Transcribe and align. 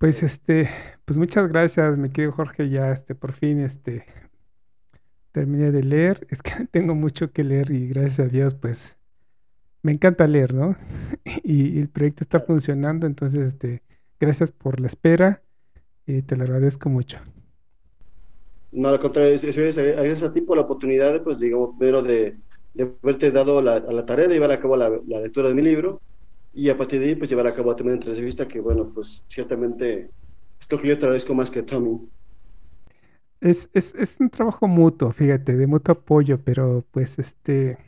Pues 0.00 0.22
este, 0.22 0.70
pues 1.04 1.18
muchas 1.18 1.46
gracias, 1.50 1.98
mi 1.98 2.08
querido 2.08 2.32
Jorge, 2.32 2.70
ya 2.70 2.90
este 2.90 3.14
por 3.14 3.32
fin 3.32 3.60
este 3.60 4.06
terminé 5.30 5.72
de 5.72 5.82
leer, 5.82 6.26
es 6.30 6.40
que 6.40 6.52
tengo 6.72 6.94
mucho 6.94 7.32
que 7.32 7.44
leer 7.44 7.70
y 7.70 7.86
gracias 7.86 8.20
a 8.20 8.30
Dios 8.30 8.54
pues 8.54 8.96
me 9.82 9.92
encanta 9.92 10.26
leer, 10.26 10.54
¿no? 10.54 10.74
Y, 11.44 11.78
el 11.78 11.90
proyecto 11.90 12.24
está 12.24 12.40
funcionando, 12.40 13.06
entonces 13.06 13.48
este 13.48 13.82
gracias 14.18 14.52
por 14.52 14.80
la 14.80 14.86
espera 14.86 15.42
y 16.06 16.22
te 16.22 16.34
lo 16.34 16.44
agradezco 16.44 16.88
mucho. 16.88 17.18
No, 18.72 18.88
al 18.88 19.00
contrario, 19.00 19.32
gracias 19.32 20.22
a 20.22 20.32
ti 20.32 20.40
por 20.40 20.56
la 20.56 20.62
oportunidad, 20.62 21.22
pues 21.22 21.40
digamos, 21.40 21.76
primero 21.76 22.00
de, 22.00 22.38
de 22.72 22.90
haberte 23.02 23.30
dado 23.30 23.60
la, 23.60 23.80
la, 23.80 24.06
tarea 24.06 24.28
de 24.28 24.32
llevar 24.32 24.52
a 24.52 24.60
cabo 24.60 24.78
la, 24.78 24.88
la 25.06 25.20
lectura 25.20 25.48
de 25.48 25.54
mi 25.54 25.60
libro 25.60 26.00
y 26.52 26.68
a 26.68 26.76
partir 26.76 27.00
de 27.00 27.06
ahí 27.06 27.14
pues 27.14 27.30
llevar 27.30 27.46
a 27.46 27.54
cabo 27.54 27.74
también 27.76 27.98
entrevista 27.98 28.48
que 28.48 28.60
bueno 28.60 28.90
pues 28.92 29.24
ciertamente 29.28 30.10
creo 30.68 30.80
que 30.80 30.88
yo 30.88 30.98
te 30.98 31.04
agradezco 31.04 31.34
más 31.34 31.50
que 31.50 31.62
Tommy. 31.62 32.08
Es, 33.40 33.70
es, 33.72 33.94
es, 33.94 34.20
un 34.20 34.30
trabajo 34.30 34.68
mutuo 34.68 35.12
fíjate 35.12 35.56
de 35.56 35.66
mutuo 35.66 35.92
apoyo 35.92 36.40
pero 36.42 36.84
pues 36.90 37.18
este 37.18 37.78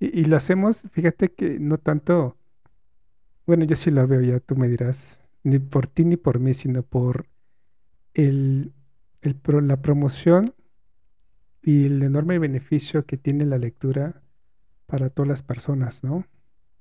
y, 0.00 0.24
lo 0.24 0.36
hacemos 0.36 0.82
fíjate 0.90 1.28
que 1.32 1.58
no 1.58 1.78
tanto 1.78 2.36
bueno 3.46 3.64
yo 3.64 3.76
sí 3.76 3.90
lo 3.90 4.06
veo 4.06 4.20
ya 4.20 4.40
tú 4.40 4.56
me 4.56 4.68
dirás 4.68 5.22
ni 5.42 5.58
por 5.58 5.86
ti 5.86 6.04
ni 6.04 6.16
por 6.16 6.40
mí 6.40 6.54
sino 6.54 6.82
por 6.82 7.26
el, 8.14 8.72
el 9.22 9.36
la 9.66 9.80
promoción 9.80 10.54
y 11.62 11.86
el 11.86 12.02
enorme 12.02 12.38
beneficio 12.38 13.06
que 13.06 13.16
tiene 13.16 13.46
la 13.46 13.58
lectura 13.58 14.22
para 14.86 15.10
todas 15.10 15.28
las 15.28 15.42
personas 15.42 16.02
no 16.02 16.24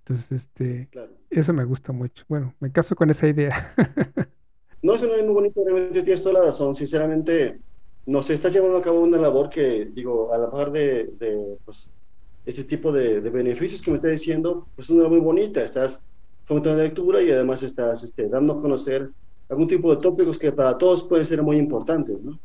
entonces, 0.06 0.32
este, 0.34 0.90
eso 1.30 1.54
me 1.54 1.64
gusta 1.64 1.94
mucho. 1.94 2.26
Bueno, 2.28 2.54
me 2.60 2.72
caso 2.72 2.94
con 2.94 3.10
esa 3.10 3.26
idea. 3.26 3.74
no, 4.84 4.96
eso 4.96 5.08
no 5.08 5.16
es 5.16 5.24
muy 5.24 5.34
bonito, 5.34 5.64
realmente 5.64 6.04
tienes 6.04 6.22
toda 6.22 6.40
la 6.40 6.46
razón. 6.46 6.76
Sinceramente, 6.76 7.60
no 8.06 8.22
sé, 8.22 8.34
estás 8.34 8.52
llevando 8.54 8.78
a 8.78 8.82
cabo 8.82 9.02
una 9.02 9.18
labor 9.18 9.50
que, 9.50 9.86
digo, 9.94 10.34
a 10.34 10.38
la 10.38 10.52
par 10.52 10.74
de, 10.74 11.10
de 11.18 11.58
pues, 11.64 11.90
este 12.46 12.66
tipo 12.66 12.92
de, 12.92 13.22
beneficios 13.22 13.82
que 13.82 13.92
me 13.92 13.96
estás 13.96 14.12
diciendo, 14.12 14.68
pues 14.76 14.90
es 14.90 14.96
una 14.96 15.08
muy 15.08 15.20
bonita. 15.20 15.62
Estás 15.62 16.02
fomentando 16.44 16.80
la 16.80 16.84
lectura 16.84 17.22
y 17.22 17.32
además 17.32 17.64
estás 17.64 18.04
este, 18.04 18.28
dando 18.28 18.54
a 18.54 18.62
conocer 18.62 19.10
algún 19.48 19.70
tipo 19.70 19.96
de 19.96 20.02
tópicos 20.02 20.38
que 20.38 20.52
para 20.52 20.78
todos 20.78 21.04
pueden 21.04 21.26
ser 21.26 21.42
muy 21.42 21.56
importantes, 21.56 22.22
¿no? 22.22 22.38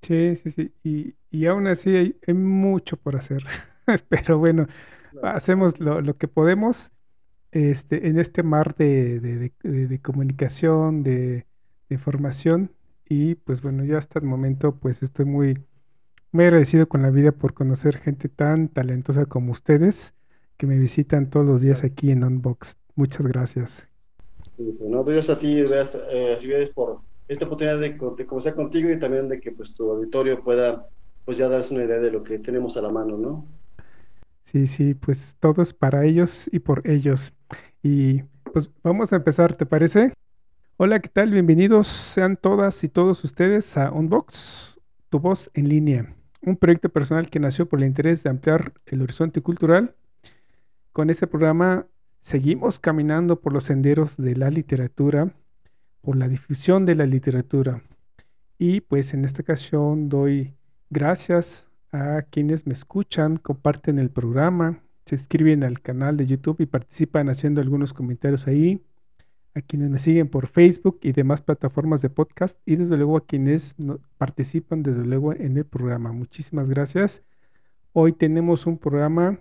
Sí, 0.00 0.34
sí, 0.34 0.50
sí. 0.50 0.72
Y, 0.82 1.14
y 1.30 1.46
aún 1.46 1.68
así 1.68 2.16
hay 2.26 2.34
mucho 2.34 2.96
por 2.96 3.14
hacer. 3.14 3.44
Pero 4.08 4.38
bueno, 4.38 4.66
hacemos 5.22 5.80
lo, 5.80 6.16
que 6.16 6.28
podemos 6.28 6.90
este, 7.50 8.08
en 8.08 8.18
este 8.18 8.42
mar 8.42 8.74
de, 8.76 9.52
comunicación, 10.02 11.02
de, 11.02 11.46
información. 11.90 12.70
Y 13.08 13.34
pues 13.34 13.60
bueno, 13.60 13.84
yo 13.84 13.98
hasta 13.98 14.18
el 14.18 14.24
momento 14.24 14.76
pues 14.76 15.02
estoy 15.02 15.26
muy, 15.26 15.58
muy 16.30 16.44
agradecido 16.44 16.88
con 16.88 17.02
la 17.02 17.10
vida 17.10 17.32
por 17.32 17.52
conocer 17.52 17.98
gente 17.98 18.28
tan 18.28 18.68
talentosa 18.68 19.26
como 19.26 19.52
ustedes 19.52 20.14
que 20.56 20.66
me 20.66 20.78
visitan 20.78 21.28
todos 21.28 21.44
los 21.44 21.60
días 21.60 21.84
aquí 21.84 22.10
en 22.10 22.24
Unbox. 22.24 22.78
Muchas 22.94 23.26
gracias. 23.26 23.86
No, 24.58 25.04
gracias 25.04 25.36
a 25.36 25.38
ti, 25.38 25.62
gracias, 25.62 26.02
eh, 26.10 26.64
por 26.74 27.00
esta 27.28 27.44
oportunidad 27.44 27.78
de, 27.78 27.90
de, 27.90 28.26
conversar 28.26 28.54
contigo 28.54 28.90
y 28.90 28.98
también 28.98 29.28
de 29.28 29.40
que 29.40 29.52
pues 29.52 29.74
tu 29.74 29.90
auditorio 29.90 30.42
pueda 30.42 30.86
pues 31.24 31.38
ya 31.38 31.48
darse 31.48 31.74
una 31.74 31.84
idea 31.84 31.98
de 31.98 32.10
lo 32.10 32.22
que 32.22 32.38
tenemos 32.38 32.76
a 32.76 32.82
la 32.82 32.90
mano, 32.90 33.16
¿no? 33.16 33.46
Sí, 34.52 34.66
sí, 34.66 34.92
pues 34.92 35.36
todo 35.40 35.62
es 35.62 35.72
para 35.72 36.04
ellos 36.04 36.46
y 36.52 36.58
por 36.58 36.86
ellos. 36.86 37.32
Y 37.82 38.22
pues 38.52 38.68
vamos 38.82 39.10
a 39.10 39.16
empezar, 39.16 39.54
¿te 39.54 39.64
parece? 39.64 40.12
Hola, 40.76 41.00
¿qué 41.00 41.08
tal? 41.08 41.30
Bienvenidos 41.30 41.86
sean 41.86 42.36
todas 42.36 42.84
y 42.84 42.90
todos 42.90 43.24
ustedes 43.24 43.78
a 43.78 43.90
Unbox, 43.90 44.78
tu 45.08 45.20
voz 45.20 45.50
en 45.54 45.70
línea, 45.70 46.14
un 46.42 46.58
proyecto 46.58 46.90
personal 46.90 47.30
que 47.30 47.40
nació 47.40 47.66
por 47.66 47.78
el 47.78 47.86
interés 47.86 48.22
de 48.24 48.28
ampliar 48.28 48.74
el 48.84 49.00
horizonte 49.00 49.40
cultural. 49.40 49.94
Con 50.92 51.08
este 51.08 51.26
programa 51.26 51.86
seguimos 52.20 52.78
caminando 52.78 53.40
por 53.40 53.54
los 53.54 53.64
senderos 53.64 54.18
de 54.18 54.36
la 54.36 54.50
literatura, 54.50 55.32
por 56.02 56.14
la 56.16 56.28
difusión 56.28 56.84
de 56.84 56.94
la 56.94 57.06
literatura. 57.06 57.82
Y 58.58 58.82
pues 58.82 59.14
en 59.14 59.24
esta 59.24 59.40
ocasión 59.40 60.10
doy 60.10 60.52
gracias 60.90 61.66
a 61.92 62.22
quienes 62.22 62.66
me 62.66 62.72
escuchan, 62.72 63.36
comparten 63.36 63.98
el 63.98 64.10
programa, 64.10 64.80
se 65.04 65.14
inscriben 65.16 65.62
al 65.62 65.80
canal 65.80 66.16
de 66.16 66.26
YouTube 66.26 66.60
y 66.60 66.66
participan 66.66 67.28
haciendo 67.28 67.60
algunos 67.60 67.92
comentarios 67.92 68.46
ahí, 68.46 68.82
a 69.54 69.60
quienes 69.60 69.90
me 69.90 69.98
siguen 69.98 70.28
por 70.28 70.46
Facebook 70.46 71.00
y 71.02 71.12
demás 71.12 71.42
plataformas 71.42 72.00
de 72.00 72.08
podcast 72.08 72.58
y 72.64 72.76
desde 72.76 72.96
luego 72.96 73.18
a 73.18 73.26
quienes 73.26 73.76
participan 74.16 74.82
desde 74.82 75.04
luego 75.04 75.34
en 75.34 75.58
el 75.58 75.66
programa. 75.66 76.12
Muchísimas 76.12 76.68
gracias. 76.68 77.22
Hoy 77.92 78.14
tenemos 78.14 78.66
un 78.66 78.78
programa 78.78 79.38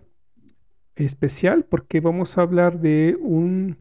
especial 0.98 1.64
porque 1.64 2.02
vamos 2.02 2.38
a 2.38 2.42
hablar 2.42 2.82
de 2.82 3.18
un 3.22 3.78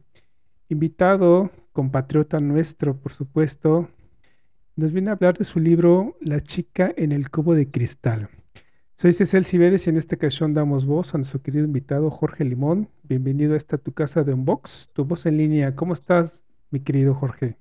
invitado, 0.69 1.51
compatriota 1.73 2.39
nuestro, 2.39 2.95
por 2.95 3.11
supuesto. 3.11 3.89
Nos 4.77 4.93
viene 4.93 5.09
a 5.09 5.13
hablar 5.13 5.37
de 5.37 5.43
su 5.43 5.59
libro 5.59 6.15
La 6.21 6.39
chica 6.39 6.93
en 6.95 7.11
el 7.11 7.29
cubo 7.29 7.53
de 7.53 7.69
cristal. 7.69 8.29
Soy 9.01 9.13
Cecil 9.13 9.47
Cibedes 9.47 9.87
y 9.87 9.89
en 9.89 9.97
esta 9.97 10.15
ocasión 10.15 10.53
damos 10.53 10.85
voz 10.85 11.15
a 11.15 11.17
nuestro 11.17 11.41
querido 11.41 11.65
invitado 11.65 12.11
Jorge 12.11 12.45
Limón. 12.45 12.87
Bienvenido 13.01 13.55
a 13.55 13.57
esta 13.57 13.79
tu 13.79 13.93
casa 13.93 14.23
de 14.23 14.31
Unbox, 14.31 14.91
tu 14.93 15.05
voz 15.05 15.25
en 15.25 15.37
línea. 15.37 15.75
¿Cómo 15.75 15.93
estás, 15.93 16.43
mi 16.69 16.81
querido 16.81 17.15
Jorge? 17.15 17.57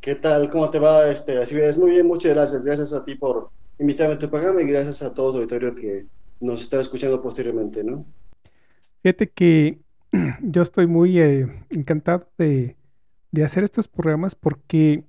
¿Qué 0.00 0.14
tal? 0.14 0.48
¿Cómo 0.48 0.70
te 0.70 0.78
va, 0.78 1.10
este, 1.10 1.44
Cibedes? 1.44 1.76
Muy 1.76 1.90
bien, 1.90 2.06
muchas 2.06 2.32
gracias. 2.32 2.64
Gracias 2.64 2.94
a 2.94 3.04
ti 3.04 3.14
por 3.14 3.50
invitarme 3.78 4.14
a 4.14 4.18
tu 4.18 4.30
programa 4.30 4.62
y 4.62 4.66
gracias 4.66 5.02
a 5.02 5.12
todo 5.12 5.32
el 5.32 5.36
auditorio 5.36 5.74
que 5.74 6.06
nos 6.40 6.62
está 6.62 6.80
escuchando 6.80 7.20
posteriormente, 7.20 7.84
¿no? 7.84 8.06
Fíjate 9.02 9.28
que 9.28 9.80
yo 10.40 10.62
estoy 10.62 10.86
muy 10.86 11.20
eh, 11.20 11.46
encantado 11.68 12.26
de, 12.38 12.74
de 13.32 13.44
hacer 13.44 13.64
estos 13.64 13.86
programas 13.86 14.34
porque 14.34 15.04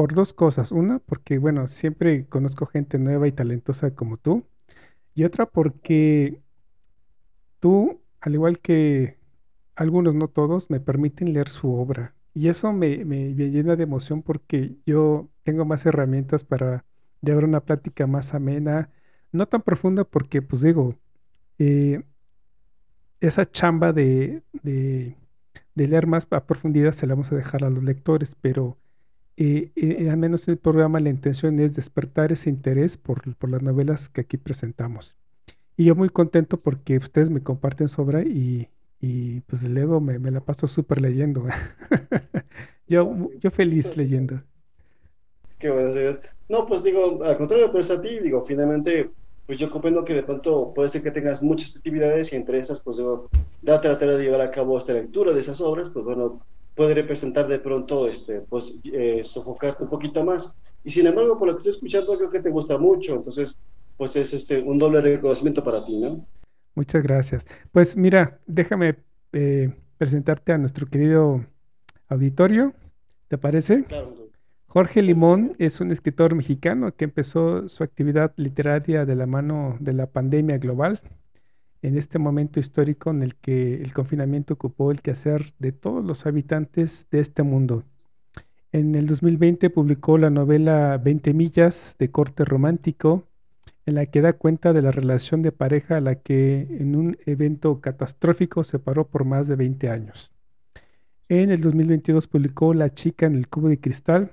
por 0.00 0.14
dos 0.14 0.32
cosas. 0.32 0.72
Una, 0.72 0.98
porque, 0.98 1.36
bueno, 1.36 1.66
siempre 1.66 2.26
conozco 2.26 2.64
gente 2.64 2.98
nueva 2.98 3.28
y 3.28 3.32
talentosa 3.32 3.94
como 3.94 4.16
tú. 4.16 4.46
Y 5.14 5.24
otra, 5.24 5.44
porque 5.44 6.40
tú, 7.58 8.00
al 8.22 8.32
igual 8.32 8.60
que 8.60 9.18
algunos, 9.76 10.14
no 10.14 10.28
todos, 10.28 10.70
me 10.70 10.80
permiten 10.80 11.34
leer 11.34 11.50
su 11.50 11.74
obra. 11.74 12.14
Y 12.32 12.48
eso 12.48 12.72
me, 12.72 13.04
me, 13.04 13.34
llena 13.34 13.76
de 13.76 13.82
emoción 13.82 14.22
porque 14.22 14.74
yo 14.86 15.28
tengo 15.42 15.66
más 15.66 15.84
herramientas 15.84 16.44
para 16.44 16.86
llevar 17.20 17.44
una 17.44 17.60
plática 17.60 18.06
más 18.06 18.32
amena, 18.32 18.88
no 19.32 19.48
tan 19.48 19.60
profunda 19.60 20.04
porque, 20.04 20.40
pues 20.40 20.62
digo, 20.62 20.96
eh, 21.58 22.02
esa 23.20 23.44
chamba 23.44 23.92
de, 23.92 24.42
de, 24.62 25.14
de, 25.74 25.88
leer 25.88 26.06
más 26.06 26.26
a 26.30 26.46
profundidad 26.46 26.92
se 26.92 27.06
la 27.06 27.14
vamos 27.14 27.32
a 27.32 27.36
dejar 27.36 27.64
a 27.64 27.70
los 27.70 27.84
lectores, 27.84 28.34
pero 28.40 28.78
y, 29.42 30.06
al 30.06 30.18
menos 30.18 30.46
en 30.46 30.52
el 30.52 30.58
programa 30.58 31.00
la 31.00 31.08
intención 31.08 31.60
es 31.60 31.74
despertar 31.74 32.30
ese 32.30 32.50
interés 32.50 32.98
por, 32.98 33.22
las 33.48 33.62
novelas 33.62 34.10
que 34.10 34.20
aquí 34.20 34.36
presentamos. 34.36 35.16
Y 35.78 35.86
yo 35.86 35.94
muy 35.94 36.10
contento 36.10 36.60
porque 36.60 36.98
ustedes 36.98 37.30
me 37.30 37.42
comparten 37.42 37.88
su 37.88 38.02
obra 38.02 38.22
y, 38.22 38.68
y 39.00 39.40
pues 39.42 39.62
luego 39.62 39.98
me, 39.98 40.18
me 40.18 40.30
la 40.30 40.40
paso 40.40 40.68
súper 40.68 41.00
leyendo. 41.00 41.46
yo, 42.86 43.30
yo 43.38 43.50
feliz 43.50 43.96
leyendo. 43.96 44.42
Qué 45.58 45.70
bueno, 45.70 45.94
señor. 45.94 46.20
No, 46.50 46.66
pues 46.66 46.82
digo, 46.82 47.24
al 47.24 47.38
contrario, 47.38 47.72
pues 47.72 47.90
a 47.90 48.02
ti, 48.02 48.18
digo, 48.18 48.44
finalmente, 48.46 49.08
pues 49.46 49.58
yo 49.58 49.70
comprendo 49.70 50.04
que 50.04 50.12
de 50.12 50.22
pronto 50.22 50.74
puede 50.74 50.90
ser 50.90 51.02
que 51.02 51.12
tengas 51.12 51.42
muchas 51.42 51.74
actividades 51.76 52.30
y 52.34 52.36
entre 52.36 52.58
esas, 52.58 52.80
pues 52.80 52.98
digo, 52.98 53.30
date 53.62 53.88
la 53.88 53.98
tarea 53.98 54.16
de 54.16 54.24
llevar 54.24 54.42
a 54.42 54.50
cabo 54.50 54.76
esta 54.76 54.92
lectura 54.92 55.32
de 55.32 55.40
esas 55.40 55.62
obras, 55.62 55.88
pues 55.88 56.04
bueno, 56.04 56.40
puede 56.80 56.94
representar 56.94 57.46
de 57.46 57.58
pronto, 57.58 58.08
este, 58.08 58.40
pues, 58.40 58.74
eh, 58.84 59.20
sofocarte 59.22 59.84
un 59.84 59.90
poquito 59.90 60.24
más. 60.24 60.56
Y 60.82 60.90
sin 60.90 61.06
embargo, 61.06 61.38
por 61.38 61.46
lo 61.46 61.52
que 61.52 61.58
estoy 61.58 61.72
escuchando, 61.72 62.16
creo 62.16 62.30
que 62.30 62.40
te 62.40 62.48
gusta 62.48 62.78
mucho. 62.78 63.16
Entonces, 63.16 63.58
pues 63.98 64.16
es 64.16 64.32
este, 64.32 64.62
un 64.62 64.78
doble 64.78 65.02
reconocimiento 65.02 65.62
para 65.62 65.84
ti, 65.84 65.98
¿no? 65.98 66.24
Muchas 66.74 67.02
gracias. 67.02 67.46
Pues 67.70 67.98
mira, 67.98 68.40
déjame 68.46 68.96
eh, 69.34 69.74
presentarte 69.98 70.52
a 70.52 70.56
nuestro 70.56 70.86
querido 70.86 71.44
auditorio. 72.08 72.72
¿Te 73.28 73.36
parece? 73.36 73.84
Claro. 73.84 74.16
Jorge 74.64 75.02
Limón 75.02 75.56
es 75.58 75.82
un 75.82 75.90
escritor 75.90 76.34
mexicano 76.34 76.96
que 76.96 77.04
empezó 77.04 77.68
su 77.68 77.84
actividad 77.84 78.32
literaria 78.36 79.04
de 79.04 79.16
la 79.16 79.26
mano 79.26 79.76
de 79.80 79.92
la 79.92 80.06
pandemia 80.06 80.56
global, 80.56 81.02
en 81.82 81.96
este 81.96 82.18
momento 82.18 82.60
histórico 82.60 83.10
en 83.10 83.22
el 83.22 83.36
que 83.36 83.74
el 83.74 83.92
confinamiento 83.92 84.54
ocupó 84.54 84.90
el 84.90 85.00
quehacer 85.00 85.54
de 85.58 85.72
todos 85.72 86.04
los 86.04 86.26
habitantes 86.26 87.06
de 87.10 87.20
este 87.20 87.42
mundo. 87.42 87.84
En 88.72 88.94
el 88.94 89.06
2020 89.06 89.70
publicó 89.70 90.18
la 90.18 90.30
novela 90.30 90.96
20 90.98 91.34
millas 91.34 91.96
de 91.98 92.10
corte 92.10 92.44
romántico, 92.44 93.24
en 93.86 93.94
la 93.96 94.06
que 94.06 94.20
da 94.20 94.34
cuenta 94.34 94.72
de 94.72 94.82
la 94.82 94.92
relación 94.92 95.42
de 95.42 95.52
pareja 95.52 95.96
a 95.96 96.00
la 96.00 96.16
que 96.16 96.68
en 96.70 96.94
un 96.94 97.16
evento 97.26 97.80
catastrófico 97.80 98.62
se 98.62 98.78
paró 98.78 99.08
por 99.08 99.24
más 99.24 99.48
de 99.48 99.56
20 99.56 99.90
años. 99.90 100.30
En 101.28 101.50
el 101.50 101.60
2022 101.60 102.26
publicó 102.26 102.74
La 102.74 102.92
chica 102.92 103.26
en 103.26 103.34
el 103.34 103.48
cubo 103.48 103.68
de 103.68 103.80
cristal. 103.80 104.30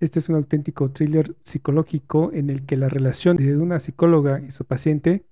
Este 0.00 0.18
es 0.18 0.28
un 0.28 0.36
auténtico 0.36 0.90
thriller 0.90 1.34
psicológico 1.42 2.30
en 2.32 2.50
el 2.50 2.66
que 2.66 2.76
la 2.76 2.88
relación 2.88 3.36
de 3.36 3.56
una 3.56 3.80
psicóloga 3.80 4.40
y 4.46 4.50
su 4.52 4.64
paciente 4.64 5.24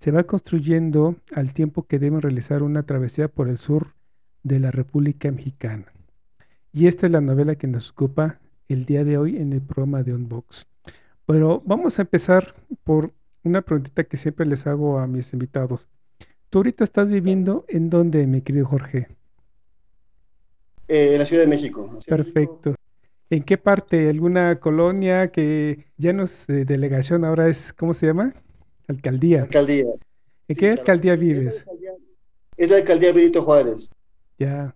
se 0.00 0.10
va 0.10 0.24
construyendo 0.24 1.16
al 1.32 1.52
tiempo 1.52 1.82
que 1.86 1.98
deben 1.98 2.22
realizar 2.22 2.62
una 2.62 2.84
travesía 2.84 3.28
por 3.28 3.48
el 3.48 3.58
sur 3.58 3.94
de 4.42 4.58
la 4.58 4.70
República 4.70 5.30
Mexicana. 5.30 5.92
Y 6.72 6.86
esta 6.86 7.06
es 7.06 7.12
la 7.12 7.20
novela 7.20 7.56
que 7.56 7.66
nos 7.66 7.90
ocupa 7.90 8.40
el 8.68 8.86
día 8.86 9.04
de 9.04 9.18
hoy 9.18 9.36
en 9.36 9.52
el 9.52 9.60
programa 9.60 10.02
de 10.02 10.14
Unbox. 10.14 10.66
Pero 11.26 11.62
vamos 11.66 11.98
a 11.98 12.02
empezar 12.02 12.54
por 12.82 13.12
una 13.44 13.60
preguntita 13.60 14.04
que 14.04 14.16
siempre 14.16 14.46
les 14.46 14.66
hago 14.66 14.98
a 14.98 15.06
mis 15.06 15.34
invitados. 15.34 15.88
¿Tú 16.48 16.60
ahorita 16.60 16.82
estás 16.82 17.08
viviendo 17.08 17.66
en 17.68 17.90
dónde, 17.90 18.26
mi 18.26 18.40
querido 18.40 18.66
Jorge? 18.66 19.08
Eh, 20.88 21.12
en 21.12 21.18
la 21.18 21.26
Ciudad 21.26 21.42
de 21.42 21.48
México. 21.48 21.98
Perfecto. 22.06 22.74
¿En 23.28 23.42
qué 23.42 23.58
parte? 23.58 24.08
¿Alguna 24.08 24.58
colonia 24.60 25.30
que 25.30 25.84
ya 25.98 26.14
no 26.14 26.22
es 26.22 26.46
delegación, 26.46 27.24
ahora 27.24 27.48
es, 27.48 27.72
¿cómo 27.74 27.92
se 27.92 28.06
llama? 28.06 28.34
Alcaldía. 28.90 29.42
Alcaldía. 29.42 29.86
¿En 30.48 30.56
qué 30.56 30.70
alcaldía 30.70 31.16
vives? 31.16 31.64
Es 32.56 32.70
la 32.70 32.76
alcaldía, 32.76 33.12
Benito 33.12 33.44
Juárez. 33.44 33.88
Ya. 34.38 34.74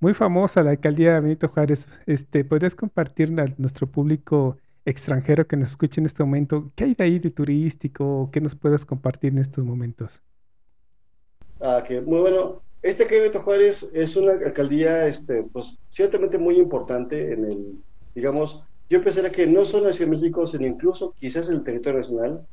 Muy 0.00 0.14
famosa 0.14 0.62
la 0.62 0.70
alcaldía 0.70 1.20
Benito 1.20 1.48
Juárez. 1.48 1.86
Este, 2.06 2.44
¿podrías 2.44 2.74
compartir 2.74 3.38
a 3.38 3.44
nuestro 3.58 3.86
público 3.86 4.56
extranjero 4.86 5.46
que 5.46 5.56
nos 5.56 5.70
escuche 5.70 6.00
en 6.00 6.06
este 6.06 6.24
momento 6.24 6.72
qué 6.74 6.84
hay 6.84 6.94
de 6.94 7.04
ahí 7.04 7.18
de 7.18 7.30
turístico? 7.30 8.30
¿Qué 8.32 8.40
nos 8.40 8.54
puedas 8.54 8.86
compartir 8.86 9.32
en 9.32 9.38
estos 9.38 9.64
momentos? 9.64 10.22
Ah, 11.60 11.84
que 11.86 12.00
muy 12.00 12.20
bueno. 12.20 12.62
Este 12.82 13.06
que 13.06 13.20
Benito 13.20 13.42
Juárez 13.42 13.90
es 13.92 14.16
una 14.16 14.32
alcaldía, 14.32 15.06
este, 15.06 15.42
pues 15.42 15.76
ciertamente 15.90 16.38
muy 16.38 16.56
importante 16.56 17.34
en 17.34 17.44
el, 17.44 17.74
digamos, 18.14 18.64
yo 18.88 19.04
pensaría 19.04 19.30
que 19.30 19.46
no 19.46 19.66
solo 19.66 19.90
en 19.90 20.10
México, 20.10 20.46
sino 20.46 20.66
incluso 20.66 21.14
quizás 21.20 21.48
en 21.48 21.56
el 21.56 21.62
territorio 21.62 21.98
nacional. 21.98 22.46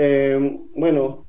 Eh, 0.00 0.38
bueno, 0.76 1.26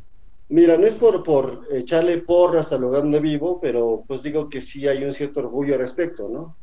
mira, 0.50 0.77
no 0.77 0.86
es 0.86 0.94
por, 0.94 1.24
por 1.24 1.68
echarle 1.71 2.19
porras 2.19 2.71
al 2.71 2.81
lugar 2.81 3.01
donde 3.01 3.19
vivo, 3.19 3.60
pero 3.60 4.04
pues 4.07 4.21
digo 4.21 4.48
que 4.48 4.62
sí 4.62 4.88
hay 4.88 5.04
un 5.04 5.12
cierto 5.12 5.39
orgullo 5.39 5.74
al 5.74 5.80
respecto, 5.80 6.30
¿no? 6.30 6.56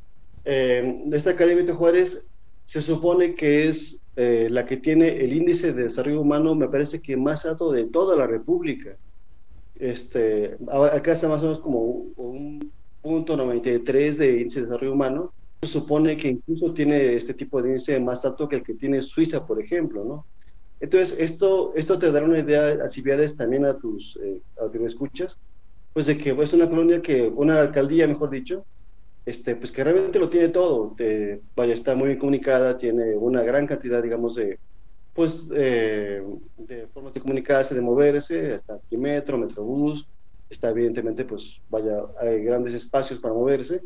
Eh, 0.45 1.03
esta 1.13 1.31
Academia 1.31 1.65
de 1.65 1.73
Juárez 1.73 2.25
se 2.65 2.81
supone 2.81 3.35
que 3.35 3.67
es 3.67 4.01
eh, 4.15 4.47
la 4.49 4.65
que 4.67 4.77
tiene 4.77 5.17
el 5.17 5.33
índice 5.33 5.73
de 5.73 5.83
desarrollo 5.83 6.21
humano, 6.21 6.55
me 6.55 6.69
parece 6.69 7.03
que 7.03 7.17
más 7.17 7.45
alto 7.45 7.73
de 7.73 7.87
toda 7.87 8.17
la 8.17 8.29
República. 8.29 8.97
Este, 9.75 10.57
acá 10.93 11.11
está 11.11 11.29
más 11.29 11.43
o 11.43 11.47
menos 11.47 11.59
como 11.59 11.81
un 12.17 12.73
punto 13.03 13.37
93 13.37 14.19
de 14.19 14.41
índice 14.43 14.61
de 14.61 14.67
desarrollo 14.67 14.93
humano. 14.93 15.35
Se 15.61 15.69
supone 15.73 16.17
que 16.17 16.29
incluso 16.29 16.73
tiene 16.73 17.15
este 17.15 17.35
tipo 17.35 17.61
de 17.61 17.71
índice 17.71 17.99
más 17.99 18.25
alto 18.25 18.49
que 18.49 18.57
el 18.57 18.63
que 18.63 18.75
tiene 18.75 19.03
Suiza, 19.03 19.45
por 19.45 19.61
ejemplo, 19.61 20.05
¿no? 20.05 20.27
Entonces, 20.81 21.19
esto, 21.19 21.73
esto 21.75 21.99
te 21.99 22.13
dará 22.13 22.27
una 22.27 22.41
idea, 22.41 22.69
Alcibiades, 22.83 23.37
también 23.37 23.65
a 23.65 23.79
tus, 23.79 24.19
eh, 24.23 24.43
a 24.61 24.71
que 24.71 24.79
me 24.79 24.89
escuchas, 24.89 25.39
pues 25.93 26.07
de 26.07 26.19
que 26.19 26.31
es 26.31 26.53
una 26.53 26.69
colonia 26.69 27.01
que, 27.01 27.27
una 27.27 27.61
alcaldía, 27.61 28.07
mejor 28.07 28.31
dicho, 28.31 28.67
este, 29.25 29.57
pues 29.57 29.73
que 29.73 29.83
realmente 29.83 30.19
lo 30.19 30.29
tiene 30.29 30.51
todo. 30.51 30.95
vaya, 31.57 31.75
está 31.75 31.95
muy 31.95 32.09
bien 32.09 32.19
comunicada, 32.19 32.77
tiene 32.77 33.17
una 33.17 33.43
gran 33.43 33.67
cantidad, 33.67 34.03
digamos, 34.03 34.35
de, 34.35 34.59
pues, 35.15 35.49
eh, 35.55 36.23
de 36.59 36.87
formas 36.89 37.15
de 37.15 37.21
comunicarse, 37.21 37.75
de 37.75 37.81
moverse, 37.81 38.55
está 38.55 38.75
aquí 38.75 38.97
metro, 38.99 39.39
metrobús, 39.39 40.07
está 40.51 40.71
evidentemente, 40.71 41.25
pues, 41.25 41.63
vaya, 41.69 42.05
hay 42.21 42.45
grandes 42.45 42.75
espacios 42.75 43.19
para 43.19 43.35
moverse. 43.35 43.83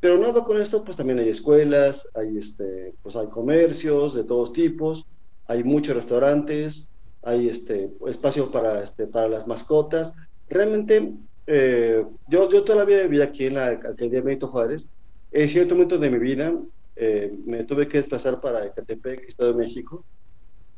Pero 0.00 0.16
nada 0.16 0.42
con 0.42 0.60
esto, 0.60 0.82
pues 0.82 0.96
también 0.96 1.18
hay 1.18 1.28
escuelas, 1.28 2.08
hay, 2.14 2.38
este, 2.38 2.94
pues 3.02 3.16
hay 3.16 3.28
comercios 3.28 4.14
de 4.14 4.24
todos 4.24 4.52
tipos, 4.54 5.04
hay 5.50 5.64
muchos 5.64 5.96
restaurantes, 5.96 6.88
hay 7.22 7.48
este, 7.48 7.90
espacio 8.06 8.52
para, 8.52 8.84
este, 8.84 9.08
para 9.08 9.26
las 9.28 9.48
mascotas. 9.48 10.14
Realmente, 10.48 11.12
eh, 11.48 12.04
yo, 12.28 12.48
yo 12.48 12.62
toda 12.62 12.78
la 12.78 12.84
vida 12.84 13.02
viví 13.02 13.20
aquí 13.20 13.46
en 13.46 13.54
la 13.54 13.66
alcaldía 13.66 14.22
Benito 14.22 14.46
Juárez. 14.46 14.86
En 15.32 15.48
cierto 15.48 15.74
momento 15.74 15.98
de 15.98 16.08
mi 16.08 16.20
vida 16.20 16.54
eh, 16.94 17.36
me 17.46 17.64
tuve 17.64 17.88
que 17.88 17.98
desplazar 17.98 18.40
para 18.40 18.64
Ecatepec, 18.64 19.26
Estado 19.26 19.52
de 19.52 19.58
México, 19.58 20.04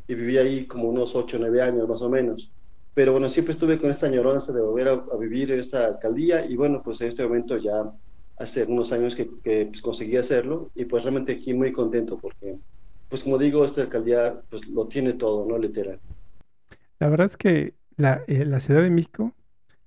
y 0.09 0.15
viví 0.15 0.39
ahí 0.39 0.67
como 0.67 0.89
unos 0.89 1.15
8 1.15 1.37
o 1.37 1.41
9 1.41 1.61
años 1.61 1.87
más 1.87 2.01
o 2.01 2.09
menos. 2.09 2.51
Pero 2.95 3.13
bueno, 3.13 3.29
siempre 3.29 3.53
estuve 3.53 3.79
con 3.79 3.91
esta 3.91 4.07
añoranza 4.07 4.55
de 4.55 4.63
volver 4.63 4.89
a, 4.89 5.17
vivir 5.21 5.53
en 5.53 5.61
esta 5.61 5.85
alcaldía 5.85 6.47
y 6.47 6.57
bueno, 6.57 6.81
pues 6.83 6.99
en 7.03 7.09
este 7.09 7.25
momento 7.25 7.59
ya 7.59 7.93
hace 8.39 8.65
unos 8.65 8.91
años 8.93 9.15
que, 9.15 9.29
que 9.45 9.67
pues, 9.67 9.83
conseguí 9.83 10.17
hacerlo 10.17 10.71
y 10.75 10.87
pues 10.87 11.03
realmente 11.03 11.33
aquí 11.33 11.53
muy 11.53 11.73
contento 11.73 12.17
porque 12.17 12.57
pues 13.13 13.25
como 13.25 13.37
digo, 13.37 13.63
esta 13.63 13.83
alcaldía 13.83 14.41
pues 14.49 14.67
lo 14.69 14.89
tiene 14.89 15.13
todo, 15.13 15.45
¿no? 15.47 15.59
Literal. 15.59 16.01
La 16.99 17.11
verdad 17.11 17.27
es 17.27 17.37
que 17.37 17.75
la, 17.99 18.23
eh, 18.27 18.47
la 18.47 18.59
Ciudad 18.59 18.81
de 18.81 18.89
México, 18.89 19.35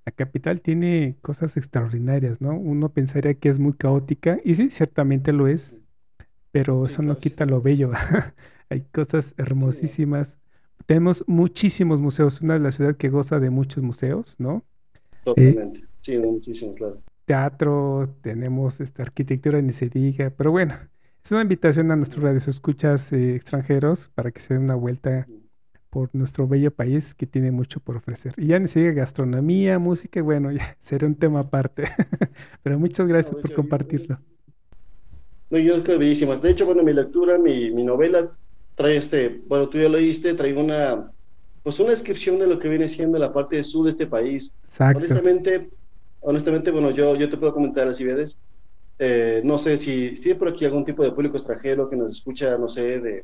la 0.06 0.12
capital, 0.12 0.62
tiene 0.62 1.18
cosas 1.22 1.58
extraordinarias, 1.58 2.40
¿no? 2.40 2.56
Uno 2.56 2.90
pensaría 2.90 3.34
que 3.34 3.50
es 3.50 3.58
muy 3.58 3.74
caótica, 3.74 4.38
y 4.44 4.54
sí, 4.54 4.70
ciertamente 4.70 5.34
lo 5.34 5.48
es, 5.48 5.76
pero 6.52 6.86
eso 6.86 7.02
no 7.02 7.18
quita 7.18 7.48
lo 7.48 7.64
bello. 7.64 7.94
Hay 8.70 8.82
cosas 8.94 9.34
hermosísimas. 9.38 10.38
Tenemos 10.86 11.24
muchísimos 11.26 12.00
museos, 12.00 12.42
una 12.42 12.54
de 12.54 12.60
las 12.60 12.76
ciudades 12.76 12.98
que 12.98 13.10
goza 13.10 13.40
de 13.40 13.50
muchos 13.50 13.82
museos, 13.82 14.36
¿no? 14.38 14.64
Totalmente, 15.24 15.84
sí, 16.02 16.16
muchísimos, 16.20 16.76
claro. 16.76 17.02
Teatro, 17.26 18.08
tenemos 18.22 18.80
esta 18.82 19.02
arquitectura, 19.02 19.64
ni 19.64 19.72
se 19.72 19.90
diga, 19.90 20.30
pero 20.30 20.52
bueno, 20.52 20.76
es 21.26 21.32
una 21.32 21.42
invitación 21.42 21.90
a 21.90 21.96
nuestros 21.96 22.24
radioescuchas 22.24 23.12
eh, 23.12 23.36
extranjeros 23.36 24.12
para 24.14 24.30
que 24.30 24.40
se 24.40 24.54
den 24.54 24.64
una 24.64 24.76
vuelta 24.76 25.28
por 25.90 26.14
nuestro 26.14 26.48
bello 26.48 26.70
país 26.70 27.16
que 27.16 27.26
tiene 27.26 27.50
mucho 27.50 27.80
por 27.80 27.96
ofrecer. 27.96 28.36
Y 28.38 28.48
ya 28.48 28.60
ni 28.60 28.68
sigue 28.68 28.94
gastronomía, 28.94 29.80
música, 29.80 30.22
bueno, 30.22 30.52
ya 30.52 30.76
será 30.80 31.08
un 31.08 31.16
tema 31.16 31.40
aparte. 31.40 31.86
Pero 32.64 32.78
muchas 32.78 33.08
gracias 33.08 33.36
por 33.42 33.52
compartirlo. 33.54 34.20
No, 35.50 35.58
yo 35.58 35.74
creo 35.74 35.84
que 35.84 35.98
bellísimas. 35.98 36.44
De 36.44 36.52
hecho, 36.52 36.68
bueno, 36.68 36.84
mi 36.84 36.94
lectura, 36.94 37.40
mi, 37.40 37.72
mi 37.72 37.84
novela 37.84 38.32
trae 38.76 38.98
este, 38.98 39.42
bueno, 39.48 39.68
tú 39.68 39.80
ya 39.80 39.90
lo 39.90 39.98
leíste, 39.98 40.36
trae 40.36 40.54
una, 40.54 41.12
pues 41.64 41.80
una 41.80 41.90
descripción 41.90 42.38
de 42.38 42.46
lo 42.46 42.60
que 42.60 42.70
viene 42.70 42.88
siendo 42.88 43.18
la 43.18 43.34
parte 43.34 43.64
sur 43.64 43.86
de 43.86 43.92
este 43.92 44.06
país. 44.06 44.54
Exacto. 44.66 45.00
Honestamente, 45.00 45.72
honestamente, 46.22 46.70
bueno, 46.70 46.92
yo, 46.92 47.16
yo 47.16 47.28
te 47.32 47.38
puedo 47.38 47.52
comentar, 47.52 47.88
así 47.88 48.04
ves, 48.04 48.38
eh, 48.98 49.42
no 49.44 49.58
sé 49.58 49.78
si 49.78 50.12
tiene 50.22 50.40
por 50.40 50.50
aquí 50.50 50.66
algún 50.66 50.86
tipo 50.86 51.04
de 51.04 51.12
público 51.12 51.38
extranjero 51.38 51.90
que 51.90 51.96
nos 51.96 52.12
escucha, 52.12 52.58
no 52.58 52.70
sé, 52.70 53.00
de 53.00 53.24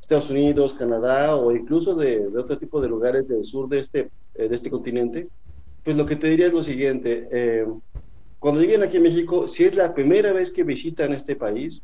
Estados 0.00 0.30
Unidos, 0.30 0.74
Canadá 0.74 1.36
o 1.36 1.52
incluso 1.52 1.94
de, 1.94 2.26
otro 2.36 2.58
tipo 2.58 2.80
de 2.80 2.88
lugares 2.88 3.28
del 3.28 3.44
sur 3.44 3.68
de 3.68 3.78
este, 3.78 4.10
eh, 4.34 4.48
de 4.48 4.54
este 4.54 4.70
continente. 4.70 5.28
Pues 5.84 5.96
lo 5.96 6.06
que 6.06 6.16
te 6.16 6.28
diría 6.28 6.46
es 6.46 6.52
lo 6.52 6.62
siguiente. 6.62 7.28
Eh, 7.30 7.66
cuando 8.38 8.60
lleguen 8.60 8.82
aquí 8.82 8.96
a 8.96 9.00
México, 9.00 9.46
si 9.46 9.64
es 9.64 9.74
la 9.76 9.94
primera 9.94 10.32
vez 10.32 10.50
que 10.50 10.64
visitan 10.64 11.12
este 11.12 11.36
país, 11.36 11.82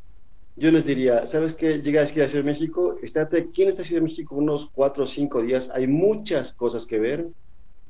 yo 0.56 0.72
les 0.72 0.84
diría, 0.84 1.24
¿sabes 1.26 1.54
qué? 1.54 1.80
Llegas 1.80 2.10
aquí 2.10 2.20
a 2.20 2.28
Ciudad 2.28 2.44
de 2.44 2.50
México, 2.50 2.96
estate 3.00 3.38
aquí 3.38 3.62
en 3.62 3.68
esta 3.68 3.84
Ciudad 3.84 4.00
de 4.00 4.08
México 4.08 4.34
unos 4.34 4.68
cuatro 4.70 5.04
o 5.04 5.06
cinco 5.06 5.40
días, 5.40 5.70
hay 5.72 5.86
muchas 5.86 6.52
cosas 6.52 6.84
que 6.84 6.98
ver, 6.98 7.28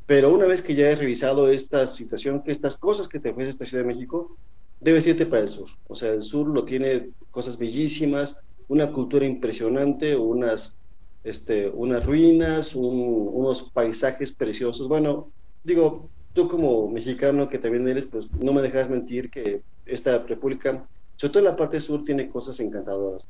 pero 0.04 0.34
una 0.34 0.44
vez 0.44 0.60
que 0.60 0.74
ya 0.74 0.90
has 0.90 0.98
revisado 0.98 1.50
esta 1.50 1.86
situación, 1.86 2.42
que 2.42 2.52
estas 2.52 2.76
cosas 2.76 3.08
que 3.08 3.20
te 3.20 3.30
ofrece 3.30 3.50
esta 3.50 3.64
Ciudad 3.64 3.84
de 3.84 3.94
México, 3.94 4.36
debes 4.80 5.06
irte 5.06 5.26
para 5.26 5.42
el 5.42 5.48
sur. 5.48 5.68
O 5.86 5.94
sea, 5.94 6.12
el 6.12 6.22
sur 6.22 6.46
lo 6.48 6.64
tiene 6.64 7.10
cosas 7.30 7.58
bellísimas, 7.58 8.38
una 8.68 8.92
cultura 8.92 9.26
impresionante, 9.26 10.16
unas, 10.16 10.76
este, 11.24 11.68
unas 11.68 12.04
ruinas, 12.04 12.74
unos 12.74 13.70
paisajes 13.70 14.32
preciosos. 14.32 14.88
Bueno, 14.88 15.30
digo, 15.64 16.08
tú 16.32 16.48
como 16.48 16.88
mexicano 16.88 17.48
que 17.48 17.58
también 17.58 17.88
eres, 17.88 18.06
pues 18.06 18.30
no 18.32 18.52
me 18.52 18.62
dejas 18.62 18.88
mentir 18.90 19.30
que 19.30 19.62
esta 19.86 20.18
república, 20.18 20.86
sobre 21.16 21.32
todo 21.32 21.38
en 21.40 21.50
la 21.50 21.56
parte 21.56 21.80
sur, 21.80 22.04
tiene 22.04 22.28
cosas 22.28 22.60
encantadoras. 22.60 23.26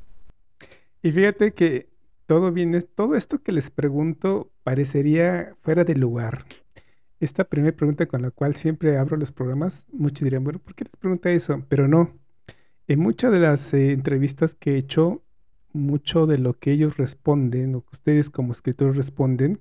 Y 1.01 1.11
fíjate 1.11 1.53
que 1.53 1.87
todo 2.25 2.51
viene, 2.51 2.81
todo 2.81 3.15
esto 3.15 3.41
que 3.41 3.51
les 3.51 3.71
pregunto 3.71 4.51
parecería 4.63 5.55
fuera 5.61 5.83
de 5.83 5.95
lugar 5.95 6.45
esta 7.19 7.43
primera 7.43 7.75
pregunta 7.75 8.05
con 8.05 8.21
la 8.21 8.31
cual 8.31 8.55
siempre 8.55 8.97
abro 8.97 9.17
los 9.17 9.31
programas, 9.31 9.85
muchos 9.91 10.23
dirían, 10.23 10.43
bueno, 10.43 10.59
¿por 10.59 10.75
qué 10.75 10.85
les 10.85 10.95
pregunta 10.95 11.29
eso? 11.31 11.63
Pero 11.67 11.87
no. 11.87 12.13
En 12.87 12.99
muchas 12.99 13.31
de 13.31 13.39
las 13.39 13.73
eh, 13.73 13.91
entrevistas 13.91 14.55
que 14.55 14.75
he 14.75 14.77
hecho, 14.77 15.21
mucho 15.73 16.25
de 16.25 16.37
lo 16.37 16.57
que 16.57 16.71
ellos 16.71 16.97
responden, 16.97 17.75
o 17.75 17.81
que 17.81 17.89
ustedes 17.93 18.29
como 18.29 18.53
escritores 18.53 18.95
responden, 18.95 19.59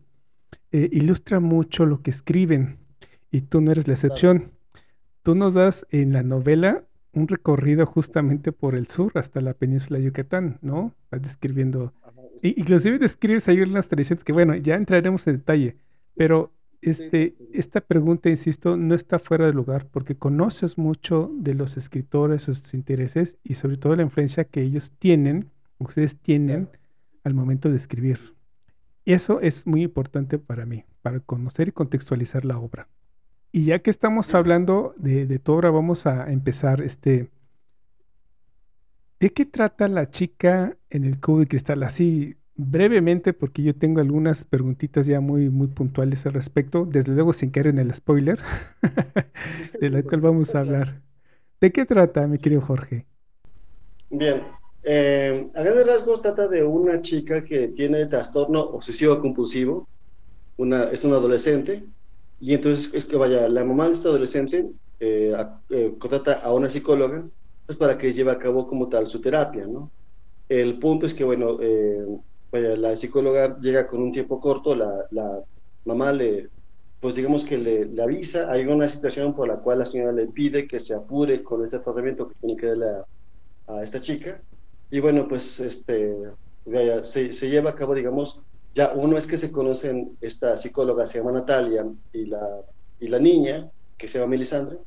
eh, 0.71 0.89
ilustra 0.93 1.41
mucho 1.41 1.85
lo 1.85 2.01
que 2.01 2.11
escriben. 2.11 2.79
Y 3.31 3.43
tú 3.43 3.61
no 3.61 3.73
eres 3.73 3.87
la 3.87 3.95
excepción. 3.95 4.53
Tú 5.23 5.35
nos 5.35 5.55
das 5.55 5.87
en 5.91 6.13
la 6.13 6.23
novela 6.23 6.85
un 7.13 7.29
recorrido 7.29 7.85
justamente 7.87 8.53
por 8.53 8.75
el 8.75 8.87
sur 8.87 9.13
hasta 9.17 9.41
la 9.41 9.53
península 9.55 9.99
de 9.99 10.07
Yucatán, 10.07 10.59
¿no? 10.63 10.95
Vas 11.11 11.23
describiendo. 11.23 11.93
inclusive 12.43 12.99
describes 12.99 13.49
ahí 13.49 13.61
unas 13.61 13.89
tradiciones 13.89 14.25
que, 14.25 14.33
bueno, 14.33 14.55
ya 14.55 14.77
entraremos 14.77 15.27
en 15.27 15.37
detalle. 15.37 15.77
Pero 16.15 16.53
este, 16.81 17.35
esta 17.53 17.81
pregunta, 17.81 18.31
insisto, 18.31 18.77
no 18.77 18.95
está 18.95 19.19
fuera 19.19 19.47
de 19.47 19.53
lugar 19.53 19.87
porque 19.91 20.17
conoces 20.17 20.79
mucho 20.79 21.31
de 21.35 21.55
los 21.55 21.77
escritores, 21.77 22.43
sus 22.43 22.75
intereses 22.75 23.37
y 23.43 23.55
sobre 23.55 23.77
todo 23.77 23.97
la 23.97 24.03
influencia 24.03 24.45
que 24.45 24.63
ellos 24.63 24.93
tienen, 24.99 25.51
ustedes 25.79 26.17
tienen 26.17 26.69
al 27.25 27.35
momento 27.35 27.69
de 27.69 27.77
escribir. 27.77 28.35
Eso 29.05 29.41
es 29.41 29.67
muy 29.67 29.83
importante 29.83 30.39
para 30.39 30.67
mí, 30.67 30.85
para 31.03 31.21
conocer 31.21 31.69
y 31.69 31.73
contextualizar 31.73 32.45
la 32.45 32.59
obra. 32.59 32.89
Y 33.51 33.65
ya 33.65 33.79
que 33.79 33.91
estamos 33.91 34.35
hablando 34.35 34.95
de, 34.99 35.39
tu 35.39 35.53
obra, 35.53 35.71
vamos 35.71 36.07
a 36.07 36.31
empezar. 36.31 36.83
Este, 36.83 37.31
¿De 39.19 39.31
qué 39.31 39.47
trata 39.47 39.89
la 39.89 40.11
chica 40.11 40.77
en 40.91 41.05
el 41.05 41.19
cubo 41.19 41.41
de 41.41 41.47
cristal? 41.47 41.83
Así 41.83 42.37
brevemente, 42.59 43.33
porque 43.33 43.63
yo 43.63 43.75
tengo 43.75 44.01
algunas 44.01 44.45
preguntitas 44.45 45.07
ya 45.07 45.21
muy, 45.21 45.49
muy 45.49 45.69
puntuales 45.69 46.27
al 46.27 46.35
respecto, 46.35 46.85
desde 46.85 47.13
luego 47.13 47.33
sin 47.33 47.51
caer 47.51 47.69
en 47.69 47.79
el 47.79 47.95
spoiler, 47.95 48.41
de 49.81 49.91
la 49.91 50.03
cual 50.03 50.21
vamos 50.21 50.55
a 50.55 50.61
hablar. 50.61 51.01
¿De 51.61 51.73
qué 51.73 51.87
trata, 51.87 52.27
mi 52.27 52.39
querido 52.39 52.61
Jorge? 52.61 53.07
Bien, 54.11 54.43
eh, 54.83 55.49
a 55.55 55.63
grandes 55.63 55.87
rasgos 55.87 56.21
trata 56.21 56.49
de 56.49 56.65
una 56.65 57.01
chica 57.01 57.45
que 57.45 57.69
tiene 57.69 58.07
trastorno 58.07 58.61
obsesivo 58.61 59.21
compulsivo, 59.21 59.89
una, 60.57 60.85
es 60.85 61.05
una 61.05 61.17
adolescente, 61.17 61.85
y 62.41 62.55
entonces 62.55 62.93
es 62.93 63.05
que 63.05 63.17
vaya, 63.17 63.49
la 63.49 63.65
mamá 63.65 63.87
de 63.87 63.93
esta 63.93 64.09
adolescente 64.09 64.69
eh, 64.99 65.33
eh, 65.71 65.95
contrata 65.99 66.41
a 66.41 66.53
una 66.53 66.69
psicóloga 66.69 67.25
pues 67.67 67.79
para 67.79 67.99
que 67.99 68.13
lleve 68.13 68.33
a 68.33 68.39
cabo 68.39 68.67
como 68.67 68.89
tal 68.89 69.07
su 69.07 69.21
terapia, 69.21 69.67
¿no? 69.67 69.93
El 70.49 70.79
punto 70.79 71.05
es 71.07 71.15
que, 71.15 71.25
bueno, 71.25 71.59
eh, 71.61 72.05
vaya, 72.51 72.77
la 72.77 72.97
psicóloga 72.97 73.59
llega 73.61 73.87
con 73.87 74.03
un 74.03 74.13
tiempo 74.13 74.41
corto, 74.41 74.75
la, 74.75 75.07
la 75.11 75.43
mamá 75.85 76.13
le, 76.13 76.49
pues 77.01 77.15
digamos 77.15 77.45
que 77.45 77.59
le, 77.59 77.85
le, 77.87 78.03
avisa, 78.03 78.51
hay 78.51 78.67
una 78.67 78.89
situación 78.89 79.35
por 79.35 79.49
la 79.49 79.57
cual 79.57 79.81
la 79.81 79.87
señora 79.87 80.13
le 80.13 80.27
pide 80.27 80.67
que 80.67 80.79
se 80.79 80.95
apure 80.95 81.43
con 81.43 81.65
este 81.65 81.79
tratamiento 81.79 82.29
que 82.29 82.35
tiene 82.37 82.57
que 82.57 82.67
darle 82.67 82.87
a, 83.67 83.83
esta 83.83 84.01
chica, 84.01 84.41
y 84.91 85.01
bueno, 85.01 85.29
pues 85.29 85.61
este, 85.61 86.17
se, 87.03 87.33
se 87.33 87.51
lleva 87.51 87.71
a 87.71 87.75
cabo, 87.75 87.95
digamos, 87.95 88.41
ya 88.75 88.93
uno 88.95 89.19
es 89.19 89.27
que 89.27 89.37
se 89.37 89.53
conocen, 89.53 90.17
esta 90.21 90.57
psicóloga 90.57 91.05
se 91.05 91.19
llama 91.19 91.33
Natalia 91.33 91.87
y 92.13 92.27
la, 92.27 92.61
y 92.99 93.09
la 93.09 93.19
niña, 93.19 93.71
que 93.99 94.09
se 94.09 94.19
llama 94.19 94.31
Melisandre, 94.31 94.79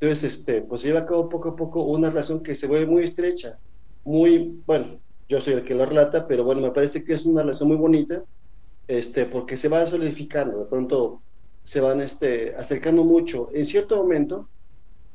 entonces, 0.00 0.38
este, 0.38 0.62
pues 0.62 0.82
se 0.82 0.88
lleva 0.88 1.00
a 1.00 1.06
cabo 1.06 1.28
poco 1.28 1.50
a 1.50 1.56
poco 1.56 1.82
una 1.82 2.08
relación 2.08 2.42
que 2.42 2.54
se 2.54 2.68
vuelve 2.68 2.86
muy 2.86 3.02
estrecha, 3.02 3.58
muy, 4.04 4.62
bueno, 4.64 5.00
yo 5.28 5.40
soy 5.40 5.54
el 5.54 5.64
que 5.64 5.74
lo 5.74 5.86
relata, 5.86 6.26
pero 6.26 6.44
bueno, 6.44 6.60
me 6.60 6.70
parece 6.70 7.04
que 7.04 7.14
es 7.14 7.26
una 7.26 7.42
relación 7.42 7.68
muy 7.68 7.76
bonita, 7.76 8.22
este, 8.86 9.26
porque 9.26 9.56
se 9.56 9.68
va 9.68 9.86
solidificando, 9.86 10.60
de 10.60 10.64
pronto 10.64 11.20
se 11.64 11.80
van 11.80 12.00
este, 12.00 12.54
acercando 12.56 13.04
mucho. 13.04 13.50
En 13.52 13.66
cierto 13.66 13.96
momento, 13.96 14.48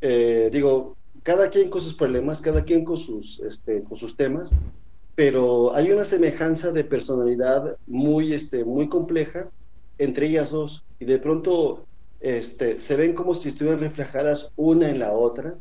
eh, 0.02 0.50
digo, 0.52 0.96
cada 1.24 1.50
quien 1.50 1.70
con 1.70 1.82
sus 1.82 1.96
problemas, 1.96 2.42
cada 2.42 2.64
quien 2.64 2.86
con 2.86 2.98
sus, 2.98 3.40
este, 3.40 3.84
con 3.84 3.98
sus 3.98 4.16
temas, 4.16 4.54
pero 5.16 5.76
hay 5.76 5.92
una 5.92 6.04
semejanza 6.04 6.72
de 6.72 6.84
personalidad 6.84 7.78
muy, 7.88 8.34
este, 8.34 8.64
muy 8.64 8.90
compleja 8.90 9.50
entre 9.98 10.28
ellas 10.28 10.52
dos 10.52 10.84
y 11.00 11.06
de 11.06 11.20
pronto 11.20 11.86
este, 12.20 12.80
se 12.80 12.96
ven 12.96 13.14
como 13.14 13.34
si 13.34 13.50
estuvieran 13.50 13.80
reflejadas 13.80 14.52
una 14.56 14.90
en 14.90 15.00
la 15.00 15.12
otra. 15.12 15.56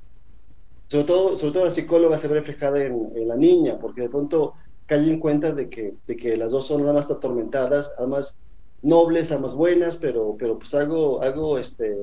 Sobre 0.92 1.04
todo, 1.04 1.38
sobre 1.38 1.52
todo 1.54 1.64
la 1.64 1.70
psicóloga 1.70 2.18
se 2.18 2.28
ve 2.28 2.34
reflejada 2.34 2.84
en, 2.84 3.26
la 3.26 3.34
niña, 3.34 3.78
porque 3.78 4.02
de 4.02 4.11
pronto 4.11 4.52
cae 4.84 5.08
en 5.08 5.20
cuenta 5.20 5.50
de 5.50 5.70
que, 5.70 5.94
de 6.06 6.16
que 6.18 6.37
las 6.37 6.52
dos 6.52 6.66
son 6.66 6.84
más 6.84 7.11
atormentadas, 7.11 7.90
además 7.96 8.37
nobles, 8.82 9.32
además 9.32 9.54
buenas, 9.54 9.96
pero, 9.96 10.37
pero 10.38 10.58
pues 10.58 10.75
algo, 10.75 11.22
algo 11.22 11.58
este, 11.58 11.96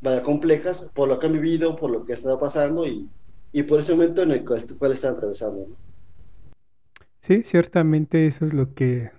vaya, 0.00 0.22
complejas 0.22 0.90
por 0.94 1.06
lo 1.06 1.18
que 1.18 1.26
han 1.26 1.34
vivido, 1.34 1.76
por 1.76 1.90
lo 1.90 2.06
que 2.06 2.12
ha 2.12 2.14
estado 2.14 2.40
pasando 2.40 2.86
y, 2.86 3.10
y 3.52 3.62
por 3.64 3.80
ese 3.80 3.92
momento 3.92 4.22
en 4.22 4.30
el 4.30 4.42
cual 4.42 4.92
están 4.92 5.16
atravesando. 5.16 5.66
Sí, 7.20 7.42
ciertamente 7.42 8.26
eso 8.26 8.46
es 8.46 8.54
lo 8.54 8.72
que, 8.72 9.10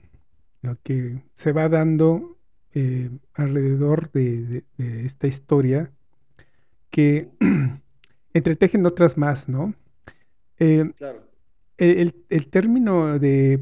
lo 0.63 0.73
que 0.81 1.21
se 1.35 1.51
va 1.51 1.69
dando 1.69 2.39
eh, 2.73 3.11
alrededor 3.35 4.11
de, 4.13 4.63
esta 4.79 5.27
historia 5.27 5.91
que 6.89 7.29
entretejen 8.33 8.85
otras 8.85 9.17
más, 9.17 9.47
¿no? 9.47 9.73
Eh, 10.59 10.91
claro. 10.97 11.21
el, 11.77 12.13
término 12.49 13.19
de, 13.19 13.59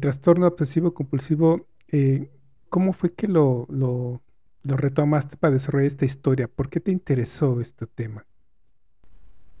trastorno 0.00 0.46
obsesivo 0.46 0.94
compulsivo, 0.94 1.66
eh, 1.88 2.30
¿cómo 2.68 2.92
fue 2.92 3.12
que 3.12 3.28
lo, 3.28 3.66
lo, 3.70 4.20
lo, 4.62 4.76
retomaste 4.76 5.36
para 5.36 5.54
desarrollar 5.54 5.86
esta 5.86 6.04
historia? 6.04 6.48
¿Por 6.48 6.68
qué 6.68 6.80
te 6.80 6.90
interesó 6.90 7.60
este 7.60 7.86
tema? 7.86 8.26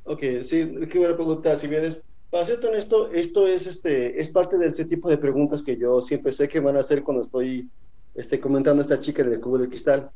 Ok, 0.04 0.20
sí, 0.42 0.72
qué 0.90 0.98
buena 0.98 1.14
pregunta. 1.14 1.56
Si 1.56 1.68
vienes 1.68 2.04
para 2.30 2.44
ser 2.44 2.64
honesto, 2.64 3.10
esto 3.12 3.46
es, 3.46 3.66
este, 3.66 4.20
es 4.20 4.30
parte 4.30 4.58
de 4.58 4.68
ese 4.68 4.84
tipo 4.84 5.08
de 5.08 5.18
preguntas 5.18 5.62
que 5.62 5.76
yo 5.76 6.00
siempre 6.00 6.32
sé 6.32 6.48
que 6.48 6.60
van 6.60 6.76
a 6.76 6.80
hacer 6.80 7.02
cuando 7.02 7.22
estoy 7.22 7.68
este, 8.14 8.40
comentando 8.40 8.80
a 8.80 8.82
esta 8.82 9.00
chica 9.00 9.22
del 9.22 9.40
cubo 9.40 9.58
de 9.58 9.68
cristal. 9.68 10.10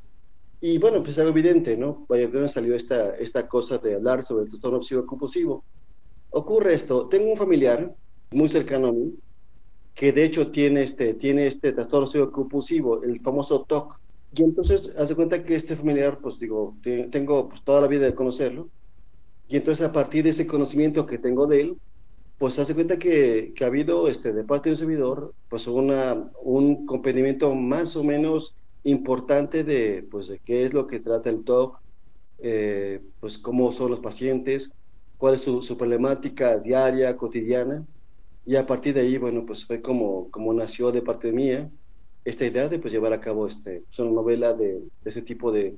Y 0.64 0.78
bueno, 0.78 1.00
pues 1.00 1.14
es 1.14 1.18
algo 1.18 1.32
evidente, 1.32 1.76
¿no? 1.76 2.06
Vaya, 2.08 2.26
¿de 2.28 2.32
dónde 2.32 2.48
salió 2.48 2.76
esta, 2.76 3.16
esta 3.16 3.48
cosa 3.48 3.78
de 3.78 3.96
hablar 3.96 4.22
sobre 4.22 4.44
el 4.44 4.50
trastorno 4.50 4.78
obsesivo 4.78 5.04
compulsivo? 5.04 5.64
Ocurre 6.30 6.72
esto, 6.74 7.08
tengo 7.08 7.32
un 7.32 7.36
familiar 7.36 7.92
muy 8.30 8.48
cercano 8.48 8.86
a 8.86 8.92
mí, 8.92 9.12
que 9.92 10.12
de 10.12 10.22
hecho 10.22 10.52
tiene 10.52 10.84
este, 10.84 11.14
tiene 11.14 11.48
este 11.48 11.72
trastorno 11.72 12.06
obsesivo 12.06 12.30
compulsivo, 12.30 13.02
el 13.02 13.20
famoso 13.20 13.64
TOC. 13.64 13.98
Y 14.36 14.44
entonces 14.44 14.94
hace 14.96 15.16
cuenta 15.16 15.42
que 15.42 15.56
este 15.56 15.74
familiar, 15.74 16.20
pues 16.22 16.38
digo, 16.38 16.76
tengo 17.10 17.48
pues, 17.48 17.64
toda 17.64 17.80
la 17.80 17.88
vida 17.88 18.06
de 18.06 18.14
conocerlo. 18.14 18.68
Y 19.48 19.56
entonces 19.56 19.84
a 19.84 19.90
partir 19.90 20.22
de 20.22 20.30
ese 20.30 20.46
conocimiento 20.46 21.06
que 21.06 21.18
tengo 21.18 21.48
de 21.48 21.60
él, 21.60 21.76
pues 22.38 22.60
hace 22.60 22.72
cuenta 22.72 23.00
que, 23.00 23.52
que, 23.56 23.64
ha 23.64 23.66
habido 23.66 24.06
este, 24.06 24.32
de 24.32 24.44
parte 24.44 24.68
de 24.68 24.74
un 24.74 24.76
servidor 24.76 25.34
pues 25.48 25.66
una, 25.66 26.30
un 26.40 26.86
comprendimiento 26.86 27.52
más 27.52 27.96
o 27.96 28.04
menos 28.04 28.54
importante 28.84 29.64
de, 29.64 30.06
pues, 30.10 30.28
de 30.28 30.38
qué 30.38 30.64
es 30.64 30.72
lo 30.72 30.86
que 30.86 31.00
trata 31.00 31.30
el 31.30 31.44
TOC, 31.44 31.78
eh, 32.38 33.00
pues 33.20 33.38
cómo 33.38 33.70
son 33.72 33.90
los 33.90 34.00
pacientes, 34.00 34.72
cuál 35.18 35.34
es 35.34 35.42
su, 35.42 35.62
su, 35.62 35.76
problemática 35.76 36.58
diaria, 36.58 37.16
cotidiana, 37.16 37.86
y 38.44 38.56
a 38.56 38.66
partir 38.66 38.94
de 38.94 39.02
ahí, 39.02 39.18
bueno, 39.18 39.46
pues 39.46 39.64
fue 39.64 39.80
como, 39.80 40.28
como 40.30 40.52
nació 40.52 40.90
de 40.90 41.02
parte 41.02 41.30
mía 41.32 41.70
esta 42.24 42.44
idea 42.44 42.68
de 42.68 42.78
pues 42.78 42.92
llevar 42.92 43.12
a 43.12 43.20
cabo 43.20 43.46
este, 43.46 43.82
pues, 43.86 43.98
una 43.98 44.10
novela 44.10 44.52
de, 44.52 44.74
de 44.74 45.10
ese 45.10 45.22
tipo 45.22 45.52
de, 45.52 45.76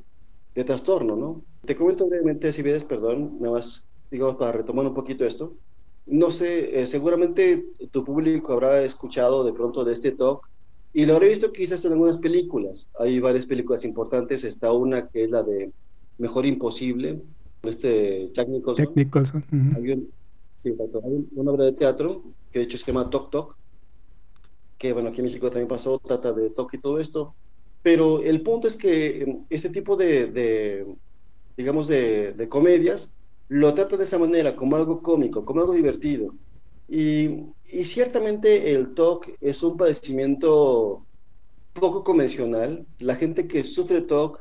de, 0.54 0.64
trastorno, 0.64 1.16
¿no? 1.16 1.42
Te 1.66 1.76
comento 1.76 2.06
brevemente, 2.06 2.52
si 2.52 2.62
ves, 2.62 2.84
perdón, 2.84 3.38
nada 3.40 3.54
más, 3.54 3.84
digamos, 4.10 4.36
para 4.36 4.52
retomar 4.52 4.86
un 4.86 4.94
poquito 4.94 5.24
esto 5.24 5.54
no 6.06 6.30
sé, 6.30 6.80
eh, 6.80 6.86
seguramente 6.86 7.64
tu 7.90 8.04
público 8.04 8.52
habrá 8.52 8.82
escuchado 8.82 9.44
de 9.44 9.52
pronto 9.52 9.84
de 9.84 9.92
este 9.92 10.12
talk 10.12 10.48
y 10.96 11.06
lo 11.06 11.14
habré 11.14 11.28
visto 11.28 11.52
quizás 11.52 11.84
en 11.84 11.92
algunas 11.92 12.18
películas. 12.18 12.88
Hay 13.00 13.18
varias 13.18 13.46
películas 13.46 13.84
importantes. 13.84 14.44
Está 14.44 14.70
una 14.70 15.08
que 15.08 15.24
es 15.24 15.30
la 15.30 15.42
de 15.42 15.72
Mejor 16.18 16.46
Imposible, 16.46 17.20
este 17.64 18.30
Jack 18.32 18.48
Nicholson. 18.48 18.86
Jack 18.86 18.96
Nicholson. 18.96 19.44
sí, 20.54 20.68
exacto. 20.68 21.02
Hay 21.04 21.26
una 21.34 21.50
obra 21.50 21.64
de 21.64 21.72
teatro 21.72 22.22
que 22.52 22.60
de 22.60 22.66
hecho 22.66 22.78
se 22.78 22.86
llama 22.86 23.10
Tok 23.10 23.30
Tok, 23.30 23.56
que 24.78 24.92
bueno, 24.92 25.08
aquí 25.08 25.18
en 25.18 25.24
México 25.24 25.48
también 25.48 25.66
pasó, 25.66 25.98
trata 25.98 26.32
de 26.32 26.50
Tok 26.50 26.74
y 26.74 26.78
todo 26.78 27.00
esto. 27.00 27.34
Pero 27.82 28.22
el 28.22 28.42
punto 28.42 28.68
es 28.68 28.76
que 28.76 29.22
em, 29.22 29.44
este 29.50 29.70
tipo 29.70 29.96
de, 29.96 30.28
de 30.28 30.86
digamos, 31.56 31.88
de, 31.88 32.34
de 32.34 32.48
comedias 32.48 33.10
lo 33.48 33.74
trata 33.74 33.96
de 33.96 34.04
esa 34.04 34.18
manera, 34.18 34.54
como 34.54 34.76
algo 34.76 35.02
cómico, 35.02 35.44
como 35.44 35.60
algo 35.60 35.74
divertido. 35.74 36.34
Y, 36.88 37.52
ciertamente 37.84 38.72
el 38.72 38.94
TOC 38.94 39.30
es 39.40 39.62
un 39.62 39.76
padecimiento 39.76 41.04
poco 41.72 42.04
convencional. 42.04 42.86
La 42.98 43.16
gente 43.16 43.48
que 43.48 43.64
sufre 43.64 44.02
TOC, 44.02 44.40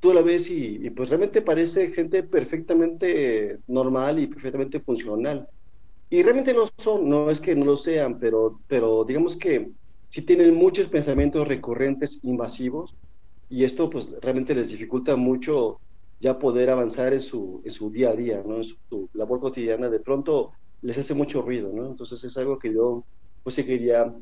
tú 0.00 0.12
la 0.14 0.22
ves 0.22 0.50
y, 0.50 0.90
pues 0.90 1.10
realmente 1.10 1.42
parece 1.42 1.92
gente 1.92 2.22
perfectamente 2.22 3.58
normal 3.66 4.18
y 4.18 4.26
perfectamente 4.26 4.80
funcional. 4.80 5.48
Y 6.10 6.22
realmente 6.22 6.54
lo 6.54 6.68
son, 6.78 7.08
no 7.08 7.30
es 7.30 7.40
que 7.40 7.54
no 7.54 7.64
lo 7.64 7.76
sean, 7.76 8.18
pero, 8.18 8.60
pero 8.66 9.04
digamos 9.04 9.36
que 9.36 9.70
sí 10.08 10.22
tienen 10.22 10.54
muchos 10.54 10.88
pensamientos 10.88 11.48
recurrentes 11.48 12.20
invasivos 12.22 12.94
y 13.48 13.64
esto 13.64 13.88
pues 13.88 14.14
realmente 14.20 14.54
les 14.54 14.70
dificulta 14.70 15.16
mucho 15.16 15.80
ya 16.20 16.38
poder 16.38 16.70
avanzar 16.70 17.12
en 17.12 17.20
su, 17.20 17.62
en 17.64 17.70
su 17.70 17.90
día 17.90 18.10
a 18.10 18.14
día, 18.14 18.42
¿no? 18.46 18.58
En 18.58 18.64
su, 18.64 19.10
labor 19.12 19.40
cotidiana, 19.40 19.90
de 19.90 20.00
pronto 20.00 20.52
les 20.82 20.98
hace 20.98 21.14
mucho 21.14 21.42
ruido, 21.42 21.72
¿no? 21.72 21.86
Entonces 21.86 22.22
es 22.24 22.36
algo 22.36 22.58
que 22.58 22.72
yo 22.72 23.04
pues 23.42 23.56
sí 23.56 23.64
quería 23.64 24.12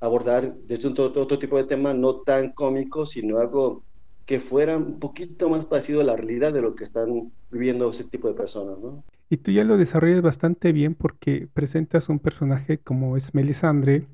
abordar 0.00 0.54
desde 0.66 0.88
un 0.88 0.94
todo, 0.94 1.22
otro 1.22 1.38
tipo 1.38 1.56
de 1.56 1.64
tema, 1.64 1.94
no 1.94 2.16
tan 2.16 2.52
cómico, 2.52 3.06
sino 3.06 3.38
algo 3.38 3.82
que 4.26 4.40
fuera 4.40 4.76
un 4.76 4.98
poquito 4.98 5.48
más 5.48 5.64
parecido 5.64 6.00
a 6.00 6.04
la 6.04 6.16
realidad 6.16 6.52
de 6.52 6.60
lo 6.60 6.74
que 6.74 6.84
están 6.84 7.32
viviendo 7.50 7.90
ese 7.90 8.04
tipo 8.04 8.28
de 8.28 8.34
personas, 8.34 8.78
¿no? 8.78 9.04
Y 9.30 9.38
tú 9.38 9.50
ya 9.50 9.64
lo 9.64 9.76
desarrollas 9.76 10.22
bastante 10.22 10.72
bien 10.72 10.94
porque 10.94 11.48
presentas 11.52 12.08
un 12.08 12.18
personaje 12.18 12.78
como 12.78 13.16
es 13.16 13.34
Melisandre, 13.34 14.06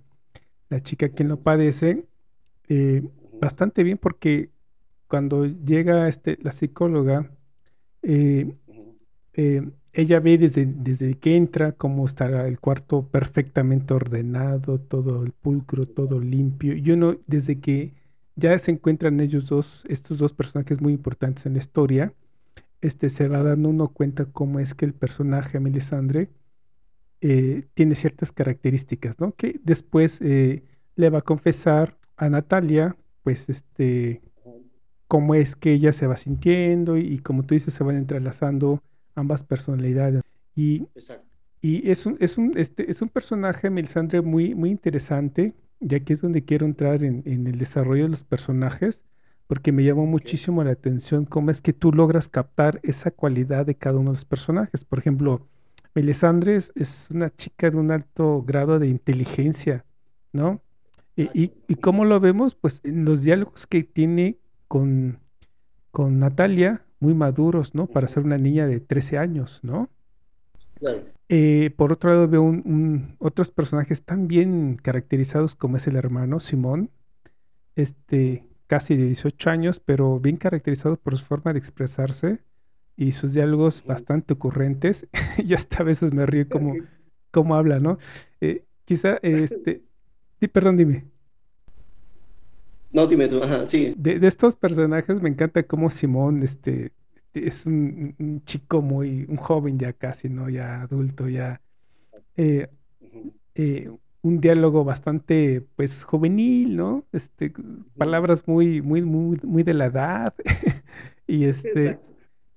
la 0.68 0.82
chica 0.82 1.08
quien 1.08 1.28
lo 1.28 1.40
padece, 1.40 2.04
eh, 2.68 3.02
bastante 3.40 3.82
bien 3.82 3.98
porque 3.98 4.50
cuando 5.06 5.46
llega 5.46 6.08
este, 6.08 6.38
la 6.42 6.50
psicóloga, 6.50 7.30
eh, 8.02 8.56
eh, 9.34 9.62
ella 9.94 10.18
ve 10.20 10.38
desde, 10.38 10.66
desde 10.66 11.14
que 11.18 11.36
entra 11.36 11.72
cómo 11.72 12.04
está 12.04 12.46
el 12.46 12.58
cuarto 12.58 13.06
perfectamente 13.06 13.94
ordenado, 13.94 14.80
todo 14.80 15.24
el 15.24 15.32
pulcro, 15.32 15.86
todo 15.86 16.20
limpio. 16.20 16.74
Y 16.76 16.90
uno, 16.90 17.16
desde 17.26 17.60
que 17.60 17.92
ya 18.34 18.58
se 18.58 18.72
encuentran 18.72 19.20
ellos 19.20 19.46
dos, 19.46 19.84
estos 19.88 20.18
dos 20.18 20.32
personajes 20.32 20.80
muy 20.80 20.92
importantes 20.92 21.46
en 21.46 21.52
la 21.52 21.60
historia, 21.60 22.12
este, 22.80 23.08
se 23.08 23.28
va 23.28 23.42
dando 23.42 23.68
uno 23.68 23.88
cuenta 23.88 24.26
cómo 24.26 24.58
es 24.58 24.74
que 24.74 24.84
el 24.84 24.94
personaje 24.94 25.60
Melisandre 25.60 26.28
eh, 27.20 27.64
tiene 27.74 27.94
ciertas 27.94 28.32
características, 28.32 29.20
¿no? 29.20 29.32
Que 29.32 29.60
después 29.62 30.20
le 30.20 31.10
va 31.10 31.18
a 31.18 31.22
confesar 31.22 31.96
a 32.16 32.28
Natalia, 32.28 32.96
pues, 33.22 33.48
este, 33.48 34.22
cómo 35.06 35.36
es 35.36 35.54
que 35.54 35.72
ella 35.72 35.92
se 35.92 36.08
va 36.08 36.16
sintiendo 36.16 36.96
y, 36.96 37.18
como 37.18 37.44
tú 37.44 37.54
dices, 37.54 37.72
se 37.72 37.84
van 37.84 37.96
entrelazando 37.96 38.82
ambas 39.14 39.42
personalidades. 39.42 40.22
Y, 40.54 40.86
y 41.60 41.90
es, 41.90 42.06
un, 42.06 42.16
es, 42.20 42.38
un, 42.38 42.52
este, 42.56 42.90
es 42.90 43.02
un 43.02 43.08
personaje, 43.08 43.70
Melisandre, 43.70 44.20
muy, 44.20 44.54
muy 44.54 44.70
interesante, 44.70 45.54
ya 45.80 46.00
que 46.00 46.12
es 46.12 46.20
donde 46.20 46.44
quiero 46.44 46.66
entrar 46.66 47.02
en, 47.02 47.22
el 47.26 47.58
desarrollo 47.58 48.04
de 48.04 48.10
los 48.10 48.24
personajes, 48.24 49.02
porque 49.46 49.72
me 49.72 49.84
llamó 49.84 50.06
muchísimo 50.06 50.64
la 50.64 50.72
atención 50.72 51.26
cómo 51.26 51.50
es 51.50 51.60
que 51.60 51.72
tú 51.72 51.92
logras 51.92 52.28
captar 52.28 52.80
esa 52.82 53.10
cualidad 53.10 53.66
de 53.66 53.74
cada 53.74 53.98
uno 53.98 54.10
de 54.10 54.16
los 54.16 54.24
personajes. 54.24 54.84
Por 54.84 54.98
ejemplo, 54.98 55.46
Melisandre 55.94 56.56
es, 56.56 56.72
es 56.74 57.08
una 57.10 57.34
chica 57.34 57.70
de 57.70 57.76
un 57.76 57.90
alto 57.90 58.42
grado 58.42 58.78
de 58.78 58.88
inteligencia, 58.88 59.84
¿no? 60.32 60.60
Y, 61.16 61.24
y, 61.38 61.52
y, 61.68 61.76
cómo 61.76 62.04
lo 62.04 62.18
vemos, 62.18 62.56
pues 62.56 62.80
en 62.82 63.04
los 63.04 63.22
diálogos 63.22 63.68
que 63.68 63.84
tiene 63.84 64.38
con, 64.66 65.20
con 65.92 66.18
Natalia, 66.18 66.84
muy 67.04 67.12
maduros, 67.14 67.74
¿no? 67.74 67.86
Para 67.86 68.08
ser 68.08 68.24
una 68.24 68.38
niña 68.38 68.66
de 68.66 68.80
13 68.80 69.18
años, 69.18 69.60
¿no? 69.62 69.90
Eh, 71.28 71.70
por 71.76 71.92
otro 71.92 72.10
lado, 72.10 72.28
veo 72.28 72.42
un, 72.42 73.16
otros 73.18 73.50
personajes 73.50 74.02
tan 74.04 74.26
bien 74.26 74.78
caracterizados 74.82 75.54
como 75.54 75.76
es 75.76 75.86
el 75.86 75.96
hermano 75.96 76.40
Simón, 76.40 76.90
este, 77.76 78.44
casi 78.66 78.96
de 78.96 79.04
18 79.06 79.50
años, 79.50 79.80
pero 79.80 80.18
bien 80.18 80.38
caracterizado 80.38 80.96
por 80.96 81.18
su 81.18 81.24
forma 81.26 81.52
de 81.52 81.58
expresarse 81.58 82.38
y 82.96 83.12
sus 83.12 83.34
diálogos 83.34 83.84
bastante 83.84 84.32
ocurrentes. 84.32 85.06
y 85.38 85.52
hasta 85.52 85.82
a 85.82 85.84
veces 85.84 86.14
me 86.14 86.24
río 86.24 86.48
como, 86.48 86.74
como 87.30 87.54
habla, 87.54 87.80
¿no? 87.80 87.98
Eh, 88.40 88.64
quizá, 88.86 89.18
este, 89.22 89.82
sí, 90.40 90.48
perdón, 90.48 90.78
dime. 90.78 91.04
No, 92.94 93.08
dime 93.08 93.26
tú, 93.26 93.42
ajá, 93.42 93.66
sí. 93.66 93.92
De, 93.96 94.24
estos 94.24 94.54
personajes 94.54 95.20
me 95.20 95.28
encanta 95.28 95.64
cómo 95.64 95.90
Simón, 95.90 96.44
este, 96.44 96.92
es 97.34 97.66
un, 97.66 98.40
chico 98.46 98.82
muy, 98.82 99.26
un 99.28 99.36
joven 99.36 99.80
ya 99.80 99.92
casi, 99.92 100.28
¿no? 100.28 100.48
Ya 100.48 100.82
adulto, 100.82 101.28
ya. 101.28 101.60
Eh, 102.36 102.68
eh, 103.56 103.90
un 104.22 104.40
diálogo 104.40 104.84
bastante, 104.84 105.66
pues, 105.74 106.04
juvenil, 106.04 106.76
¿no? 106.76 107.04
Este, 107.10 107.52
palabras 107.98 108.46
muy, 108.46 108.80
muy, 108.80 109.02
muy, 109.02 109.40
muy 109.42 109.64
de 109.64 109.74
la 109.74 109.86
edad. 109.86 110.32
y 111.26 111.46
este. 111.46 111.98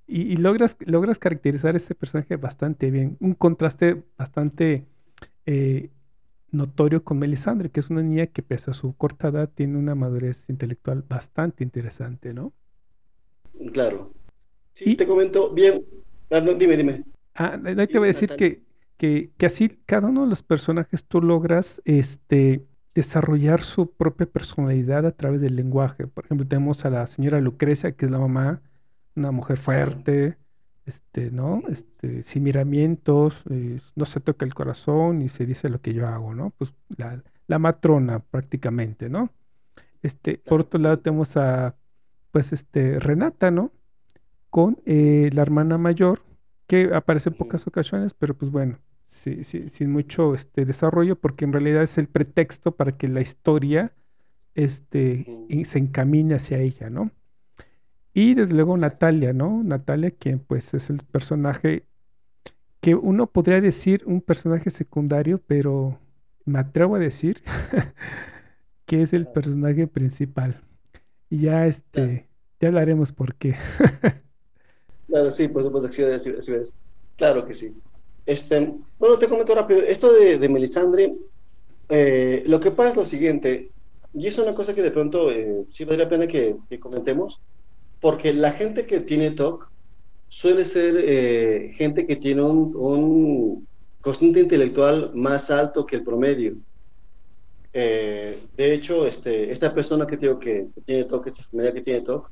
Y, 0.05 0.37
logras, 0.37 0.77
logras 0.79 1.17
caracterizar 1.17 1.73
a 1.73 1.77
este 1.77 1.95
personaje 1.95 2.35
bastante 2.37 2.91
bien. 2.91 3.17
Un 3.19 3.33
contraste 3.33 4.03
bastante 4.17 4.85
eh, 5.47 5.89
notorio 6.51 7.03
con 7.03 7.19
Melisandre, 7.19 7.69
que 7.69 7.79
es 7.79 7.89
una 7.89 8.01
niña 8.01 8.27
que 8.27 8.41
pese 8.41 8.71
a 8.71 8.73
su 8.73 8.95
corta 8.95 9.29
edad 9.29 9.49
tiene 9.53 9.77
una 9.77 9.95
madurez 9.95 10.49
intelectual 10.49 11.03
bastante 11.07 11.63
interesante, 11.63 12.33
¿no? 12.33 12.53
Claro. 13.73 14.13
Sí, 14.73 14.95
te 14.95 15.07
comento 15.07 15.53
bien. 15.53 15.83
Ah, 16.29 16.41
dime, 16.41 16.77
dime. 16.77 17.03
Ah, 17.35 17.59
ahí 17.63 17.87
te 17.87 17.97
voy 17.97 18.07
a 18.07 18.13
decir 18.13 18.29
que, 18.37 18.61
que, 18.97 19.31
que, 19.37 19.45
así 19.45 19.79
cada 19.85 20.07
uno 20.07 20.23
de 20.23 20.29
los 20.29 20.43
personajes 20.43 21.05
tú 21.05 21.21
logras 21.21 21.81
este, 21.85 22.65
desarrollar 22.93 23.61
su 23.61 23.91
propia 23.91 24.25
personalidad 24.25 25.05
a 25.05 25.11
través 25.11 25.41
del 25.41 25.55
lenguaje. 25.55 26.07
Por 26.07 26.25
ejemplo, 26.25 26.47
tenemos 26.47 26.85
a 26.85 26.89
la 26.89 27.07
señora 27.07 27.39
Lucrecia, 27.39 27.91
que 27.91 28.05
es 28.05 28.11
la 28.11 28.19
mamá, 28.19 28.61
una 29.15 29.31
mujer 29.31 29.57
fuerte, 29.57 30.37
este, 30.87 31.31
¿no? 31.31 31.61
Este, 31.69 32.23
sin 32.23 32.43
miramientos, 32.43 33.43
eh, 33.49 33.81
no 33.95 34.05
se 34.05 34.21
toca 34.21 34.45
el 34.45 34.53
corazón 34.53 35.21
y 35.21 35.29
se 35.29 35.45
dice 35.45 35.69
lo 35.69 35.81
que 35.81 35.93
yo 35.93 36.07
hago, 36.07 36.33
¿no? 36.33 36.51
Pues 36.57 36.73
la, 36.97 37.59
matrona 37.59 38.19
prácticamente, 38.19 39.09
¿no? 39.09 39.29
Este, 40.01 40.37
por 40.37 40.61
otro 40.61 40.79
lado 40.79 40.99
tenemos 40.99 41.35
a, 41.37 41.75
pues, 42.31 42.53
este, 42.53 42.99
Renata, 42.99 43.51
¿no? 43.51 43.71
Con 44.49 44.79
eh, 44.85 45.29
la 45.33 45.41
hermana 45.41 45.77
mayor, 45.77 46.21
que 46.67 46.91
aparece 46.95 47.29
en 47.29 47.35
pocas 47.35 47.67
ocasiones, 47.67 48.13
pero 48.13 48.33
pues 48.33 48.51
bueno, 48.51 48.79
sí, 49.09 49.43
sí, 49.43 49.69
sin 49.69 49.91
mucho 49.91 50.33
este, 50.35 50.65
desarrollo, 50.65 51.17
porque 51.17 51.45
en 51.45 51.53
realidad 51.53 51.83
es 51.83 51.97
el 51.97 52.07
pretexto 52.07 52.75
para 52.75 52.97
que 52.97 53.09
la 53.09 53.21
historia 53.21 53.93
este, 54.55 55.25
se 55.65 55.79
encamine 55.79 56.35
hacia 56.35 56.59
ella, 56.59 56.89
¿no? 56.89 57.11
Y 58.17 58.33
desde 58.33 58.55
luego 58.55 58.75
Natalia, 58.75 59.31
¿no? 59.31 59.61
Natalia, 59.63 60.09
quien 60.09 60.39
pues 60.39 60.73
es 60.73 60.89
el 60.89 61.03
personaje 61.03 61.83
que 62.81 62.95
uno 62.95 63.27
podría 63.27 63.61
decir 63.61 64.01
un 64.07 64.21
personaje 64.21 64.71
secundario, 64.71 65.39
pero 65.45 65.99
me 66.43 66.57
atrevo 66.57 66.95
a 66.95 66.99
decir 66.99 67.43
que 68.87 69.03
es 69.03 69.13
el 69.13 69.27
personaje 69.27 69.85
principal. 69.85 70.63
Y 71.29 71.41
ya 71.41 71.67
este, 71.67 72.27
ya 72.59 72.69
hablaremos 72.69 73.11
por 73.11 73.35
qué. 73.35 73.55
claro, 75.07 75.29
sí, 75.29 75.47
por 75.47 75.61
supuesto 75.61 75.87
que 75.91 76.19
sí, 76.19 76.53
Claro 77.17 77.45
que 77.45 77.53
sí. 77.53 77.71
Este, 78.25 78.73
bueno, 78.97 79.19
te 79.19 79.29
comento 79.29 79.53
rápido. 79.53 79.81
Esto 79.81 80.11
de, 80.11 80.39
de 80.39 80.49
Melisandre, 80.49 81.13
eh, 81.89 82.41
lo 82.47 82.59
que 82.59 82.71
pasa 82.71 82.89
es 82.89 82.95
lo 82.95 83.05
siguiente, 83.05 83.69
y 84.15 84.25
es 84.25 84.39
una 84.39 84.55
cosa 84.55 84.73
que 84.73 84.81
de 84.81 84.89
pronto 84.89 85.29
eh, 85.29 85.65
sí 85.69 85.85
vale 85.85 85.99
la 85.99 86.09
pena 86.09 86.27
que 86.27 86.57
comentemos 86.79 87.39
porque 87.99 88.33
la 88.33 88.51
gente 88.51 88.85
que 88.85 88.99
tiene 88.99 89.31
TOC 89.31 89.69
suele 90.29 90.65
ser 90.65 90.95
eh, 90.99 91.73
gente 91.77 92.05
que 92.05 92.15
tiene 92.15 92.41
un, 92.41 92.75
un 92.75 93.67
intelectual 94.15 95.11
más 95.13 95.51
alto 95.51 95.85
que 95.85 95.97
el 95.97 96.03
promedio. 96.03 96.55
Eh, 97.73 98.39
de 98.55 98.73
hecho, 98.73 99.05
este, 99.05 99.51
esta 99.51 99.73
persona 99.73 100.07
que 100.07 100.17
digo 100.17 100.39
que, 100.39 100.67
tiene 100.85 101.03
TOC, 101.03 101.27
esta 101.27 101.41
enfermedad 101.41 101.73
que 101.73 101.81
tiene 101.81 102.01
TOC, 102.01 102.31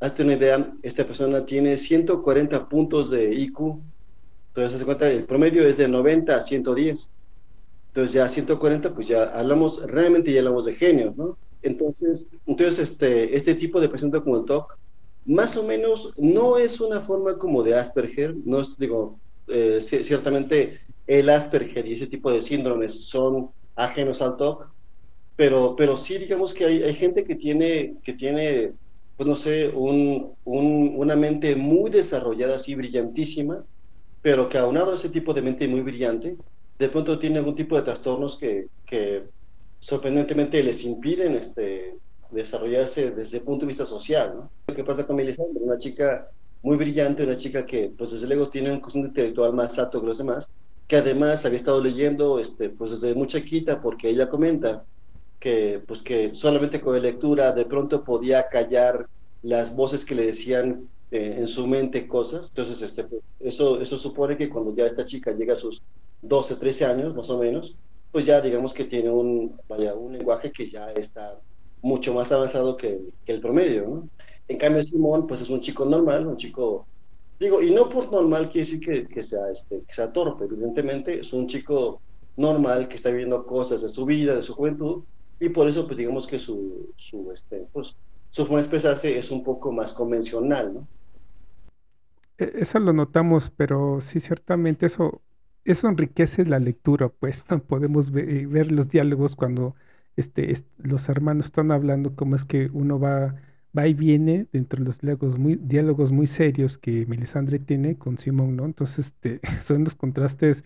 hazte 0.00 0.22
una 0.22 0.34
idea, 0.34 0.72
esta 0.82 1.06
persona 1.06 1.44
tiene 1.44 1.76
140 1.76 2.68
puntos 2.68 3.10
de 3.10 3.34
IQ. 3.34 3.80
Entonces, 4.48 4.84
cuenta, 4.84 5.10
el 5.10 5.24
promedio 5.24 5.66
es 5.66 5.78
de 5.78 5.88
90 5.88 6.36
a 6.36 6.40
110. 6.40 7.10
Entonces, 7.88 8.12
ya 8.12 8.28
140, 8.28 8.94
pues 8.94 9.08
ya 9.08 9.24
hablamos, 9.24 9.82
realmente 9.86 10.32
ya 10.32 10.40
hablamos 10.40 10.66
de 10.66 10.74
genios, 10.74 11.16
¿no? 11.16 11.36
Entonces, 11.62 12.30
entonces 12.46 12.90
este, 12.90 13.34
este 13.34 13.56
tipo 13.56 13.80
de 13.80 13.88
persona 13.88 14.20
como 14.20 14.36
el 14.38 14.44
TOC 14.44 14.77
más 15.28 15.58
o 15.58 15.62
menos 15.62 16.14
no 16.16 16.56
es 16.56 16.80
una 16.80 17.02
forma 17.02 17.36
como 17.36 17.62
de 17.62 17.74
Asperger, 17.74 18.34
no 18.44 18.62
digo, 18.78 19.20
eh, 19.46 19.78
ciertamente 19.80 20.80
el 21.06 21.28
Asperger 21.28 21.86
y 21.86 21.92
ese 21.92 22.06
tipo 22.06 22.32
de 22.32 22.40
síndromes 22.40 23.08
son 23.08 23.50
ajenos 23.76 24.22
al 24.22 24.38
TOC, 24.38 24.66
pero, 25.36 25.76
pero 25.76 25.98
sí 25.98 26.16
digamos 26.16 26.54
que 26.54 26.64
hay, 26.64 26.94
gente 26.94 27.24
que 27.24 27.34
tiene, 27.36 27.96
que 28.02 28.14
tiene, 28.14 28.72
pues 29.16 29.28
no 29.28 29.36
sé, 29.36 29.68
un, 29.68 30.34
una 30.44 31.14
mente 31.14 31.54
muy 31.54 31.90
desarrollada, 31.90 32.56
así 32.56 32.74
brillantísima, 32.74 33.62
pero 34.22 34.48
que 34.48 34.56
aunado 34.56 34.92
a 34.92 34.94
ese 34.94 35.10
tipo 35.10 35.34
de 35.34 35.42
mente 35.42 35.68
muy 35.68 35.82
brillante, 35.82 36.38
de 36.78 36.88
pronto 36.88 37.18
tiene 37.18 37.38
algún 37.38 37.54
tipo 37.54 37.76
de 37.76 37.82
trastornos 37.82 38.38
que, 38.38 38.68
que 38.86 39.24
sorprendentemente 39.78 40.62
les 40.62 40.84
impiden 40.84 41.34
este, 41.34 41.98
desarrollarse 42.30 43.10
desde 43.10 43.38
el 43.38 43.44
punto 43.44 43.62
de 43.62 43.68
vista 43.68 43.84
social, 43.84 44.34
¿no? 44.34 44.50
Lo 44.66 44.74
que 44.74 44.84
pasa 44.84 45.06
con 45.06 45.16
Melisandre, 45.16 45.62
una 45.62 45.78
chica 45.78 46.28
muy 46.62 46.76
brillante, 46.76 47.22
una 47.22 47.36
chica 47.36 47.64
que, 47.64 47.92
pues 47.96 48.10
desde 48.12 48.26
luego 48.26 48.48
tiene 48.48 48.72
un 48.72 48.80
costumbre 48.80 49.08
intelectual 49.08 49.52
más 49.52 49.78
alto 49.78 50.00
que 50.00 50.06
los 50.06 50.18
demás, 50.18 50.48
que 50.86 50.96
además 50.96 51.44
había 51.44 51.56
estado 51.56 51.82
leyendo, 51.82 52.38
este, 52.38 52.70
pues 52.70 52.90
desde 52.90 53.14
muy 53.14 53.26
chiquita, 53.26 53.80
porque 53.80 54.08
ella 54.08 54.28
comenta 54.28 54.84
que, 55.38 55.82
pues 55.86 56.02
que 56.02 56.34
solamente 56.34 56.80
con 56.80 56.94
la 56.94 57.00
lectura 57.00 57.52
de 57.52 57.64
pronto 57.64 58.02
podía 58.02 58.48
callar 58.48 59.06
las 59.42 59.74
voces 59.76 60.04
que 60.04 60.14
le 60.14 60.26
decían 60.26 60.88
eh, 61.10 61.36
en 61.38 61.46
su 61.46 61.66
mente 61.66 62.08
cosas. 62.08 62.48
Entonces, 62.48 62.82
este, 62.82 63.04
pues, 63.04 63.22
eso, 63.40 63.80
eso 63.80 63.98
supone 63.98 64.36
que 64.36 64.48
cuando 64.48 64.74
ya 64.74 64.86
esta 64.86 65.04
chica 65.04 65.32
llega 65.32 65.52
a 65.52 65.56
sus 65.56 65.80
12, 66.22 66.56
13 66.56 66.84
años, 66.86 67.14
más 67.14 67.30
o 67.30 67.38
menos, 67.38 67.76
pues 68.10 68.26
ya 68.26 68.40
digamos 68.40 68.74
que 68.74 68.84
tiene 68.84 69.10
un, 69.10 69.56
vaya, 69.68 69.94
un 69.94 70.12
lenguaje 70.12 70.50
que 70.50 70.66
ya 70.66 70.90
está 70.92 71.38
mucho 71.82 72.14
más 72.14 72.32
avanzado 72.32 72.76
que, 72.76 72.98
el 73.26 73.40
promedio, 73.40 73.86
¿no? 73.88 74.08
En 74.48 74.56
cambio, 74.56 74.82
Simón, 74.82 75.26
pues 75.26 75.40
es 75.42 75.50
un 75.50 75.60
chico 75.60 75.84
normal, 75.84 76.26
un 76.26 76.36
chico, 76.36 76.86
digo, 77.38 77.62
y 77.62 77.70
no 77.70 77.88
por 77.88 78.10
normal 78.10 78.48
quiere 78.50 78.60
decir 78.60 78.80
que, 78.80 79.06
que, 79.06 79.22
sea, 79.22 79.50
este, 79.52 79.82
que 79.86 79.92
sea 79.92 80.12
torpe, 80.12 80.44
evidentemente 80.44 81.20
es 81.20 81.32
un 81.32 81.46
chico 81.46 82.00
normal 82.36 82.88
que 82.88 82.96
está 82.96 83.10
viviendo 83.10 83.44
cosas 83.44 83.82
de 83.82 83.88
su 83.88 84.06
vida, 84.06 84.34
de 84.34 84.42
su 84.42 84.54
juventud, 84.54 85.02
y 85.40 85.50
por 85.50 85.68
eso, 85.68 85.86
pues 85.86 85.98
digamos 85.98 86.26
que 86.26 86.38
su, 86.38 86.90
su, 86.96 87.30
este, 87.32 87.66
pues, 87.72 87.94
su 88.30 88.42
forma 88.42 88.58
de 88.58 88.62
expresarse 88.62 89.18
es 89.18 89.30
un 89.30 89.44
poco 89.44 89.70
más 89.70 89.92
convencional, 89.92 90.74
¿no? 90.74 90.88
E, 92.38 92.52
eso 92.56 92.78
lo 92.78 92.92
notamos, 92.92 93.50
pero 93.54 94.00
sí, 94.00 94.20
ciertamente 94.20 94.86
eso, 94.86 95.20
eso 95.64 95.88
enriquece 95.88 96.44
la 96.46 96.58
lectura, 96.58 97.08
pues 97.08 97.44
podemos 97.68 98.10
ver 98.10 98.72
los 98.72 98.88
diálogos 98.88 99.36
cuando 99.36 99.74
este, 100.18 100.52
los 100.78 101.08
hermanos 101.08 101.46
están 101.46 101.70
hablando, 101.72 102.14
cómo 102.14 102.36
es 102.36 102.44
que 102.44 102.70
uno 102.72 102.98
va 103.00 103.36
va 103.76 103.86
y 103.86 103.94
viene 103.94 104.46
dentro 104.52 104.80
de 104.80 104.86
los 104.86 105.00
diálogos 105.00 105.38
muy, 105.38 105.56
diálogos 105.56 106.12
muy 106.12 106.26
serios 106.26 106.78
que 106.78 107.06
Melisandre 107.06 107.58
tiene 107.58 107.96
con 107.96 108.18
Simón, 108.18 108.56
¿no? 108.56 108.64
Entonces, 108.64 109.06
este, 109.06 109.40
son 109.62 109.84
los 109.84 109.94
contrastes 109.94 110.64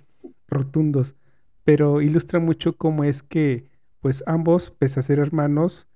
rotundos, 0.49 1.17
pero 1.65 2.01
ilustra 2.03 2.41
mucho 2.41 2.77
cómo 2.77 3.05
es 3.05 3.23
que, 3.23 3.67
pues 4.01 4.25
ambos, 4.27 4.71
pese 4.79 5.01
a 5.01 5.03
ser 5.03 5.19
hermanos, 5.19 5.87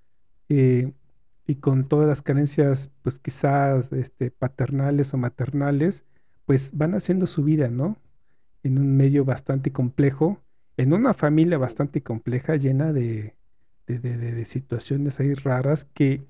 eh, 0.48 0.92
y 1.46 1.56
con 1.56 1.88
todas 1.88 2.08
las 2.08 2.22
carencias, 2.22 2.90
pues 3.02 3.18
quizás 3.18 3.92
este, 3.92 4.30
paternales 4.30 5.14
o 5.14 5.18
maternales, 5.18 6.04
pues 6.44 6.70
van 6.74 6.94
haciendo 6.94 7.26
su 7.26 7.44
vida, 7.44 7.68
¿no? 7.68 7.96
En 8.62 8.78
un 8.78 8.96
medio 8.96 9.24
bastante 9.24 9.72
complejo, 9.72 10.42
en 10.76 10.92
una 10.92 11.14
familia 11.14 11.58
bastante 11.58 12.02
compleja, 12.02 12.56
llena 12.56 12.92
de, 12.92 13.35
de, 13.86 13.98
de 14.16 14.44
situaciones 14.44 15.20
ahí 15.20 15.34
raras 15.34 15.84
que 15.84 16.24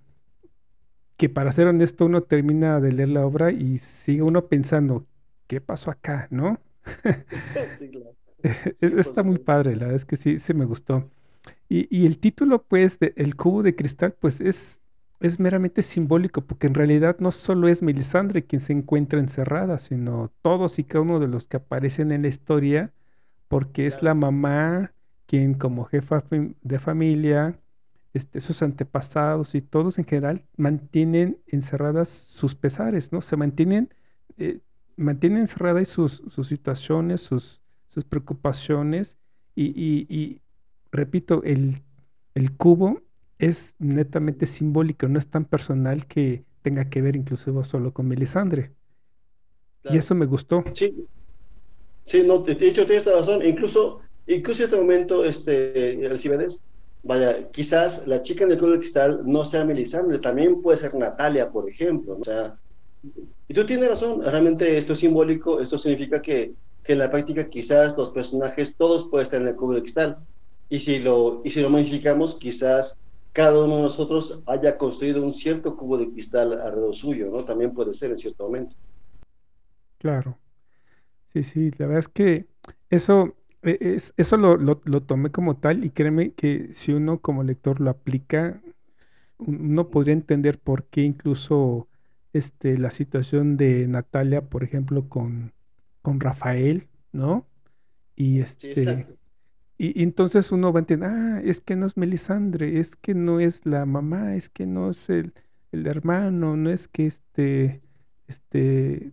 que 1.16 1.29
para 1.29 1.53
ser 1.53 1.66
honesto 1.69 2.07
uno 2.07 2.23
termina 2.23 2.81
de 2.81 2.92
leer 2.92 3.09
la 3.11 3.27
obra 3.27 3.51
y 3.53 3.79
sigue 3.79 4.23
uno 4.23 4.47
pensando, 4.49 5.07
¿qué 5.47 5.61
pasó 5.61 5.90
acá? 5.90 6.29
¿No? 6.31 6.61
sí, 7.79 7.88
claro. 7.90 8.14
Está 8.81 9.23
muy 9.23 9.38
padre, 9.38 9.75
la 9.75 9.87
verdad 9.87 9.97
es 9.97 10.05
que 10.05 10.16
sí, 10.16 10.38
sí 10.38 10.55
me 10.55 10.64
gustó. 10.64 11.11
Y, 11.69 11.88
y 11.97 12.07
el 12.07 12.19
título, 12.19 12.64
pues, 12.64 12.99
de 12.99 13.12
El 13.16 13.37
cubo 13.37 13.62
de 13.62 13.75
cristal, 13.77 14.14
pues 14.21 14.40
es, 14.40 14.81
es 15.21 15.40
meramente 15.40 15.83
simbólico, 15.83 16.42
porque 16.42 16.66
en 16.66 16.75
realidad 16.75 17.16
no 17.21 17.33
solo 17.33 17.69
es 17.69 17.83
Melisandre 17.83 18.45
quien 18.47 18.61
se 18.61 18.73
encuentra 18.73 19.19
encerrada, 19.21 19.79
sino 19.79 20.33
todos 20.42 20.79
y 20.79 20.85
cada 20.85 21.03
uno 21.03 21.21
de 21.21 21.29
los 21.29 21.47
que 21.47 21.59
aparecen 21.59 22.12
en 22.12 22.23
la 22.23 22.29
historia, 22.29 22.92
porque 23.49 23.87
es 23.87 24.03
la 24.03 24.14
mamá 24.14 24.92
quien 25.27 25.55
como 25.55 25.85
jefa 25.85 26.25
de 26.62 26.79
familia 26.79 27.59
este, 28.17 28.41
sus 28.41 28.62
antepasados 28.62 29.55
y 29.55 29.61
todos 29.61 29.99
en 29.99 30.07
general 30.07 30.43
mantienen 30.57 31.39
encerradas 31.47 32.09
sus 32.09 32.55
pesares, 32.55 33.12
¿no? 33.12 33.21
Se 33.21 33.37
mantienen, 33.37 33.93
eh, 34.39 34.61
mantienen 34.97 35.41
encerradas 35.41 35.89
sus, 35.89 36.23
sus 36.31 36.47
situaciones, 36.47 37.21
sus, 37.21 37.61
sus 37.89 38.05
preocupaciones 38.05 39.19
y, 39.55 40.41
repito, 40.91 41.43
el, 41.43 41.83
el, 42.35 42.53
cubo 42.57 43.03
es 43.39 43.75
netamente 43.79 44.47
simbólico, 44.47 45.09
no 45.09 45.19
es 45.19 45.29
tan 45.29 45.45
personal 45.45 46.07
que 46.07 46.45
tenga 46.62 46.89
que 46.89 47.03
ver 47.03 47.17
inclusive 47.17 47.65
solo 47.65 47.93
con 47.93 48.09
Melisandre. 48.09 48.73
Y 49.85 49.99
eso 49.99 50.15
me 50.15 50.25
gustó. 50.25 50.65
Sí, 50.73 51.07
sí 52.07 52.23
no, 52.27 52.39
de 52.39 52.53
hecho 52.53 52.87
tienes 52.87 53.05
razón, 53.05 53.45
incluso, 53.45 54.01
incluso 54.27 54.62
en 54.62 54.67
este 54.67 54.81
momento, 54.81 55.25
este, 55.25 56.07
Alcibedes, 56.07 56.61
vaya, 57.03 57.51
quizás 57.51 58.07
la 58.07 58.23
chica 58.23 58.45
en 58.45 58.53
el 58.53 58.59
club 58.59 58.73
de 58.73 58.79
cristal 58.79 59.21
no 59.25 59.45
sea 59.45 59.65
Melisandre, 59.65 60.19
también 60.19 60.61
puede 60.61 60.79
ser 60.79 60.95
Natalia, 60.95 61.51
por 61.51 61.69
ejemplo. 61.69 62.19
O 62.21 62.25
sea, 62.25 62.57
y 63.49 63.55
tú 63.55 63.65
tienes 63.65 63.89
razón, 63.89 64.23
realmente 64.23 64.77
esto 64.77 64.95
es 64.95 64.99
simbólico, 64.99 65.61
esto 65.61 65.79
significa 65.79 66.21
que, 66.21 66.53
que, 66.83 66.93
en 66.93 66.99
la 66.99 67.11
práctica 67.11 67.49
quizás 67.49 67.97
los 67.97 68.11
personajes 68.11 68.75
todos 68.77 69.09
pueden 69.09 69.23
estar 69.23 69.41
en 69.41 69.49
el 69.49 69.57
club 69.57 69.75
de 69.75 69.83
cristal. 69.83 70.19
Y 70.69 70.81
si 70.81 70.99
lo, 70.99 71.43
y 71.45 71.51
si 71.51 71.61
lo 71.61 71.71
modificamos, 71.71 72.35
quizás 72.35 72.99
cada 73.33 73.62
uno 73.62 73.77
de 73.77 73.83
nosotros 73.83 74.41
haya 74.47 74.77
construido 74.77 75.23
un 75.23 75.31
cierto 75.31 75.77
cubo 75.77 75.99
de 75.99 76.11
cristal 76.11 76.59
alrededor 76.61 76.97
suyo, 76.97 77.31
¿no? 77.31 77.45
También 77.45 77.73
puede 77.73 77.95
ser 77.95 78.11
en 78.11 78.19
cierto 78.19 78.45
momento. 78.45 78.75
Claro. 79.99 80.39
Sí, 81.33 81.43
sí, 81.43 81.71
la 81.79 81.87
verdad 81.87 81.99
es 82.01 82.09
que 82.09 82.47
eso 82.91 83.36
e, 83.66 83.96
eso 84.16 84.37
lo, 84.37 84.57
lo, 84.57 85.02
tomé 85.02 85.31
como 85.31 85.57
tal 85.57 85.85
y 85.85 85.90
créeme 85.90 86.33
que 86.33 86.70
si 86.74 86.92
uno 86.92 87.20
como 87.20 87.42
lector 87.42 87.81
lo 87.81 87.90
aplica, 87.90 88.61
uno 89.38 89.88
podría 89.90 90.14
entender 90.14 90.59
por 90.59 90.85
qué 90.85 91.02
incluso 91.02 91.88
este, 92.33 92.79
la 92.79 92.90
situación 92.90 93.57
de 93.57 93.87
Natalia, 93.88 94.42
por 94.42 94.62
ejemplo, 94.62 95.09
con, 95.09 95.52
con 96.02 96.20
Rafael, 96.20 96.88
¿no? 97.12 97.46
Y 98.14 98.40
este... 98.40 99.07
y, 99.79 100.02
entonces 100.02 100.52
uno 100.52 100.72
va 100.72 100.81
a 100.81 100.83
entender, 100.83 101.11
ah, 101.11 101.40
es 101.44 101.61
que 101.61 101.76
no 101.76 101.87
es 101.87 101.96
Melisandre, 101.96 102.79
es 102.79 102.96
que 102.96 103.14
no 103.14 103.40
es 103.40 103.66
la 103.66 103.85
mamá, 103.85 104.37
es 104.37 104.48
que 104.48 104.66
no 104.66 104.90
es 104.90 105.11
el, 105.11 105.35
el 105.72 105.87
hermano, 105.87 106.57
no 106.57 106.70
es 106.70 106.88
que 106.88 107.07
este, 107.07 107.81
este, 108.29 109.12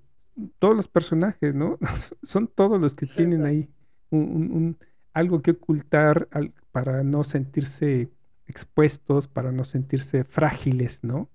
todos 0.59 0.75
los 0.75 0.87
personajes, 0.87 1.53
¿no? 1.53 1.77
Son 2.23 2.47
todos 2.47 2.79
los 2.79 2.95
que 2.95 3.05
tienen 3.17 3.45
ahí 3.45 3.69
un, 4.17 4.77
algo 5.13 5.41
que 5.41 5.51
ocultar 5.51 6.27
para 6.71 7.03
no 7.03 7.23
sentirse 7.23 8.09
expuestos, 8.47 9.27
para 9.27 9.51
no 9.51 9.63
sentirse 9.63 10.23
frágiles, 10.23 11.03
¿no? 11.03 11.29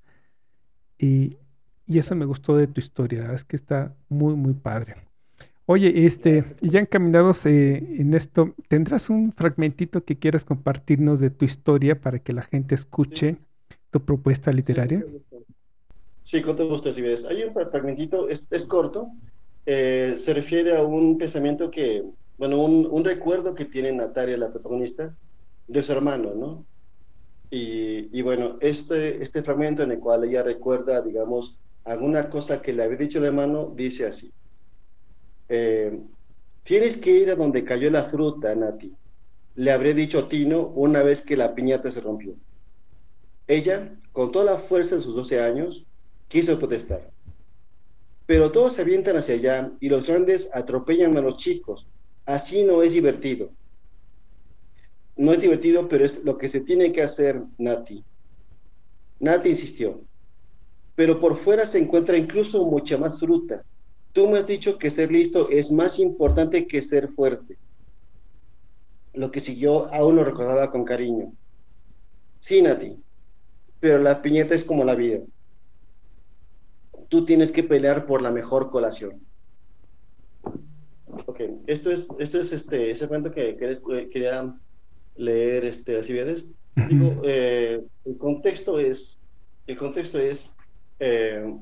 Y, 0.98 1.36
eso 1.86 2.14
me 2.14 2.26
gustó 2.26 2.54
de 2.54 2.66
tu 2.66 2.80
historia, 2.80 3.32
es 3.32 3.44
que 3.44 3.56
está 3.56 3.94
muy, 4.10 4.34
muy 4.34 4.52
padre. 4.52 4.96
Oye, 5.64 6.04
este, 6.04 6.44
ya 6.60 6.80
encaminados 6.80 7.46
eh, 7.46 7.78
en 7.98 8.12
esto, 8.12 8.54
¿tendrás 8.68 9.08
un 9.08 9.32
fragmentito 9.32 10.04
que 10.04 10.16
quieras 10.16 10.44
compartirnos 10.44 11.18
de 11.18 11.30
tu 11.30 11.46
historia 11.46 11.98
para 11.98 12.18
que 12.18 12.34
la 12.34 12.42
gente 12.42 12.74
escuche 12.74 13.38
tu 13.90 14.04
propuesta 14.04 14.52
literaria? 14.52 15.02
Sí, 16.22 16.42
con 16.42 16.56
todo 16.56 16.68
gusto, 16.68 16.92
si 16.92 17.00
ves. 17.00 17.24
Hay 17.24 17.42
un 17.42 17.54
fragmentito, 17.54 18.28
es, 18.28 18.66
corto, 18.66 19.08
eh, 19.64 20.12
se 20.16 20.34
refiere 20.34 20.76
a 20.76 20.82
un 20.82 21.16
pensamiento 21.16 21.70
que 21.70 22.04
bueno, 22.38 22.64
un, 22.64 23.04
recuerdo 23.04 23.54
que 23.54 23.64
tiene 23.64 23.92
Natalia, 23.92 24.36
la 24.36 24.50
protagonista, 24.52 25.14
de 25.66 25.82
su 25.82 25.92
hermano, 25.92 26.34
¿no? 26.34 26.64
Y, 27.50 28.22
bueno, 28.22 28.58
este, 28.60 29.22
este 29.22 29.42
fragmento 29.42 29.82
en 29.82 29.92
el 29.92 29.98
cual 29.98 30.24
ella 30.24 30.42
recuerda, 30.42 31.02
digamos, 31.02 31.56
alguna 31.84 32.30
cosa 32.30 32.62
que 32.62 32.72
le 32.72 32.84
había 32.84 32.98
dicho 32.98 33.18
el 33.18 33.24
hermano, 33.24 33.72
dice 33.74 34.06
así. 34.06 34.30
Eh, 35.48 35.98
tienes 36.62 36.98
que 36.98 37.10
ir 37.10 37.30
a 37.30 37.36
donde 37.36 37.64
cayó 37.64 37.90
la 37.90 38.04
fruta, 38.04 38.54
Nati. 38.54 38.94
Le 39.56 39.72
habré 39.72 39.94
dicho 39.94 40.28
Tino 40.28 40.68
una 40.68 41.02
vez 41.02 41.22
que 41.22 41.36
la 41.36 41.54
piñata 41.54 41.90
se 41.90 42.00
rompió. 42.00 42.34
Ella, 43.48 43.94
con 44.12 44.30
toda 44.30 44.44
la 44.44 44.58
fuerza 44.58 44.96
de 44.96 45.02
sus 45.02 45.16
12 45.16 45.40
años, 45.40 45.84
quiso 46.28 46.58
protestar. 46.58 47.10
Pero 48.26 48.52
todos 48.52 48.74
se 48.74 48.82
avientan 48.82 49.16
hacia 49.16 49.34
allá 49.34 49.72
y 49.80 49.88
los 49.88 50.06
grandes 50.06 50.50
atropellan 50.54 51.16
a 51.16 51.22
los 51.22 51.38
chicos, 51.38 51.86
Así 52.28 52.62
no 52.62 52.82
es 52.82 52.92
divertido. 52.92 53.54
No 55.16 55.32
es 55.32 55.40
divertido, 55.40 55.88
pero 55.88 56.04
es 56.04 56.22
lo 56.24 56.36
que 56.36 56.50
se 56.50 56.60
tiene 56.60 56.92
que 56.92 57.02
hacer, 57.02 57.42
Nati. 57.56 58.04
Nati 59.18 59.48
insistió. 59.48 60.02
Pero 60.94 61.18
por 61.20 61.38
fuera 61.38 61.64
se 61.64 61.78
encuentra 61.78 62.18
incluso 62.18 62.66
mucha 62.66 62.98
más 62.98 63.18
fruta. 63.18 63.64
Tú 64.12 64.28
me 64.28 64.40
has 64.40 64.46
dicho 64.46 64.76
que 64.76 64.90
ser 64.90 65.10
listo 65.10 65.48
es 65.48 65.72
más 65.72 65.98
importante 65.98 66.66
que 66.66 66.82
ser 66.82 67.08
fuerte. 67.08 67.56
Lo 69.14 69.30
que 69.30 69.40
siguió 69.40 69.90
aún 69.94 70.16
lo 70.16 70.22
recordaba 70.22 70.70
con 70.70 70.84
cariño. 70.84 71.32
Sí, 72.40 72.60
Nati, 72.60 73.02
pero 73.80 74.00
la 74.00 74.20
piñeta 74.20 74.54
es 74.54 74.64
como 74.64 74.84
la 74.84 74.94
vida. 74.94 75.20
Tú 77.08 77.24
tienes 77.24 77.50
que 77.52 77.62
pelear 77.64 78.04
por 78.04 78.20
la 78.20 78.30
mejor 78.30 78.70
colación. 78.70 79.27
Ok, 81.28 81.42
esto 81.66 81.90
es, 81.90 82.08
esto 82.18 82.40
es 82.40 82.52
este, 82.54 82.90
ese 82.90 83.06
cuento 83.06 83.30
que, 83.30 83.54
quería 84.10 84.50
leer, 85.14 85.66
este, 85.66 85.98
así 85.98 86.14
vienes. 86.14 86.46
Digo, 86.88 87.20
eh, 87.22 87.82
el 88.06 88.16
contexto 88.16 88.78
es, 88.78 89.18
el 89.66 89.76
contexto 89.76 90.18
es, 90.18 90.50
eh, 91.00 91.54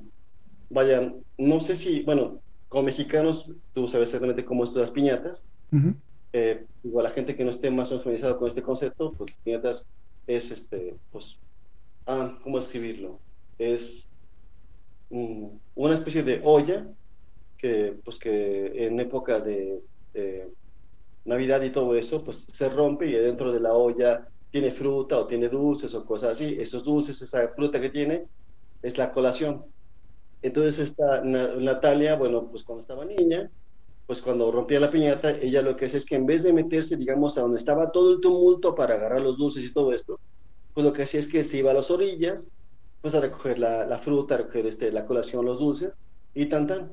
vaya, 0.70 1.12
no 1.37 1.59
sé 1.59 1.74
si, 1.74 2.02
bueno, 2.02 2.40
como 2.68 2.85
mexicanos, 2.85 3.50
tú 3.74 3.88
sabes 3.88 4.11
exactamente 4.11 4.44
cómo 4.44 4.62
es 4.62 4.72
las 4.72 4.92
piñatas. 4.92 5.42
Eh, 6.33 6.64
igual 6.85 7.02
la 7.02 7.11
gente 7.11 7.35
que 7.35 7.42
no 7.42 7.50
esté 7.50 7.68
más 7.68 7.88
familiarizada 7.88 8.37
con 8.37 8.46
este 8.46 8.62
concepto, 8.62 9.14
pues 9.14 9.33
piñatas 9.42 9.85
es, 10.29 10.52
este, 10.52 10.94
pues, 11.11 11.40
ah, 12.07 12.38
¿cómo 12.44 12.59
escribirlo? 12.59 13.18
Es 13.59 14.07
una 15.11 15.94
especie 15.94 16.22
de 16.22 16.40
olla 16.44 16.87
que, 17.66 17.96
pues 18.05 18.18
que 18.18 18.87
en 18.87 19.00
época 19.00 19.40
de, 19.40 19.83
Navidad 21.24 21.61
y 21.62 21.70
todo 21.70 21.96
eso, 21.96 22.22
pues 22.22 22.46
se 22.50 22.68
rompe 22.68 23.09
y 23.09 23.12
dentro 23.12 23.52
de 23.52 23.59
la 23.59 23.74
olla 23.74 24.29
tiene 24.52 24.70
fruta 24.70 25.18
o 25.18 25.26
tiene 25.26 25.48
dulces 25.48 25.92
o 25.94 26.07
cosas 26.07 26.31
así. 26.31 26.57
Esos 26.59 26.85
dulces, 26.85 27.20
esa 27.20 27.48
fruta 27.48 27.81
que 27.81 27.90
tiene, 27.90 28.26
es 28.81 28.96
la 28.96 29.12
colación. 29.12 29.64
Entonces 30.40 30.79
esta 30.79 31.22
Natalia, 31.22 32.14
bueno, 32.14 32.48
pues 32.48 32.62
cuando 32.62 32.83
estaba 32.83 33.05
niña, 33.05 33.50
pues 34.07 34.22
cuando 34.22 34.52
rompía 34.52 34.79
la 34.79 34.90
piñata, 34.90 35.33
ella 35.33 35.62
lo 35.62 35.76
que 35.76 35.87
hace 35.87 35.98
es 35.98 36.07
que 36.07 36.14
en 36.14 36.26
vez 36.26 36.44
de 36.44 36.52
meterse, 36.52 36.96
digamos, 36.96 37.37
a 37.37 37.40
donde 37.40 37.59
estaba 37.59 37.90
todo 37.90 38.12
el 38.12 38.20
tumulto 38.20 38.76
para 38.76 38.94
agarrar 38.94 39.20
los 39.20 39.37
dulces 39.37 39.64
y 39.64 39.72
todo 39.72 39.92
esto, 39.92 40.20
pues 40.72 40.87
lo 40.87 40.92
que 40.92 41.02
hacía 41.02 41.18
es 41.18 41.26
que 41.26 41.42
se 41.42 41.59
iba 41.59 41.72
a 41.72 41.74
las 41.74 41.90
orillas, 41.90 42.46
pues 43.02 43.16
a 43.16 43.20
recoger 43.20 43.59
la, 43.59 43.98
fruta, 43.98 44.37
a 44.37 44.38
recoger 44.38 44.66
este, 44.66 44.92
la 44.92 45.07
colación, 45.07 45.44
los 45.44 45.59
dulces, 45.59 45.92
y 46.35 46.46
tan 46.46 46.68
tan. 46.68 46.92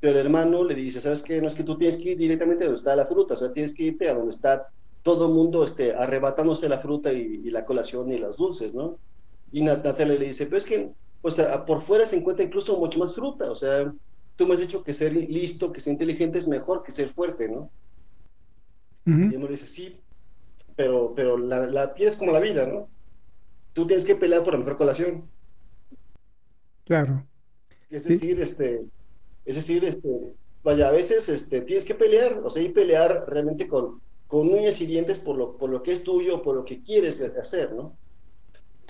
Pero 0.00 0.18
el 0.18 0.26
hermano 0.26 0.62
le 0.62 0.74
dice, 0.74 1.00
¿sabes 1.00 1.22
qué? 1.22 1.40
No 1.40 1.48
es 1.48 1.54
que 1.54 1.64
tú 1.64 1.76
tienes 1.76 1.96
que 1.96 2.10
ir 2.10 2.18
directamente 2.18 2.64
a 2.64 2.66
donde 2.68 2.78
está 2.78 2.94
la 2.94 3.06
fruta, 3.06 3.34
o 3.34 3.36
sea, 3.36 3.52
tienes 3.52 3.74
que 3.74 3.84
irte 3.84 4.08
a 4.08 4.14
donde 4.14 4.30
está 4.30 4.68
todo 5.02 5.26
el 5.26 5.34
mundo 5.34 5.64
este, 5.64 5.94
arrebatándose 5.94 6.68
la 6.68 6.78
fruta 6.78 7.12
y, 7.12 7.50
la 7.50 7.64
colación 7.64 8.12
y 8.12 8.18
los 8.18 8.36
dulces, 8.36 8.74
¿no? 8.74 8.98
Y 9.50 9.62
Natalia 9.62 10.06
le 10.06 10.26
dice, 10.26 10.44
pero 10.44 10.58
es 10.58 10.66
que, 10.66 10.90
o 11.22 11.30
sea, 11.30 11.64
por 11.64 11.82
fuera 11.82 12.04
se 12.04 12.16
encuentra 12.16 12.44
incluso 12.44 12.78
mucho 12.78 12.98
más 12.98 13.14
fruta, 13.14 13.50
o 13.50 13.56
sea, 13.56 13.92
tú 14.36 14.46
me 14.46 14.54
has 14.54 14.60
dicho 14.60 14.84
que 14.84 14.92
ser 14.92 15.14
listo, 15.14 15.72
que 15.72 15.80
ser 15.80 15.94
inteligente 15.94 16.38
es 16.38 16.46
mejor 16.46 16.82
que 16.82 16.92
ser 16.92 17.12
fuerte, 17.12 17.48
¿no? 17.48 17.70
Y 19.06 19.34
él 19.34 19.38
me 19.38 19.48
dice, 19.48 19.66
sí, 19.66 19.98
pero, 20.76 21.14
pero 21.16 21.38
la, 21.38 21.66
la 21.66 21.94
es 21.96 22.16
como 22.16 22.30
la 22.30 22.40
vida, 22.40 22.66
¿no? 22.66 22.88
Tú 23.72 23.86
tienes 23.86 24.04
que 24.04 24.14
pelear 24.14 24.44
por 24.44 24.52
la 24.52 24.58
mejor 24.58 24.76
colación. 24.76 25.24
Claro. 26.84 27.24
Es 27.90 28.04
decir, 28.04 28.40
este, 28.40 28.84
es 29.48 29.56
decir, 29.56 29.82
este, 29.86 30.10
vaya, 30.62 30.88
a 30.88 30.92
veces 30.92 31.28
este, 31.30 31.62
tienes 31.62 31.86
que 31.86 31.94
pelear, 31.94 32.38
o 32.44 32.50
sea, 32.50 32.62
y 32.62 32.68
pelear 32.68 33.24
realmente 33.26 33.66
con, 33.66 34.02
con 34.26 34.46
uñas 34.52 34.78
y 34.82 34.86
dientes 34.86 35.18
por 35.20 35.36
lo, 35.36 35.56
por 35.56 35.70
lo 35.70 35.82
que 35.82 35.92
es 35.92 36.02
tuyo, 36.02 36.42
por 36.42 36.54
lo 36.54 36.66
que 36.66 36.82
quieres 36.82 37.22
hacer, 37.22 37.72
¿no? 37.72 37.96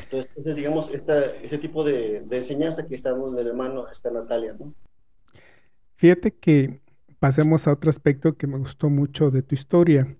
Entonces, 0.03 0.57
digamos, 0.57 0.92
esta, 0.92 1.27
ese 1.37 1.59
tipo 1.59 1.85
de, 1.85 2.23
de 2.27 2.37
enseñanza 2.37 2.88
que 2.88 2.97
estamos 2.97 3.33
en 3.33 3.38
el 3.38 3.47
hermano, 3.47 3.88
está 3.88 4.11
Natalia, 4.11 4.57
¿no? 4.59 4.75
Fíjate 5.94 6.33
que 6.33 6.81
pasemos 7.21 7.68
a 7.68 7.73
otro 7.73 7.88
aspecto 7.88 8.37
que 8.37 8.49
me 8.49 8.59
gustó 8.59 8.90
mucho 8.90 9.31
de 9.31 9.42
tu 9.42 9.55
historia. 9.55 10.16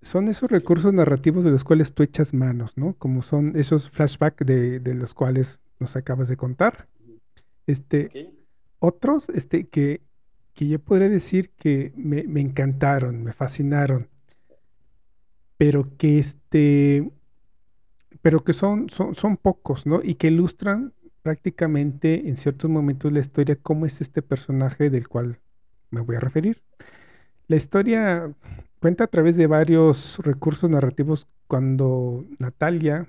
Son 0.00 0.28
esos 0.28 0.48
recursos 0.48 0.94
narrativos 0.94 1.42
de 1.42 1.50
los 1.50 1.64
cuales 1.64 1.92
tú 1.92 2.04
echas 2.04 2.32
manos, 2.32 2.76
¿no? 2.76 2.94
Como 2.94 3.22
son 3.22 3.56
esos 3.56 3.90
flashbacks 3.90 4.46
de, 4.46 4.94
los 4.94 5.12
cuales 5.12 5.58
nos 5.80 5.96
acabas 5.96 6.28
de 6.28 6.36
contar. 6.36 6.86
Este, 7.66 8.32
Otros 8.78 9.28
este, 9.30 9.68
que, 9.68 10.02
que 10.54 10.68
yo 10.68 10.78
podría 10.78 11.08
decir 11.08 11.50
que 11.50 11.92
me, 11.96 12.24
me, 12.24 12.40
encantaron, 12.40 13.22
me 13.22 13.32
fascinaron, 13.32 14.08
pero 15.56 15.96
que, 15.96 16.18
este, 16.18 17.10
pero 18.22 18.44
que 18.44 18.52
son, 18.52 18.90
son, 18.90 19.14
son 19.14 19.36
pocos, 19.36 19.86
¿no? 19.86 20.00
Y 20.02 20.16
que 20.16 20.28
ilustran 20.28 20.92
prácticamente 21.22 22.28
en 22.28 22.36
ciertos 22.36 22.70
momentos 22.70 23.12
la 23.12 23.20
historia 23.20 23.58
cómo 23.60 23.86
es 23.86 24.00
este 24.00 24.22
personaje 24.22 24.90
del 24.90 25.08
cual 25.08 25.40
me 25.90 26.00
voy 26.00 26.16
a 26.16 26.20
referir. 26.20 26.62
La 27.48 27.56
historia 27.56 28.32
cuenta 28.80 29.04
a 29.04 29.06
través 29.08 29.36
de 29.36 29.46
varios 29.46 30.18
recursos 30.18 30.70
narrativos 30.70 31.26
cuando 31.46 32.24
Natalia 32.38 33.08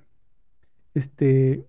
este, 0.93 1.65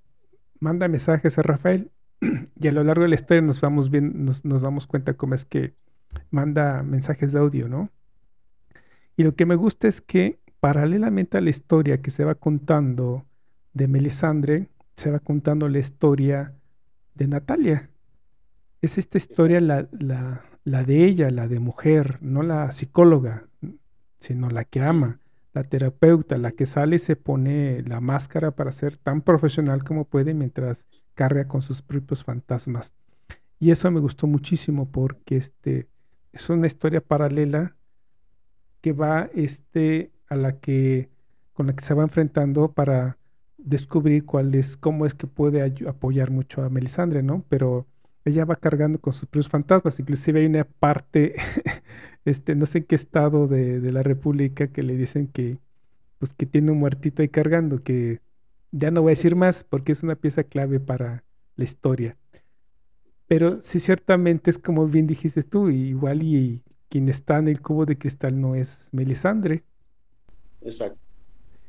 manda 0.60 0.88
mensajes 0.88 1.38
a 1.38 1.42
Rafael 1.42 1.90
y 2.20 2.68
a 2.68 2.72
lo 2.72 2.84
largo 2.84 3.02
de 3.02 3.08
la 3.08 3.14
historia 3.14 3.42
nos 3.42 3.60
vamos 3.60 3.90
bien, 3.90 4.24
nos, 4.24 4.44
nos 4.44 4.62
damos 4.62 4.86
cuenta 4.86 5.14
cómo 5.14 5.34
es 5.34 5.44
que 5.44 5.74
manda 6.30 6.82
mensajes 6.82 7.32
de 7.32 7.38
audio, 7.38 7.68
¿no? 7.68 7.90
Y 9.16 9.24
lo 9.24 9.34
que 9.34 9.46
me 9.46 9.56
gusta 9.56 9.88
es 9.88 10.00
que 10.00 10.38
paralelamente 10.60 11.38
a 11.38 11.40
la 11.40 11.50
historia 11.50 12.00
que 12.00 12.10
se 12.10 12.24
va 12.24 12.34
contando 12.34 13.24
de 13.72 13.88
Melisandre, 13.88 14.68
se 14.96 15.10
va 15.10 15.20
contando 15.20 15.68
la 15.68 15.78
historia 15.78 16.54
de 17.14 17.28
Natalia. 17.28 17.90
Es 18.80 18.98
esta 18.98 19.18
historia 19.18 19.60
la, 19.60 19.88
la, 19.92 20.84
de 20.84 21.04
ella, 21.04 21.30
la 21.30 21.48
de 21.48 21.58
mujer, 21.58 22.18
no 22.20 22.42
la 22.42 22.70
psicóloga, 22.70 23.48
sino 24.20 24.50
la 24.50 24.64
que 24.64 24.80
ama, 24.80 25.20
la 25.52 25.64
terapeuta, 25.64 26.38
la 26.38 26.52
que 26.52 26.66
sale 26.66 26.96
y 26.96 27.00
se 27.00 27.16
pone 27.16 27.82
la 27.82 28.00
máscara 28.00 28.52
para 28.52 28.72
ser 28.72 28.96
tan 28.96 29.22
profesional 29.22 29.84
como 29.84 30.04
puede 30.04 30.34
mientras 30.34 30.86
carga 31.18 31.48
con 31.48 31.62
sus 31.62 31.82
propios 31.82 32.22
fantasmas. 32.22 32.94
Y 33.58 33.72
eso 33.72 33.90
me 33.90 33.98
gustó 33.98 34.28
muchísimo 34.28 34.88
porque 34.88 35.36
este, 35.36 35.88
es 36.32 36.48
una 36.48 36.68
historia 36.68 37.00
paralela 37.00 37.74
que 38.80 38.92
va 38.92 39.28
este, 39.34 40.12
a 40.28 40.36
la 40.36 40.60
que, 40.60 41.08
con 41.54 41.66
la 41.66 41.74
que 41.74 41.84
se 41.84 41.92
va 41.92 42.04
enfrentando 42.04 42.70
para 42.70 43.18
descubrir 43.56 44.24
cuál 44.26 44.54
es, 44.54 44.76
cómo 44.76 45.06
es 45.06 45.14
que 45.16 45.26
puede 45.26 45.74
apoyar 45.88 46.30
mucho 46.30 46.62
a 46.62 46.68
Melisandre, 46.68 47.24
¿no? 47.24 47.44
Pero 47.48 47.88
ella 48.24 48.44
va 48.44 48.54
cargando 48.54 49.00
con 49.00 49.12
sus 49.12 49.28
propios 49.28 49.48
fantasmas. 49.48 49.98
Inclusive 49.98 50.38
hay 50.38 50.46
una 50.46 50.62
parte, 50.62 51.34
este, 52.24 52.54
no 52.54 52.64
sé 52.66 52.78
en 52.78 52.84
qué 52.84 52.94
estado 52.94 53.48
de, 53.48 53.80
la 53.90 54.04
República 54.04 54.68
que 54.68 54.84
le 54.84 54.96
dicen 54.96 55.26
que, 55.26 55.58
pues 56.18 56.32
que 56.32 56.46
tiene 56.46 56.70
un 56.70 56.78
muertito 56.78 57.22
ahí 57.22 57.28
cargando, 57.28 57.82
que 57.82 58.20
ya 58.70 58.90
no 58.90 59.02
voy 59.02 59.10
a 59.10 59.12
decir 59.12 59.36
más 59.36 59.64
porque 59.64 59.92
es 59.92 60.02
una 60.02 60.16
pieza 60.16 60.44
clave 60.44 60.80
para 60.80 61.24
la 61.56 61.64
historia. 61.64 62.16
Pero 63.26 63.62
sí, 63.62 63.80
ciertamente 63.80 64.50
es 64.50 64.58
como 64.58 64.86
bien 64.86 65.06
dijiste 65.06 65.42
tú, 65.42 65.68
igual 65.68 66.22
y 66.22 66.62
quien 66.88 67.08
está 67.08 67.38
en 67.38 67.48
el 67.48 67.60
cubo 67.60 67.84
de 67.84 67.98
cristal 67.98 68.40
no 68.40 68.54
es 68.54 68.88
Melisandre. 68.92 69.64
Exacto. 70.62 70.98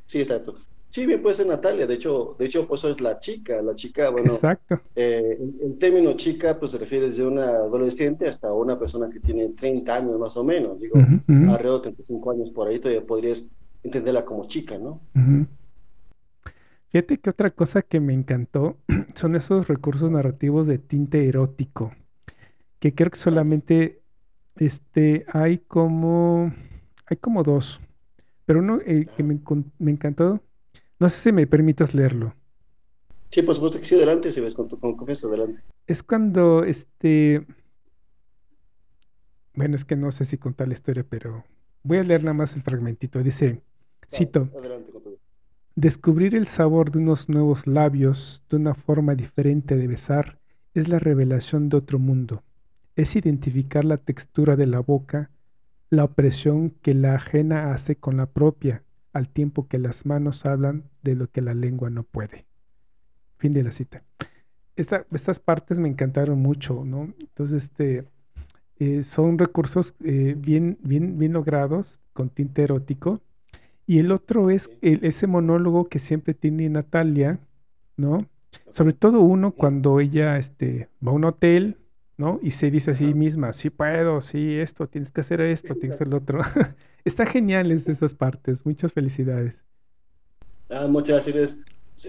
Sí, 0.06 0.18
exacto. 0.18 0.56
Sí, 0.88 1.06
bien 1.06 1.22
puede 1.22 1.34
ser 1.34 1.46
Natalia, 1.46 1.86
de 1.86 1.94
hecho, 1.94 2.34
de 2.36 2.46
hecho, 2.46 2.66
pues 2.66 2.82
es 2.82 3.00
la 3.00 3.20
chica, 3.20 3.62
la 3.62 3.76
chica, 3.76 4.10
bueno, 4.10 4.32
Exacto. 4.32 4.80
Eh, 4.96 5.38
el, 5.62 5.78
término 5.78 6.14
chica, 6.14 6.58
pues 6.58 6.72
se 6.72 6.78
refiere 6.78 7.10
desde 7.10 7.24
una 7.24 7.44
adolescente 7.44 8.26
hasta 8.26 8.52
una 8.52 8.76
persona 8.76 9.08
que 9.08 9.20
tiene 9.20 9.50
30 9.50 9.94
años 9.94 10.18
más 10.18 10.36
o 10.36 10.42
menos, 10.42 10.80
digo, 10.80 10.96
alrededor 10.96 11.82
de 11.82 11.92
35 11.92 12.30
años 12.32 12.50
por 12.50 12.66
ahí, 12.66 12.80
todavía 12.80 13.06
podrías 13.06 13.46
entenderla 13.84 14.24
como 14.24 14.48
chica, 14.48 14.78
¿no? 14.78 15.00
Fíjate 16.90 17.18
que 17.18 17.30
otra 17.30 17.50
cosa 17.50 17.82
que 17.82 18.00
me 18.00 18.12
encantó 18.12 18.76
son 19.14 19.36
esos 19.36 19.68
recursos 19.68 20.10
narrativos 20.10 20.66
de 20.66 20.78
tinte 20.78 21.28
erótico, 21.28 21.92
que 22.78 22.94
creo 22.94 23.10
que 23.10 23.18
solamente 23.18 24.02
este, 24.56 25.24
hay 25.32 25.58
como, 25.58 26.52
hay 27.06 27.16
como 27.16 27.42
dos, 27.42 27.80
pero 28.44 28.60
uno 28.60 28.80
eh, 28.84 29.06
que 29.16 29.22
me, 29.22 29.38
me 29.78 29.90
encantó 29.90 30.40
no 31.00 31.08
sé 31.08 31.18
si 31.18 31.32
me 31.32 31.46
permitas 31.46 31.94
leerlo. 31.94 32.34
Sí, 33.30 33.40
por 33.40 33.54
supuesto 33.54 33.78
que 33.78 33.86
sí, 33.86 33.94
adelante, 33.94 34.30
si 34.30 34.40
ves 34.40 34.54
con 34.54 34.68
tu 34.68 34.78
confianza, 34.78 35.28
adelante. 35.28 35.62
Es 35.86 36.02
cuando 36.02 36.62
este. 36.62 37.46
Bueno, 39.54 39.76
es 39.76 39.84
que 39.86 39.96
no 39.96 40.10
sé 40.10 40.26
si 40.26 40.36
contar 40.36 40.68
la 40.68 40.74
historia, 40.74 41.04
pero 41.08 41.44
voy 41.82 41.98
a 41.98 42.04
leer 42.04 42.22
nada 42.22 42.34
más 42.34 42.54
el 42.54 42.62
fragmentito. 42.62 43.22
Dice, 43.22 43.62
cito, 44.10 44.50
descubrir 45.80 46.34
el 46.34 46.46
sabor 46.46 46.90
de 46.90 46.98
unos 46.98 47.30
nuevos 47.30 47.66
labios, 47.66 48.44
de 48.50 48.56
una 48.56 48.74
forma 48.74 49.14
diferente 49.14 49.76
de 49.76 49.86
besar, 49.86 50.38
es 50.74 50.88
la 50.88 50.98
revelación 50.98 51.70
de 51.70 51.78
otro 51.78 51.98
mundo. 51.98 52.42
Es 52.96 53.16
identificar 53.16 53.86
la 53.86 53.96
textura 53.96 54.56
de 54.56 54.66
la 54.66 54.80
boca, 54.80 55.30
la 55.88 56.04
opresión 56.04 56.68
que 56.82 56.92
la 56.92 57.14
ajena 57.14 57.72
hace 57.72 57.96
con 57.96 58.18
la 58.18 58.26
propia, 58.26 58.82
al 59.14 59.30
tiempo 59.30 59.68
que 59.68 59.78
las 59.78 60.04
manos 60.04 60.44
hablan 60.44 60.84
de 61.02 61.14
lo 61.14 61.28
que 61.30 61.40
la 61.40 61.54
lengua 61.54 61.88
no 61.88 62.02
puede. 62.02 62.44
Fin 63.38 63.54
de 63.54 63.62
la 63.62 63.72
cita. 63.72 64.02
estas 64.76 65.40
partes 65.40 65.78
me 65.78 65.88
encantaron 65.88 66.40
mucho, 66.40 66.84
¿no? 66.84 67.14
Entonces, 67.18 67.64
este, 67.64 68.04
eh, 68.78 69.02
son 69.02 69.38
recursos 69.38 69.94
eh, 70.04 70.34
bien, 70.36 70.76
bien, 70.82 71.18
bien 71.18 71.32
logrados, 71.32 72.00
con 72.12 72.28
tinte 72.28 72.64
erótico. 72.64 73.22
Y 73.90 73.98
el 73.98 74.12
otro 74.12 74.50
es 74.50 74.70
ese 74.82 75.26
monólogo 75.26 75.88
que 75.88 75.98
siempre 75.98 76.32
tiene 76.32 76.68
Natalia, 76.68 77.40
¿no? 77.96 78.24
Sobre 78.70 78.92
todo 78.92 79.18
uno 79.18 79.50
cuando 79.50 79.98
ella 79.98 80.38
este, 80.38 80.88
va 81.04 81.10
a 81.10 81.14
un 81.16 81.24
hotel, 81.24 81.76
¿no? 82.16 82.38
Y 82.40 82.52
se 82.52 82.70
dice 82.70 82.92
a 82.92 82.94
sí 82.94 83.14
misma, 83.14 83.52
sí 83.52 83.68
puedo, 83.68 84.20
sí, 84.20 84.60
esto, 84.60 84.86
tienes 84.86 85.10
que 85.10 85.22
hacer 85.22 85.40
esto, 85.40 85.74
tienes 85.74 85.90
que 85.90 85.94
hacer 85.96 86.06
lo 86.06 86.18
otro. 86.18 86.38
Está 87.04 87.26
genial 87.26 87.72
esas 87.72 88.14
partes. 88.14 88.64
Muchas 88.64 88.92
felicidades. 88.92 89.64
Ah, 90.68 90.86
muchas 90.86 91.26
gracias. 91.26 91.58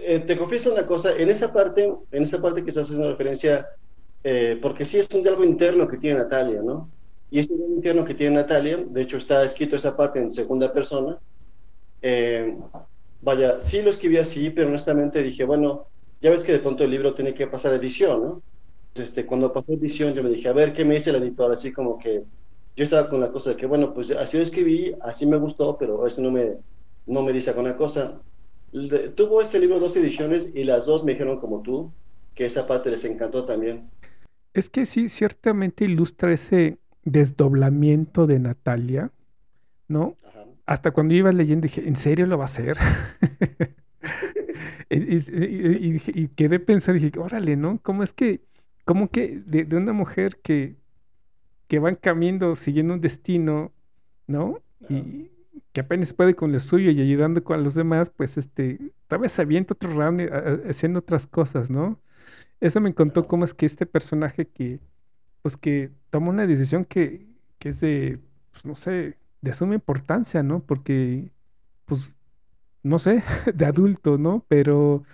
Eh, 0.04 0.20
te 0.20 0.38
confieso 0.38 0.72
una 0.72 0.86
cosa, 0.86 1.16
en 1.16 1.30
esa 1.30 1.52
parte, 1.52 1.92
en 2.12 2.22
esa 2.22 2.40
parte 2.40 2.62
que 2.62 2.68
estás 2.68 2.84
haciendo 2.84 3.10
referencia, 3.10 3.66
eh, 4.22 4.56
porque 4.62 4.84
sí 4.84 5.00
es 5.00 5.08
un 5.12 5.22
diálogo 5.22 5.42
interno 5.42 5.88
que 5.88 5.96
tiene 5.96 6.20
Natalia, 6.20 6.62
¿no? 6.62 6.88
Y 7.28 7.40
ese 7.40 7.56
diálogo 7.56 7.74
interno 7.74 8.04
que 8.04 8.14
tiene 8.14 8.36
Natalia, 8.36 8.76
de 8.76 9.02
hecho 9.02 9.16
está 9.16 9.42
escrito 9.42 9.74
esa 9.74 9.96
parte 9.96 10.20
en 10.20 10.30
segunda 10.30 10.72
persona. 10.72 11.18
Eh, 12.02 12.56
vaya, 13.20 13.60
sí 13.60 13.80
lo 13.82 13.90
escribí 13.90 14.18
así, 14.18 14.50
pero 14.50 14.68
honestamente 14.68 15.22
dije, 15.22 15.44
bueno, 15.44 15.86
ya 16.20 16.30
ves 16.30 16.44
que 16.44 16.52
de 16.52 16.58
pronto 16.58 16.84
el 16.84 16.90
libro 16.90 17.14
tiene 17.14 17.34
que 17.34 17.46
pasar 17.46 17.74
edición, 17.74 18.22
¿no? 18.22 18.42
este, 18.94 19.24
cuando 19.24 19.52
pasó 19.52 19.72
edición, 19.72 20.14
yo 20.14 20.22
me 20.22 20.30
dije, 20.30 20.48
a 20.48 20.52
ver, 20.52 20.72
¿qué 20.74 20.84
me 20.84 20.94
dice 20.94 21.10
el 21.10 21.16
editor? 21.16 21.50
Así 21.52 21.72
como 21.72 21.98
que 21.98 22.24
yo 22.76 22.84
estaba 22.84 23.08
con 23.08 23.20
la 23.20 23.30
cosa 23.30 23.50
de 23.50 23.56
que, 23.56 23.66
bueno, 23.66 23.94
pues 23.94 24.10
así 24.10 24.36
lo 24.36 24.42
escribí, 24.42 24.94
así 25.02 25.26
me 25.26 25.36
gustó, 25.36 25.78
pero 25.78 26.06
ese 26.06 26.22
no 26.22 26.30
me, 26.30 26.56
no 27.06 27.22
me 27.22 27.32
dice 27.32 27.50
alguna 27.50 27.76
cosa. 27.76 28.20
tuvo 29.14 29.40
este 29.40 29.58
libro 29.58 29.78
dos 29.78 29.96
ediciones 29.96 30.50
y 30.54 30.64
las 30.64 30.86
dos 30.86 31.04
me 31.04 31.12
dijeron 31.12 31.40
como 31.40 31.62
tú, 31.62 31.92
que 32.34 32.46
esa 32.46 32.66
parte 32.66 32.90
les 32.90 33.04
encantó 33.04 33.44
también. 33.44 33.90
Es 34.54 34.68
que 34.68 34.84
sí, 34.84 35.08
ciertamente 35.08 35.84
ilustra 35.84 36.32
ese 36.32 36.78
desdoblamiento 37.04 38.26
de 38.26 38.38
Natalia, 38.38 39.10
¿no? 39.88 40.16
Hasta 40.66 40.92
cuando 40.92 41.14
iba 41.14 41.32
leyendo 41.32 41.64
dije, 41.66 41.86
¿en 41.86 41.96
serio 41.96 42.26
lo 42.26 42.38
va 42.38 42.44
a 42.44 42.46
hacer? 42.46 42.78
y, 44.90 46.28
quedé 46.28 46.60
pensando, 46.60 47.00
dije, 47.00 47.18
órale, 47.18 47.56
¿no? 47.56 47.78
¿Cómo 47.82 48.02
es 48.02 48.12
que, 48.12 48.42
cómo 48.84 49.10
que 49.10 49.42
de, 49.46 49.64
una 49.76 49.92
mujer 49.92 50.38
que, 50.42 50.76
que 51.68 51.78
va 51.78 51.94
camino 51.94 52.56
siguiendo 52.56 52.94
un 52.94 53.00
destino, 53.00 53.72
¿no? 54.26 54.60
Y 54.88 55.30
que 55.72 55.80
apenas 55.80 56.12
puede 56.12 56.34
con 56.34 56.52
lo 56.52 56.60
suyo 56.60 56.90
y 56.90 57.00
ayudando 57.00 57.42
con 57.44 57.62
los 57.62 57.74
demás, 57.74 58.10
pues 58.10 58.36
este, 58.36 58.92
tal 59.06 59.20
vez 59.20 59.38
avienta 59.38 59.74
otro 59.74 59.90
round 59.94 60.20
eh, 60.20 60.30
haciendo 60.68 60.98
otras 60.98 61.26
cosas, 61.26 61.70
¿no? 61.70 62.00
Eso 62.60 62.80
me 62.80 62.94
contó 62.94 63.26
cómo 63.26 63.44
es 63.44 63.54
que 63.54 63.66
este 63.66 63.86
personaje 63.86 64.46
que, 64.46 64.80
pues 65.42 65.56
que 65.56 65.90
toma 66.10 66.30
una 66.30 66.46
decisión 66.46 66.84
que, 66.84 67.26
que 67.58 67.70
es 67.70 67.80
de, 67.80 68.20
pues 68.52 68.64
no 68.64 68.76
sé, 68.76 69.16
de 69.42 69.52
suma 69.52 69.74
importancia, 69.74 70.42
¿no? 70.42 70.60
Porque, 70.60 71.30
pues, 71.84 72.10
no 72.82 72.98
sé, 72.98 73.22
de 73.54 73.66
adulto, 73.66 74.16
¿no? 74.16 74.44
Pero 74.48 75.04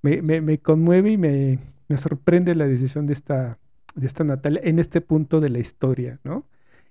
me, 0.00 0.22
me, 0.22 0.40
me 0.40 0.58
conmueve 0.58 1.12
y 1.12 1.16
me, 1.18 1.58
me, 1.88 1.98
sorprende 1.98 2.54
la 2.54 2.66
decisión 2.66 3.06
de 3.06 3.12
esta, 3.12 3.58
de 3.94 4.06
esta 4.06 4.24
Natalia 4.24 4.60
en 4.64 4.78
este 4.78 5.00
punto 5.00 5.40
de 5.40 5.50
la 5.50 5.58
historia, 5.58 6.20
¿no? 6.24 6.46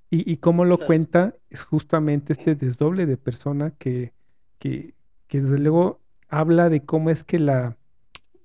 Y, 0.10 0.32
y 0.32 0.38
cómo 0.38 0.65
lo 0.65 0.78
cuenta 0.78 1.36
es 1.50 1.63
justamente 1.63 2.34
este 2.34 2.54
desdoble 2.54 3.08
de 3.08 3.17
persona 3.17 3.72
que, 3.72 4.13
que, 4.60 4.93
que 5.28 5.41
desde 5.41 5.58
luego 5.58 6.00
habla 6.30 6.69
de 6.69 6.86
cómo 6.86 7.10
es 7.10 7.24
que 7.24 7.39
la, 7.39 7.78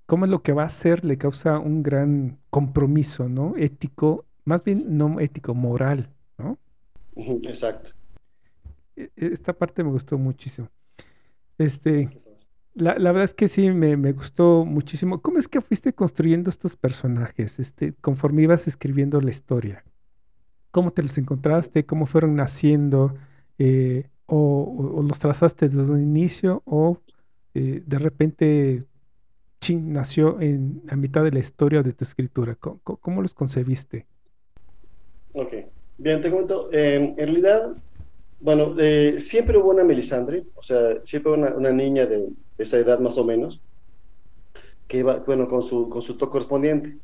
cómo 0.06 0.24
es 0.24 0.30
lo 0.30 0.42
que 0.42 0.52
va 0.52 0.62
a 0.62 0.66
hacer 0.66 1.04
le 1.04 1.18
causa 1.18 1.58
un 1.58 1.82
gran 1.82 2.38
compromiso, 2.48 3.28
¿no? 3.28 3.54
Ético, 3.56 4.24
más 4.44 4.64
bien 4.64 4.96
no 4.96 5.20
ético, 5.20 5.54
moral, 5.54 6.08
¿no? 6.38 6.58
Exacto. 7.16 7.97
E, 8.98 9.10
e, 9.16 9.26
esta 9.26 9.52
parte 9.52 9.84
me 9.84 9.90
gustó 9.90 10.18
muchísimo. 10.18 10.68
Este, 11.56 12.08
la, 12.74 12.94
verdad 12.94 13.24
es 13.24 13.34
que 13.34 13.48
sí, 13.48 13.70
me, 13.70 14.12
gustó 14.12 14.64
muchísimo. 14.64 15.22
¿Cómo 15.22 15.38
es 15.38 15.48
que 15.48 15.60
fuiste 15.60 15.92
construyendo 15.92 16.50
estos 16.50 16.76
personajes, 16.76 17.58
este, 17.58 17.92
conforme 18.00 18.42
ibas 18.42 18.66
escribiendo 18.66 19.20
la 19.20 19.30
historia? 19.30 19.84
¿Cómo 20.70 20.92
te 20.92 21.02
los 21.02 21.16
encontraste? 21.16 21.86
¿Cómo 21.86 22.06
fueron 22.06 22.34
naciendo? 22.34 23.14
Eh, 23.58 24.08
o, 24.26 25.02
los 25.06 25.18
trazaste 25.18 25.68
desde 25.68 25.92
un 25.92 26.02
inicio? 26.02 26.62
¿O 26.66 27.00
eh, 27.54 27.82
de 27.86 27.98
repente 27.98 28.84
Chin 29.60 29.92
nació 29.92 30.40
en 30.40 30.82
la 30.86 30.96
mitad 30.96 31.24
de 31.24 31.32
la 31.32 31.40
historia 31.40 31.82
de 31.82 31.92
tu 31.92 32.04
escritura. 32.04 32.56
¿Cómo, 32.56 33.22
los 33.22 33.34
concebiste? 33.34 34.06
Ok, 35.32 35.52
bien, 35.98 36.20
te 36.20 36.30
cuento. 36.30 36.72
en 36.72 37.16
realidad, 37.16 37.76
bueno, 38.40 38.74
eh, 38.78 39.16
siempre 39.18 39.58
hubo 39.58 39.70
una 39.70 39.84
Melisandre, 39.84 40.44
o 40.54 40.62
sea, 40.62 41.04
siempre 41.04 41.32
hubo 41.32 41.56
una, 41.56 41.70
niña 41.70 42.06
de 42.06 42.28
esa 42.56 42.78
edad 42.78 42.98
más 43.00 43.18
o 43.18 43.24
menos, 43.24 43.60
que 44.86 44.98
iba, 44.98 45.18
bueno, 45.18 45.48
con 45.48 45.62
su, 45.62 45.88
con 45.88 46.02
su 46.02 46.16
toque 46.16 46.32
correspondiente. 46.32 46.96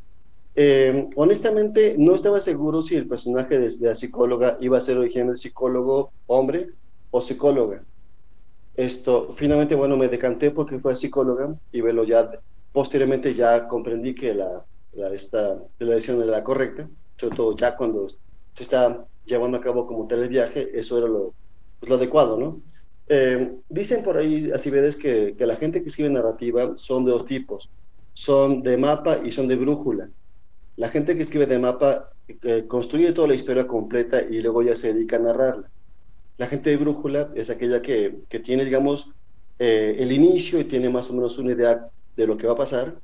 Em, 0.55 1.11
honestamente, 1.17 1.97
no 1.99 2.15
estaba 2.15 2.39
seguro 2.41 2.81
si 2.83 2.97
el 2.97 3.09
personaje 3.09 3.59
de, 3.59 3.69
de, 3.69 3.89
la 3.89 3.97
psicóloga 3.97 4.57
iba 4.61 4.79
a 4.79 4.81
ser 4.81 4.97
originalmente 4.97 5.43
psicólogo 5.43 6.13
hombre 6.27 6.71
o 7.11 7.21
psicóloga. 7.21 7.83
Esto, 8.77 9.35
finalmente, 9.37 9.75
bueno, 9.75 9.97
me 9.97 10.09
decanté 10.09 10.51
porque 10.51 10.79
fue 10.79 10.97
psicóloga 10.97 11.55
y 11.73 11.81
bueno, 11.81 12.05
ya 12.05 12.31
posteriormente 12.73 13.35
ya 13.35 13.69
comprendí 13.69 14.15
que 14.15 14.35
la, 14.35 14.65
la, 14.95 15.13
esta, 15.13 15.59
la 15.79 15.95
decisión 15.95 16.23
era 16.23 16.33
la 16.33 16.45
correcta, 16.45 16.89
sobre 17.17 17.37
todo 17.37 17.57
ya 17.57 17.77
cuando 17.77 18.09
se 18.09 18.63
está 18.63 19.07
llevando 19.25 19.59
a 19.59 19.61
cabo 19.61 19.87
como 19.87 20.07
tal 20.07 20.23
el 20.23 20.29
viaje, 20.29 20.79
eso 20.79 20.99
era 20.99 21.09
lo, 21.09 21.35
pues, 21.79 21.91
lo 21.91 21.97
adecuado, 21.97 22.39
¿no? 22.39 22.63
Eh, 23.07 23.57
dicen 23.69 24.03
por 24.03 24.17
ahí, 24.17 24.51
así 24.53 24.71
ves, 24.71 24.97
que, 24.97 25.35
que 25.37 25.47
la 25.47 25.57
gente 25.57 25.83
que 25.83 25.89
escribe 25.89 26.11
narrativa 26.11 26.73
son 26.77 27.05
de 27.05 27.13
dos 27.13 27.27
tipos, 27.27 27.71
son 28.13 28.63
de 28.63 28.77
mapa 28.77 29.21
y 29.25 29.31
son 29.31 29.49
de 29.49 29.57
brújula. 29.57 30.11
La 30.77 30.89
gente 30.89 31.15
que 31.17 31.23
escribe 31.23 31.47
de 31.47 31.59
mapa 31.59 32.11
eh, 32.43 32.65
construye 32.67 33.13
toda 33.13 33.29
la 33.29 33.35
historia 33.35 33.67
completa 33.67 34.23
y 34.23 34.41
luego 34.41 34.63
ya 34.63 34.75
se 34.75 34.93
dedica 34.93 35.17
a 35.17 35.21
narrarla. 35.21 35.71
La 36.39 36.47
gente 36.47 36.71
de 36.71 36.77
brújula 36.77 37.31
es 37.35 37.51
aquella 37.51 37.81
que, 37.83 38.23
que 38.29 38.41
tiene, 38.41 38.65
digamos, 38.65 39.11
eh, 39.59 39.97
el 39.99 40.11
inicio 40.11 40.59
y 40.59 40.65
tiene 40.65 40.89
más 40.89 41.11
o 41.11 41.15
menos 41.15 41.39
una 41.39 41.53
idea 41.53 41.89
de 42.17 42.27
lo 42.27 42.37
que 42.37 42.47
va 42.47 42.55
a 42.55 42.57
pasar. 42.57 42.99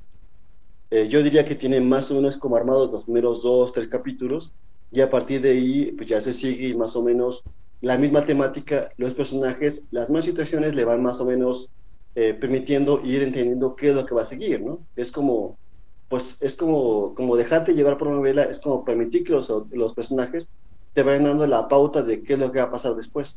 Yo 1.07 1.23
diría 1.23 1.45
que 1.45 1.55
tiene 1.55 1.79
más 1.79 2.11
o 2.11 2.15
menos 2.15 2.37
como 2.37 2.57
armados 2.57 2.91
los 2.91 3.05
primeros 3.05 3.41
dos, 3.41 3.71
tres 3.71 3.87
capítulos, 3.87 4.53
y 4.91 5.01
a 5.01 5.09
partir 5.09 5.41
de 5.41 5.51
ahí 5.51 5.91
pues 5.93 6.09
ya 6.09 6.21
se 6.21 6.33
sigue 6.33 6.75
más 6.75 6.95
o 6.95 7.03
menos 7.03 7.43
la 7.81 7.97
misma 7.97 8.25
temática, 8.25 8.91
los 8.97 9.15
personajes, 9.15 9.87
las 9.89 10.09
más 10.09 10.25
situaciones 10.25 10.75
le 10.75 10.85
van 10.85 11.01
más 11.01 11.19
o 11.19 11.25
menos 11.25 11.69
eh, 12.13 12.33
permitiendo 12.33 13.01
ir 13.03 13.23
entendiendo 13.23 13.75
qué 13.75 13.89
es 13.89 13.95
lo 13.95 14.05
que 14.05 14.13
va 14.13 14.21
a 14.21 14.25
seguir, 14.25 14.61
¿no? 14.61 14.85
Es 14.95 15.11
como, 15.11 15.57
pues 16.07 16.37
es 16.41 16.55
como, 16.55 17.15
como 17.15 17.35
dejarte 17.35 17.73
llevar 17.73 17.97
por 17.97 18.09
una 18.09 18.17
novela, 18.17 18.43
es 18.43 18.59
como 18.59 18.85
permitir 18.85 19.23
que 19.23 19.31
los, 19.31 19.51
los 19.71 19.93
personajes 19.95 20.47
te 20.93 21.03
vayan 21.03 21.23
dando 21.23 21.47
la 21.47 21.67
pauta 21.67 22.03
de 22.03 22.21
qué 22.21 22.33
es 22.33 22.39
lo 22.39 22.51
que 22.51 22.59
va 22.59 22.65
a 22.65 22.71
pasar 22.71 22.95
después. 22.95 23.35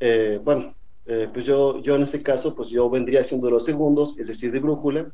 Eh, 0.00 0.40
bueno, 0.42 0.74
eh, 1.06 1.30
pues 1.32 1.46
yo, 1.46 1.80
yo 1.80 1.94
en 1.96 2.02
este 2.02 2.22
caso, 2.22 2.54
pues 2.54 2.68
yo 2.68 2.90
vendría 2.90 3.22
siendo 3.24 3.48
los 3.48 3.64
segundos, 3.64 4.18
es 4.18 4.26
decir, 4.26 4.52
de 4.52 4.60
brújula, 4.60 5.10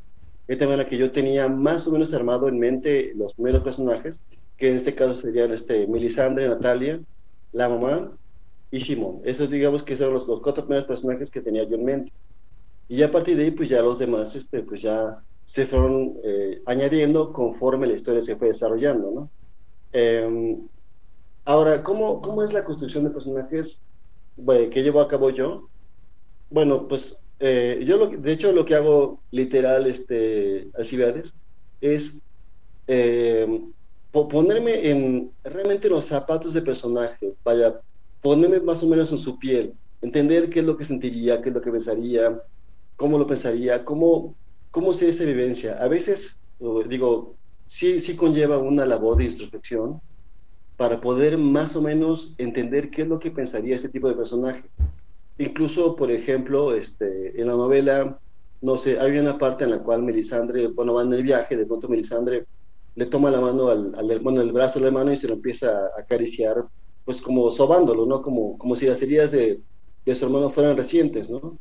de 0.48 0.66
manera 0.66 0.88
que 0.88 0.96
yo 0.98 1.12
tenía 1.12 1.48
más 1.48 1.86
o 1.86 1.92
menos 1.92 2.12
armado 2.12 2.48
en 2.48 2.58
mente 2.58 3.12
los 3.14 3.34
primeros 3.34 3.62
personajes, 3.62 4.20
que 4.60 4.70
en 4.70 4.76
este 4.76 4.94
caso 4.94 5.16
serían 5.16 5.52
este, 5.52 5.88
Melisandre, 5.88 6.48
Natalia, 6.48 7.02
la 7.52 7.68
mamá 7.68 8.16
y 8.70 8.80
Simón. 8.80 9.22
Esos 9.24 9.50
digamos 9.50 9.82
que 9.82 9.96
son 9.96 10.14
los, 10.14 10.28
los 10.28 10.42
cuatro 10.42 10.64
primeros 10.64 10.86
personajes 10.86 11.30
que 11.32 11.42
tenía 11.42 11.64
yo 11.64 11.76
en 11.76 11.84
mente. 11.84 12.12
Y 12.88 13.02
a 13.02 13.10
partir 13.10 13.36
de 13.36 13.44
ahí, 13.44 13.50
pues 13.52 13.70
ya 13.70 13.82
los 13.82 13.98
demás, 13.98 14.36
este, 14.36 14.62
pues 14.62 14.82
ya 14.82 15.24
se 15.44 15.66
fueron 15.66 16.16
eh, 16.24 16.62
añadiendo 16.66 17.32
conforme 17.32 17.88
la 17.88 17.94
historia 17.94 18.22
se 18.22 18.36
fue 18.36 18.48
desarrollando, 18.48 19.10
¿no? 19.12 19.32
Em, 19.92 20.68
Ahora, 21.44 21.82
¿cómo, 21.82 22.20
¿cómo 22.20 22.44
es 22.44 22.52
la 22.52 22.64
construcción 22.64 23.04
de 23.04 23.10
personajes 23.10 23.82
que 24.36 24.82
llevo 24.82 25.00
a 25.00 25.08
cabo 25.08 25.30
yo? 25.30 25.70
Bueno, 26.50 26.86
pues 26.86 27.18
eh, 27.40 27.82
yo 27.84 27.96
lo, 27.96 28.08
de 28.08 28.32
hecho 28.32 28.52
lo 28.52 28.64
que 28.64 28.74
hago 28.76 29.24
literal, 29.30 29.86
este, 29.86 30.70
Alcibiades, 30.74 31.34
es 31.80 32.22
eh, 32.86 33.48
ponerme 34.12 34.90
en 34.90 35.30
realmente 35.44 35.88
los 35.88 36.06
zapatos 36.06 36.52
de 36.52 36.62
personaje, 36.62 37.34
vaya, 37.44 37.80
ponerme 38.20 38.60
más 38.60 38.82
o 38.82 38.86
menos 38.86 39.12
en 39.12 39.18
su 39.18 39.38
piel, 39.38 39.72
entender 40.02 40.50
qué 40.50 40.60
es 40.60 40.66
lo 40.66 40.76
que 40.76 40.84
sentiría, 40.84 41.40
qué 41.40 41.50
es 41.50 41.54
lo 41.54 41.60
que 41.60 41.70
pensaría, 41.70 42.42
cómo 42.96 43.18
lo 43.18 43.26
pensaría, 43.26 43.84
cómo, 43.84 44.34
cómo 44.70 44.92
sería 44.92 45.10
esa 45.10 45.24
vivencia. 45.24 45.78
A 45.82 45.88
veces, 45.88 46.38
digo, 46.88 47.34
sí, 47.66 48.00
sí 48.00 48.16
conlleva 48.16 48.58
una 48.58 48.84
labor 48.84 49.16
de 49.16 49.24
introspección, 49.24 50.00
para 50.80 50.98
poder 50.98 51.36
más 51.36 51.76
o 51.76 51.82
menos 51.82 52.34
entender 52.38 52.90
qué 52.90 53.02
es 53.02 53.08
lo 53.08 53.18
que 53.18 53.30
pensaría 53.30 53.74
ese 53.74 53.90
tipo 53.90 54.08
de 54.08 54.14
personaje. 54.14 54.64
Incluso, 55.36 55.94
por 55.94 56.10
ejemplo, 56.10 56.74
este, 56.74 57.38
en 57.38 57.48
la 57.48 57.52
novela, 57.52 58.18
no 58.62 58.78
sé, 58.78 58.98
hay 58.98 59.18
una 59.18 59.36
parte 59.36 59.64
en 59.64 59.72
la 59.72 59.80
cual 59.80 60.02
Melisandre, 60.02 60.68
bueno, 60.68 60.94
va 60.94 61.02
en 61.02 61.12
el 61.12 61.22
viaje, 61.22 61.54
de 61.54 61.66
pronto 61.66 61.86
Melisandre 61.86 62.46
le 62.94 63.06
toma 63.06 63.30
la 63.30 63.40
mano 63.40 63.68
al, 63.68 63.94
al 63.94 64.18
bueno, 64.20 64.40
el 64.40 64.52
brazo 64.52 64.78
de 64.78 64.86
la 64.86 64.90
mano 64.90 65.12
y 65.12 65.16
se 65.16 65.28
lo 65.28 65.34
empieza 65.34 65.70
a 65.70 66.00
acariciar, 66.00 66.66
pues 67.04 67.20
como 67.20 67.50
sobándolo, 67.50 68.06
¿no? 68.06 68.22
Como, 68.22 68.58
como 68.58 68.76
si 68.76 68.86
las 68.86 69.00
heridas 69.02 69.30
de, 69.30 69.62
de 70.04 70.14
su 70.14 70.24
hermano 70.26 70.50
fueran 70.50 70.76
recientes, 70.76 71.30
¿no? 71.30 71.58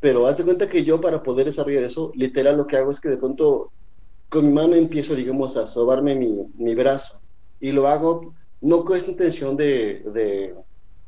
Pero 0.00 0.26
haz 0.26 0.38
de 0.38 0.44
cuenta 0.44 0.68
que 0.68 0.82
yo 0.84 1.00
para 1.00 1.22
poder 1.22 1.46
desarrollar 1.46 1.84
eso, 1.84 2.12
literal 2.14 2.56
lo 2.56 2.66
que 2.66 2.76
hago 2.76 2.90
es 2.90 3.00
que 3.00 3.10
de 3.10 3.18
pronto 3.18 3.72
con 4.30 4.46
mi 4.46 4.52
mano 4.52 4.74
empiezo, 4.74 5.14
digamos, 5.14 5.56
a 5.56 5.66
sobarme 5.66 6.14
mi, 6.14 6.46
mi 6.54 6.74
brazo 6.74 7.20
y 7.58 7.72
lo 7.72 7.86
hago 7.88 8.34
no 8.60 8.84
con 8.84 8.96
esta 8.96 9.10
intención 9.10 9.56
de, 9.56 10.54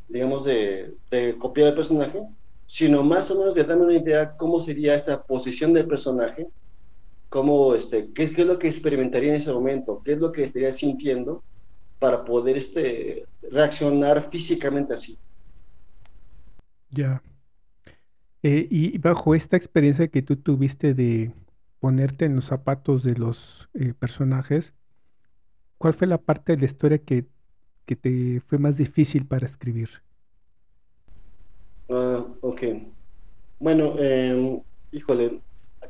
digamos, 0.08 0.44
de, 0.44 0.94
copiar 1.38 1.68
el 1.68 1.74
personaje, 1.74 2.22
sino 2.66 3.02
más 3.02 3.30
o 3.30 3.38
menos 3.38 3.54
de 3.54 3.64
darme 3.64 3.84
una 3.84 3.96
idea 3.96 4.36
cómo 4.36 4.60
sería 4.60 4.94
esa 4.94 5.22
posición 5.22 5.72
del 5.72 5.86
personaje, 5.86 6.46
cómo, 7.33 7.74
este, 7.74 8.12
qué, 8.12 8.24
es 8.24 8.47
lo 8.47 8.59
que 8.59 8.66
experimentaría 8.66 9.30
en 9.30 9.37
ese 9.37 9.51
momento, 9.51 10.03
qué 10.05 10.12
es 10.12 10.18
lo 10.18 10.30
que 10.30 10.45
estaría 10.45 10.70
sintiendo 10.70 11.43
para 11.99 12.26
poder 12.26 12.59
este, 12.59 13.24
reaccionar 13.51 14.28
físicamente 14.30 14.93
así. 14.93 15.16
Ya. 16.91 17.22
Eh, 18.43 18.68
y 18.70 18.99
bajo 18.99 19.35
esta 19.35 19.57
experiencia 19.57 20.09
que 20.09 20.20
tú 20.20 20.37
tuviste 20.37 20.93
de, 20.93 21.33
ponerte 21.80 22.26
en 22.26 22.37
los 22.37 22.45
zapatos 22.45 23.03
de 23.03 23.14
los 23.14 23.70
eh, 23.72 23.95
personajes, 23.99 24.74
¿cuál 25.78 25.95
fue 25.95 26.07
la 26.07 26.18
parte 26.18 26.53
de 26.53 26.59
la 26.59 26.66
historia 26.66 26.99
que, 26.99 27.24
que 27.87 27.97
te 27.97 28.41
fue 28.47 28.59
más 28.59 28.76
difícil 28.76 29.26
para 29.26 29.47
escribir? 29.47 29.89
Ah, 31.89 32.26
ok. 32.43 32.62
Bueno, 33.59 33.99
em, 33.99 34.61
híjole, 34.93 35.41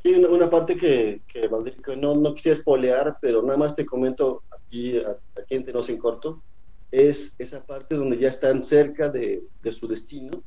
aquí 0.02 0.14
hay 0.14 0.24
una, 0.24 0.50
parte 0.50 0.76
que, 0.76 1.20
que 1.28 1.96
no, 1.96 2.14
no 2.14 2.34
quisiera 2.34 2.58
espolear, 2.58 3.16
pero 3.20 3.42
nada 3.42 3.56
más 3.56 3.76
te 3.76 3.86
comento 3.86 4.42
aquí, 4.50 4.98
aquí 4.98 5.54
entre 5.54 5.72
nos 5.72 5.88
en 5.88 5.98
corto, 5.98 6.42
es 6.90 7.34
esa 7.38 7.64
parte 7.64 7.96
donde 7.96 8.18
ya 8.18 8.28
están 8.28 8.60
cerca 8.60 9.08
de, 9.08 9.42
de 9.62 9.72
su 9.72 9.86
destino 9.86 10.42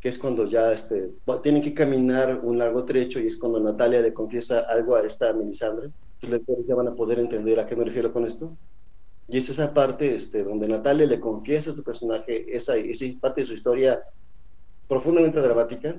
que 0.00 0.10
es 0.10 0.18
cuando 0.18 0.46
ya 0.46 0.72
este, 0.72 1.10
tienen 1.42 1.62
que 1.62 1.74
caminar 1.74 2.40
un 2.42 2.58
largo 2.58 2.84
trecho 2.84 3.18
y 3.18 3.26
es 3.26 3.36
cuando 3.36 3.58
Natalia 3.58 4.00
le 4.00 4.12
confiesa 4.12 4.60
algo 4.60 4.94
a 4.94 5.04
esta 5.04 5.32
Melisandre. 5.32 5.90
Los 6.22 6.30
lectores 6.30 6.66
ya 6.66 6.74
van 6.74 6.88
a 6.88 6.94
poder 6.94 7.18
entender 7.18 7.58
a 7.58 7.66
qué 7.66 7.74
me 7.74 7.84
refiero 7.84 8.12
con 8.12 8.26
esto. 8.26 8.56
Y 9.28 9.38
es 9.38 9.48
esa 9.48 9.74
parte 9.74 10.14
este, 10.14 10.44
donde 10.44 10.68
Natalia 10.68 11.06
le 11.06 11.18
confiesa 11.18 11.70
a 11.70 11.74
tu 11.74 11.82
personaje 11.82 12.54
esa, 12.54 12.76
esa 12.76 13.04
parte 13.20 13.40
de 13.40 13.46
su 13.48 13.54
historia 13.54 14.00
profundamente 14.86 15.40
dramática. 15.40 15.96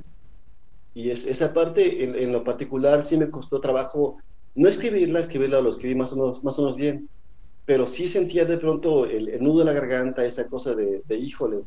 Y 0.98 1.12
es, 1.12 1.28
esa 1.28 1.54
parte, 1.54 2.04
en, 2.04 2.32
lo 2.32 2.44
particular, 2.44 3.04
sí 3.04 3.18
me 3.18 3.30
costó 3.30 3.62
trabajo 3.62 4.18
no 4.56 4.68
escribirla, 4.68 5.20
escribirla 5.20 5.62
lo 5.62 5.70
escribí 5.70 5.94
más 5.94 6.12
o 6.12 6.16
menos, 6.16 6.44
más 6.44 6.58
o 6.58 6.64
menos 6.64 6.76
bien, 6.76 7.08
pero 7.68 7.86
sí 7.86 8.08
sentía 8.08 8.46
de 8.46 8.58
pronto 8.58 9.06
el, 9.06 9.38
nudo 9.40 9.60
de 9.60 9.66
la 9.66 9.74
garganta, 9.74 10.26
esa 10.26 10.48
cosa 10.48 10.74
de, 10.74 11.04
de, 11.06 11.16
híjole, 11.16 11.60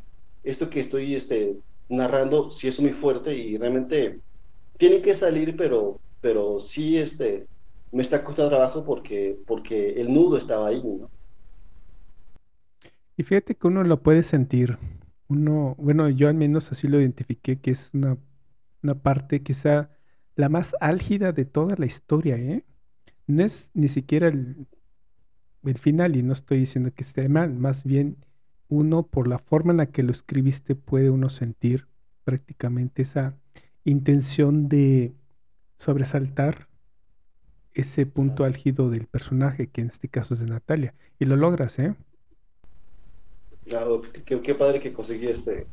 esto 0.43 0.69
que 0.69 0.81
estoy 0.81 1.15
este, 1.15 1.55
narrando 1.89 2.51
sí 2.51 2.67
es 2.67 2.81
muy 2.81 2.91
fuerte 2.91 3.33
y 3.33 3.57
realmente 3.57 4.19
tiene 4.79 5.01
que 5.01 5.15
salir, 5.15 5.57
pero, 5.57 6.01
pero 6.21 6.59
sí 6.59 6.99
este, 6.99 7.47
me 7.93 8.03
está 8.03 8.25
costando 8.25 8.51
trabajo 8.51 8.85
porque, 8.85 9.39
porque 9.47 9.93
el 10.01 10.13
nudo 10.13 10.39
estaba 10.39 10.67
ahí, 10.67 10.83
¿no? 10.83 11.09
Y 13.17 13.23
fíjate 13.23 13.55
que 13.55 13.69
uno 13.69 13.85
lo 13.85 14.03
puede 14.03 14.25
sentir. 14.25 14.77
Uno, 15.29 15.77
bueno, 15.79 16.09
yo 16.09 16.27
al 16.27 16.35
menos 16.35 16.73
así 16.73 16.89
lo 16.89 16.99
identifiqué, 16.99 17.61
que 17.61 17.71
es 17.71 17.91
una, 17.95 18.19
una 18.83 18.95
parte 18.95 19.43
quizá 19.43 19.91
la 20.37 20.49
más 20.49 20.75
álgida 20.81 21.33
de 21.33 21.45
toda 21.45 21.77
la 21.77 21.87
historia, 21.87 22.37
¿eh? 22.37 22.65
No 23.27 23.45
es 23.45 23.71
ni 23.75 23.89
siquiera 23.89 24.29
el, 24.29 24.67
el 25.65 25.79
final, 25.79 26.17
y 26.17 26.23
no 26.23 26.33
estoy 26.33 26.59
diciendo 26.61 26.91
que 26.95 27.03
esté 27.03 27.29
mal, 27.29 27.55
más 27.55 27.85
bien 27.85 28.17
uno, 28.69 29.03
por 29.03 29.29
la 29.29 29.39
forma 29.39 29.73
en 29.73 29.79
la 29.79 29.87
que 29.87 30.03
lo 30.03 30.13
escribiste, 30.13 30.75
puede 30.75 31.11
uno 31.11 31.29
sentir 31.29 31.87
prácticamente 32.25 33.03
esa 33.03 33.37
intención 33.85 34.69
de 34.69 35.13
sobresaltar 35.77 36.69
ese 37.75 38.07
punto 38.07 38.45
álgido 38.45 38.91
del 38.91 39.07
personaje, 39.07 39.69
que 39.69 39.81
en 39.81 39.89
este 39.89 40.09
caso 40.09 40.35
es 40.35 40.41
de 40.41 40.47
Natalia. 40.47 40.95
Y 41.19 41.25
lo 41.25 41.37
logras, 41.37 41.79
¿eh? 41.79 41.95
Claro, 43.67 44.03
qué, 44.25 44.55
padre 44.55 44.81
que 44.81 44.93
conseguí 44.93 45.27
este, 45.29 45.67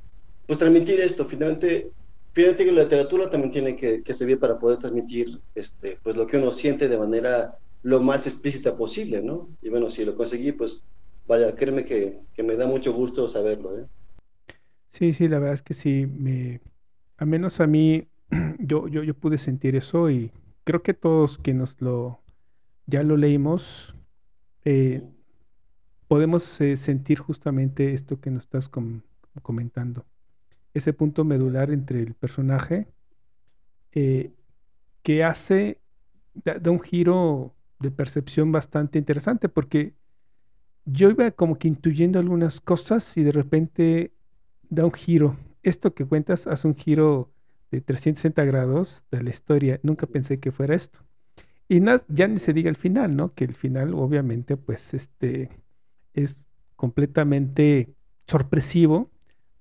pues 0.45 0.59
transmitir 0.59 0.99
esto. 0.99 1.25
Finalmente, 1.25 1.91
fíjate 2.37 2.65
que 2.65 2.71
la 2.71 2.83
literatura 2.83 3.31
también 3.31 3.51
tiene 3.51 3.75
que, 3.75 4.13
servir 4.13 4.39
para 4.39 4.59
poder 4.59 4.77
transmitir 4.77 5.41
este, 5.55 5.97
pues 6.03 6.15
lo 6.15 6.27
que 6.27 6.37
uno 6.37 6.53
siente 6.53 6.87
de 6.87 6.95
manera 6.95 7.57
lo 7.81 7.99
más 7.99 8.27
explícita 8.27 8.77
posible, 8.77 9.23
¿no? 9.23 9.49
Y 9.59 9.69
bueno, 9.69 9.89
si 9.89 10.05
lo 10.05 10.15
conseguí, 10.15 10.51
pues 10.51 10.83
vaya, 11.25 11.55
créeme 11.55 11.83
que, 11.83 12.19
me 12.43 12.55
da 12.55 12.67
mucho 12.67 12.93
gusto 12.93 13.27
saberlo. 13.27 13.79
¿eh? 13.79 13.87
Sí, 14.91 15.13
sí, 15.13 15.27
la 15.27 15.39
verdad 15.39 15.55
es 15.55 15.63
que 15.63 15.73
sí, 15.73 16.05
me, 16.05 16.61
a 17.17 17.25
menos 17.25 17.59
a 17.59 17.65
mí, 17.65 18.07
yo, 18.59 18.87
yo, 18.87 19.01
yo 19.01 19.15
pude 19.15 19.39
sentir 19.39 19.75
eso 19.75 20.11
y 20.11 20.31
creo 20.63 20.83
que 20.83 20.93
todos 20.93 21.39
quienes 21.39 21.81
lo, 21.81 22.21
ya 22.85 23.01
lo 23.01 23.17
leímos, 23.17 23.95
eh, 24.63 25.01
podemos 26.07 26.61
eh, 26.61 26.77
sentir 26.77 27.17
justamente 27.17 27.95
esto 27.95 28.19
que 28.19 28.29
nos 28.29 28.43
estás 28.43 28.69
comentando. 29.41 30.05
Ese 30.77 30.93
punto 30.93 31.23
medular 31.23 31.71
entre 31.71 32.01
el 32.01 32.13
personaje 32.13 32.87
que 33.91 35.23
hace, 35.23 35.79
da 36.33 36.69
un 36.69 36.79
giro 36.79 37.55
de 37.79 37.89
percepción 37.89 38.51
bastante 38.51 38.99
interesante 38.99 39.49
porque 39.49 39.95
yo 40.85 41.09
iba 41.09 41.31
como 41.31 41.57
que 41.57 41.67
intuyendo 41.67 42.19
algunas 42.19 42.61
cosas 42.61 43.17
y 43.17 43.23
de 43.23 43.31
repente 43.31 44.13
da 44.69 44.85
un 44.85 44.93
giro. 44.93 45.35
Esto 45.63 45.95
que 45.95 46.05
cuentas 46.05 46.45
hace 46.45 46.67
un 46.67 46.75
giro 46.75 47.31
de 47.71 47.81
360 47.81 48.45
grados 48.45 49.03
de 49.09 49.23
la 49.23 49.31
historia. 49.31 49.79
Nunca 49.81 50.05
pensé 50.05 50.39
que 50.39 50.51
fuera 50.51 50.75
esto. 50.75 50.99
Y 51.67 51.81
ya 52.07 52.27
ni 52.27 52.37
se 52.37 52.53
diga 52.53 52.69
el 52.69 52.77
final, 52.77 53.15
¿no? 53.15 53.33
Que 53.33 53.45
el 53.45 53.55
final 53.55 53.95
obviamente 53.95 54.57
pues 54.57 54.93
este 54.93 55.49
es 56.13 56.39
completamente 56.75 57.95
sorpresivo, 58.27 59.09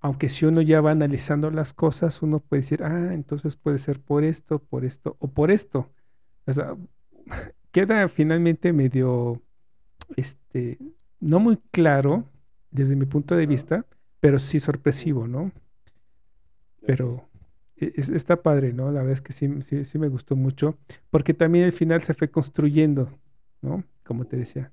aunque 0.07 0.29
si 0.29 0.47
uno 0.47 0.63
ya 0.63 0.81
va 0.81 0.93
analizando 0.93 1.51
las 1.51 1.73
cosas, 1.73 2.23
uno 2.23 2.39
puede 2.39 2.63
decir, 2.63 2.85
ah, 2.85 3.13
entonces 3.13 3.57
puede 3.57 3.81
ser 3.81 3.99
por 4.01 4.23
esto, 4.23 4.61
por 4.61 4.85
esto 4.85 5.17
o 5.19 5.27
por 5.27 5.51
esto. 5.51 5.91
O 6.47 6.53
sea, 6.53 6.77
queda 7.73 8.09
finalmente 8.09 8.73
medio, 8.73 9.43
este, 10.17 10.79
no 11.19 11.41
muy 11.41 11.59
claro 11.73 12.25
desde 12.71 12.95
mi 12.95 13.05
punto 13.05 13.35
de 13.35 13.47
vista, 13.47 13.85
pero 14.21 14.39
sí 14.39 14.61
sorpresivo, 14.61 15.27
¿no? 15.27 15.51
Pero 16.87 17.29
e, 17.77 17.93
está 17.97 18.41
padre, 18.41 18.73
¿no? 18.73 18.93
La 18.93 19.01
verdad 19.01 19.15
es 19.15 19.21
que 19.21 19.33
sí, 19.33 19.61
sí, 19.63 19.85
sí 19.85 19.99
me 19.99 20.07
gustó 20.07 20.37
mucho, 20.37 20.79
porque 21.11 21.35
también 21.35 21.65
el 21.65 21.73
final 21.73 22.01
se 22.03 22.15
fue 22.15 22.31
construyendo, 22.31 23.19
¿no? 23.61 23.83
Como 24.05 24.25
te 24.25 24.37
decía. 24.37 24.71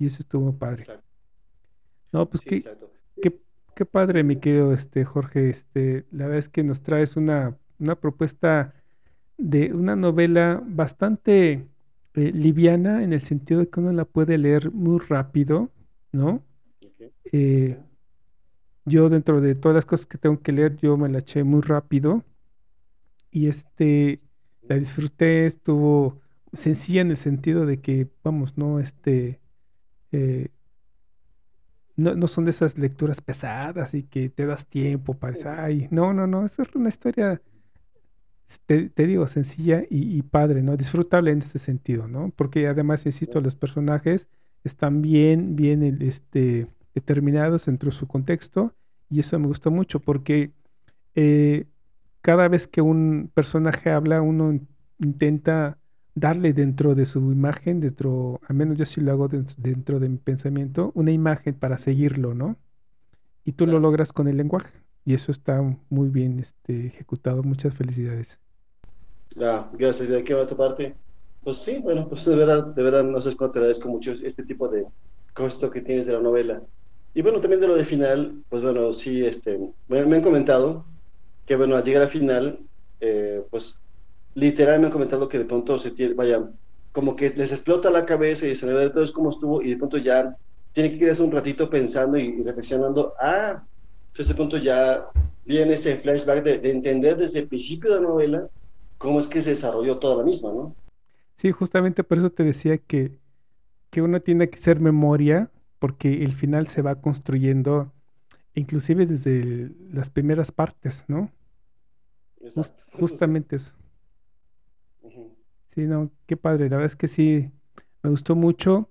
Y 0.00 0.06
eso 0.06 0.16
estuvo 0.18 0.52
padre. 0.52 0.84
No, 2.10 2.28
pues 2.28 2.42
qué, 2.42 2.60
qué, 3.22 3.45
qué, 3.76 3.84
padre, 3.84 4.24
mi 4.24 4.36
querido 4.40 4.72
este, 4.72 5.04
Jorge. 5.04 5.50
Este, 5.50 6.06
la 6.10 6.24
verdad 6.24 6.38
es 6.38 6.48
que 6.48 6.64
nos 6.64 6.82
traes 6.82 7.16
una, 7.16 7.58
una 7.78 7.94
propuesta 7.94 8.74
de 9.38 9.72
una 9.74 9.94
novela 9.94 10.62
bastante 10.66 11.68
eh, 12.14 12.32
liviana 12.32 13.04
en 13.04 13.12
el 13.12 13.20
sentido 13.20 13.60
de 13.60 13.68
que 13.68 13.80
uno 13.80 13.92
la 13.92 14.06
puede 14.06 14.38
leer 14.38 14.72
muy 14.72 14.98
rápido, 14.98 15.70
¿no? 16.10 16.42
Eh, 17.32 17.78
yo 18.86 19.10
dentro 19.10 19.40
de 19.42 19.54
todas 19.54 19.74
las 19.74 19.84
cosas 19.84 20.06
que 20.06 20.16
tengo 20.16 20.40
que 20.40 20.52
leer, 20.52 20.76
yo 20.78 20.96
me 20.96 21.10
la 21.10 21.18
eché 21.18 21.44
muy 21.44 21.60
rápido 21.60 22.24
y 23.30 23.48
este, 23.48 24.22
la 24.62 24.76
disfruté, 24.76 25.46
estuvo 25.46 26.22
sencilla 26.54 27.02
en 27.02 27.10
el 27.10 27.18
sentido 27.18 27.66
de 27.66 27.80
que, 27.82 28.08
vamos, 28.24 28.56
no, 28.56 28.80
este, 28.80 29.40
eh, 30.12 30.48
no, 31.96 32.14
no, 32.14 32.28
son 32.28 32.44
de 32.44 32.50
esas 32.50 32.78
lecturas 32.78 33.20
pesadas 33.20 33.94
y 33.94 34.02
que 34.04 34.28
te 34.28 34.46
das 34.46 34.66
tiempo 34.66 35.14
para 35.14 35.32
decir, 35.32 35.48
ay, 35.48 35.88
no, 35.90 36.12
no, 36.12 36.26
no, 36.26 36.44
es 36.44 36.58
una 36.74 36.88
historia 36.88 37.40
te, 38.66 39.06
digo, 39.06 39.26
sencilla 39.26 39.82
y, 39.90 40.22
padre, 40.22 40.62
¿no? 40.62 40.76
Disfrutable 40.76 41.32
en 41.32 41.38
ese 41.38 41.58
sentido, 41.58 42.06
¿no? 42.06 42.32
Porque 42.36 42.68
además, 42.68 43.04
insisto, 43.06 43.40
los 43.40 43.56
personajes 43.56 44.28
están 44.62 45.02
bien, 45.02 45.56
bien 45.56 45.82
este, 46.00 46.68
determinados 46.94 47.66
dentro 47.66 47.90
de 47.90 47.96
su 47.96 48.06
contexto 48.06 48.74
y 49.10 49.20
eso 49.20 49.38
me 49.38 49.48
gustó 49.48 49.70
mucho 49.70 50.00
porque 50.00 50.52
eh, 51.14 51.66
cada 52.20 52.48
vez 52.48 52.68
que 52.68 52.82
un 52.82 53.30
personaje 53.34 53.90
habla, 53.90 54.22
uno 54.22 54.60
intenta 54.98 55.78
darle 56.16 56.54
dentro 56.54 56.94
de 56.94 57.04
su 57.04 57.18
imagen, 57.30 57.80
dentro, 57.80 58.40
al 58.48 58.56
menos 58.56 58.78
yo 58.78 58.86
sí 58.86 59.02
lo 59.02 59.12
hago 59.12 59.28
dentro, 59.28 60.00
de 60.00 60.08
mi 60.08 60.16
pensamiento, 60.16 60.90
una 60.94 61.12
imagen 61.12 61.54
para 61.54 61.76
seguirlo, 61.76 62.34
¿no? 62.34 62.56
Y 63.44 63.52
tú 63.52 63.66
lo 63.66 63.78
logras 63.78 64.12
con 64.12 64.26
el 64.26 64.38
lenguaje 64.38 64.72
y 65.04 65.12
eso 65.12 65.30
está 65.30 65.62
muy 65.90 66.08
bien 66.08 66.40
este, 66.40 66.86
ejecutado. 66.86 67.42
Muchas 67.42 67.74
felicidades. 67.74 68.40
Ah, 69.40 69.70
gracias. 69.74 70.08
¿De 70.08 70.24
qué 70.24 70.34
va 70.34 70.48
tu 70.48 70.56
parte? 70.56 70.94
Pues 71.44 71.58
sí, 71.58 71.78
bueno, 71.78 72.08
pues 72.08 72.24
de 72.24 72.34
verdad, 72.34 72.64
de 72.74 72.82
verdad, 72.82 73.04
no 73.04 73.20
sé 73.20 73.36
cuánto 73.36 73.52
te 73.52 73.58
agradezco 73.60 73.88
mucho 73.88 74.12
este 74.12 74.42
tipo 74.42 74.68
de 74.68 74.86
costo 75.34 75.70
que 75.70 75.82
tienes 75.82 76.06
de 76.06 76.14
la 76.14 76.20
novela. 76.20 76.62
Y 77.14 77.22
bueno, 77.22 77.40
también 77.40 77.60
de 77.60 77.68
lo 77.68 77.76
de 77.76 77.84
final, 77.84 78.42
pues 78.48 78.62
bueno, 78.62 78.92
sí, 78.94 79.24
este, 79.24 79.60
me, 79.86 80.00
han 80.00 80.22
comentado 80.22 80.86
que 81.44 81.56
bueno, 81.56 81.76
al 81.76 81.84
llegar 81.84 82.02
al 82.02 82.08
final, 82.08 82.58
eh, 83.00 83.42
pues 83.50 83.78
literal 84.36 84.78
me 84.78 84.86
han 84.86 84.92
comentado 84.92 85.28
que 85.28 85.38
de 85.38 85.46
pronto 85.46 85.78
se 85.78 85.90
tiene, 85.90 86.14
vaya, 86.14 86.48
como 86.92 87.16
que 87.16 87.30
les 87.30 87.52
explota 87.52 87.90
la 87.90 88.06
cabeza 88.06 88.46
y 88.46 88.54
se 88.54 88.72
ve 88.72 88.90
todo 88.90 89.02
es 89.02 89.10
como 89.10 89.30
estuvo 89.30 89.62
y 89.62 89.70
de 89.70 89.76
pronto 89.76 89.96
ya 89.96 90.36
tiene 90.72 90.92
que 90.92 90.98
quedarse 90.98 91.22
un 91.22 91.32
ratito 91.32 91.68
pensando 91.68 92.18
y 92.18 92.42
reflexionando, 92.42 93.14
ah, 93.18 93.64
entonces, 94.08 94.28
de 94.28 94.34
pronto 94.34 94.58
ya 94.58 95.06
viene 95.44 95.74
ese 95.74 95.96
flashback 95.96 96.42
de, 96.42 96.70
entender 96.70 97.16
desde 97.16 97.40
el 97.40 97.48
principio 97.48 97.90
de 97.90 98.00
la 98.00 98.08
novela 98.08 98.48
cómo 98.98 99.20
es 99.20 99.26
que 99.26 99.42
se 99.42 99.50
desarrolló 99.50 99.98
toda 99.98 100.16
la 100.16 100.24
misma, 100.24 100.52
¿no? 100.52 100.74
Sí, 101.34 101.50
justamente 101.52 102.04
por 102.04 102.18
eso 102.18 102.30
te 102.30 102.44
decía 102.44 102.78
que, 102.78 103.18
que 103.90 104.00
uno 104.00 104.20
tiene 104.20 104.48
que 104.48 104.58
ser 104.58 104.80
memoria, 104.80 105.50
porque 105.78 106.24
el 106.24 106.32
final 106.32 106.66
se 106.68 106.82
va 106.82 107.00
construyendo, 107.00 107.92
inclusive 108.54 109.06
desde 109.06 109.70
las 109.92 110.08
primeras 110.08 110.50
partes, 110.50 111.04
¿no? 111.08 111.30
Exacto. 112.40 112.84
justamente 112.92 113.56
eso. 113.56 113.74
Sí, 115.76 115.82
no, 115.82 116.10
qué 116.26 116.38
padre. 116.38 116.70
La 116.70 116.78
verdad 116.78 116.86
es 116.86 116.96
que 116.96 117.06
sí, 117.06 117.50
me 118.02 118.10
gustó 118.10 118.34
mucho. 118.34 118.90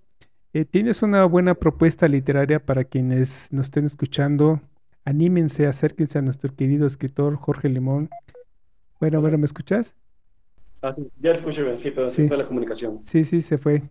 Eh, 0.53 0.65
tienes 0.65 1.03
una 1.03 1.25
buena 1.25 1.55
propuesta 1.55 2.07
literaria 2.07 2.63
para 2.63 2.83
quienes 2.86 3.51
nos 3.51 3.67
estén 3.67 3.86
escuchando. 3.86 4.61
Anímense, 5.03 5.67
acérquense 5.67 6.19
a 6.19 6.23
nuestro 6.23 6.55
querido 6.55 6.86
escritor 6.88 7.38
Jorge 7.38 7.69
Limón. 7.69 8.09
Bueno, 8.99 9.19
bueno, 9.19 9.39
¿me 9.39 9.45
escuchas? 9.45 9.95
Ah, 10.83 10.93
sí, 10.93 11.09
ya 11.19 11.31
te 11.31 11.39
escucho 11.39 11.63
bien, 11.63 11.79
sí, 11.79 11.91
pero 11.91 12.11
se 12.11 12.27
fue 12.27 12.38
la 12.38 12.47
comunicación. 12.47 13.01
Sí, 13.05 13.23
sí, 13.23 13.41
se 13.41 13.57
fue. 13.57 13.89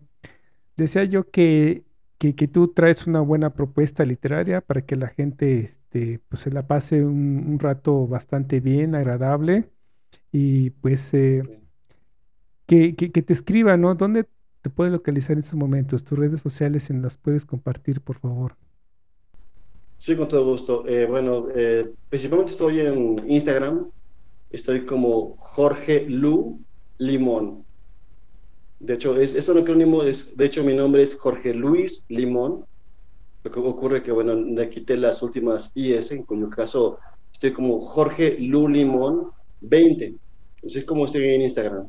Decía 0.77 1.03
yo 1.05 1.29
que, 1.31 1.85
que, 2.17 2.35
que 2.35 2.47
tú 2.47 2.69
traes 2.73 3.07
una 3.07 3.21
buena 3.21 3.53
propuesta 3.53 4.05
literaria 4.05 4.61
para 4.61 4.85
que 4.85 4.95
la 4.95 5.09
gente 5.09 5.59
este, 5.61 6.19
pues 6.29 6.43
se 6.43 6.51
la 6.51 6.67
pase 6.67 7.03
un, 7.03 7.45
un 7.47 7.59
rato 7.59 8.07
bastante 8.07 8.61
bien, 8.61 8.95
agradable 8.95 9.69
y 10.31 10.71
pues 10.71 11.13
eh, 11.13 11.43
que, 12.65 12.95
que, 12.95 13.21
te 13.21 13.33
escriba, 13.33 13.77
¿no? 13.77 13.95
¿Dónde 13.95 14.25
te 14.61 14.69
puede 14.69 14.91
localizar 14.91 15.33
en 15.33 15.39
estos 15.39 15.55
momentos? 15.55 16.03
Tus 16.03 16.17
redes 16.17 16.41
sociales, 16.41 16.89
en 16.89 17.01
las 17.01 17.17
puedes 17.17 17.45
compartir, 17.45 18.01
por 18.01 18.17
favor. 18.17 18.55
Sí, 19.97 20.15
con 20.15 20.27
todo 20.27 20.45
gusto. 20.45 20.87
Eh, 20.87 21.05
bueno, 21.05 21.47
eh, 21.55 21.89
principalmente 22.09 22.51
estoy 22.51 22.81
en 22.81 23.29
Instagram. 23.29 23.89
Estoy 24.51 24.85
como 24.85 25.35
Jorge 25.37 26.05
Lu 26.09 26.59
Limón. 26.97 27.63
De 28.79 28.93
hecho, 28.93 29.19
es, 29.19 29.35
es 29.35 29.47
un 29.49 29.59
acrónimo, 29.59 30.03
es, 30.03 30.35
de 30.35 30.45
hecho 30.45 30.63
mi 30.63 30.75
nombre 30.75 31.01
es 31.01 31.15
Jorge 31.15 31.53
Luis 31.53 32.03
Limón. 32.09 32.65
Lo 33.43 33.51
que 33.51 33.59
ocurre 33.59 34.03
que, 34.03 34.11
bueno, 34.11 34.35
le 34.35 34.69
quité 34.69 34.97
las 34.97 35.21
últimas 35.21 35.71
IS, 35.75 36.11
en 36.11 36.23
cuyo 36.23 36.49
caso 36.49 36.99
estoy 37.31 37.51
como 37.51 37.79
Jorge 37.81 38.37
Lu 38.39 38.67
Limón 38.67 39.31
20. 39.61 40.15
Así 40.65 40.79
es 40.79 40.85
como 40.85 41.05
estoy 41.05 41.29
en 41.29 41.41
Instagram. 41.43 41.87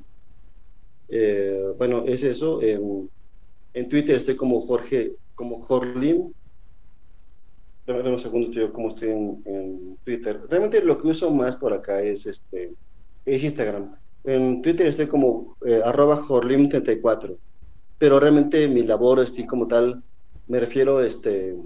Eh, 1.08 1.72
bueno, 1.78 2.04
es 2.06 2.22
eso. 2.22 2.60
En, 2.62 3.08
Twitter 3.88 4.16
estoy 4.16 4.36
como 4.36 4.60
Jorge, 4.60 5.12
como 5.34 5.62
Jorlim. 5.62 6.32
Dame, 7.86 8.10
un 8.10 8.18
segundo, 8.18 8.50
tío, 8.50 8.72
cómo 8.72 8.88
estoy 8.88 9.10
en, 9.10 9.42
en 9.44 9.98
Twitter. 10.04 10.40
Realmente 10.48 10.82
lo 10.82 11.00
que 11.00 11.08
uso 11.08 11.30
más 11.30 11.56
por 11.56 11.72
acá 11.72 12.02
es 12.02 12.26
este 12.26 12.72
es 13.26 13.42
Instagram. 13.42 13.96
En 14.24 14.62
Twitter 14.62 14.86
estoy 14.86 15.06
como 15.06 15.56
eh, 15.66 15.80
arroba 15.84 16.22
jorlim34. 16.22 17.36
Pero 17.98 18.20
realmente 18.20 18.66
mi 18.68 18.82
labor, 18.82 19.20
así 19.20 19.46
como 19.46 19.66
tal, 19.66 20.02
me 20.46 20.60
refiero 20.60 21.02
este 21.02 21.56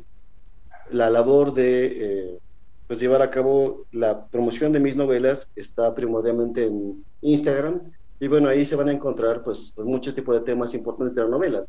la 0.90 1.08
labor 1.08 1.54
de 1.54 1.86
eh, 1.86 2.38
pues 2.86 2.98
llevar 2.98 3.22
a 3.22 3.30
cabo 3.30 3.86
la 3.92 4.26
promoción 4.26 4.72
de 4.72 4.80
mis 4.80 4.96
novelas 4.96 5.48
está 5.54 5.94
primordialmente 5.94 6.66
en 6.66 7.04
Instagram 7.20 7.80
y 8.20 8.28
bueno 8.28 8.48
ahí 8.48 8.64
se 8.64 8.76
van 8.76 8.88
a 8.88 8.92
encontrar 8.92 9.42
pues, 9.44 9.72
pues 9.74 9.86
muchos 9.86 10.14
tipos 10.14 10.34
de 10.36 10.42
temas 10.42 10.74
importantes 10.74 11.16
de 11.16 11.22
la 11.22 11.28
novela. 11.28 11.64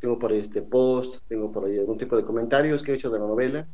Tengo 0.00 0.18
por 0.18 0.32
ahí 0.32 0.38
este 0.40 0.62
post 0.62 1.22
tengo 1.28 1.52
por 1.52 1.66
ahí 1.66 1.78
algún 1.78 1.98
tipo 1.98 2.16
de 2.16 2.24
comentarios 2.24 2.82
que 2.82 2.92
he 2.92 2.94
hecho 2.96 3.10
de 3.10 3.18
la 3.20 3.26
novela 3.26 3.68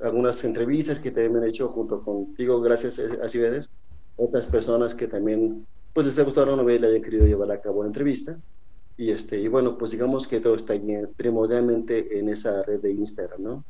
algunas 0.00 0.42
entrevistas 0.44 1.00
que 1.00 1.10
también 1.12 1.36
han 1.38 1.48
hecho 1.48 1.68
junto 1.70 2.02
contigo 2.02 2.60
gracias 2.60 2.98
a 3.00 3.28
Cibeles 3.28 3.70
otras 4.16 4.46
personas 4.46 4.94
que 4.94 5.08
también 5.08 5.66
pues 5.92 6.06
les 6.06 6.18
ha 6.18 6.24
gustado 6.24 6.46
la 6.48 6.56
novela 6.56 6.90
y 6.90 6.96
han 6.96 7.02
querido 7.02 7.26
llevar 7.26 7.50
a 7.52 7.60
cabo 7.60 7.82
la 7.82 7.88
entrevista. 7.88 8.40
Y 8.96 9.10
este 9.10 9.38
y 9.40 9.48
bueno 9.48 9.76
pues 9.78 9.90
digamos 9.92 10.28
que 10.28 10.40
todo 10.40 10.54
está 10.56 10.74
en- 10.74 11.12
primordialmente 11.16 12.18
en 12.18 12.28
esa 12.30 12.62
red 12.64 12.80
de 12.80 12.92
Instagram 12.92 13.42
no 13.42 13.64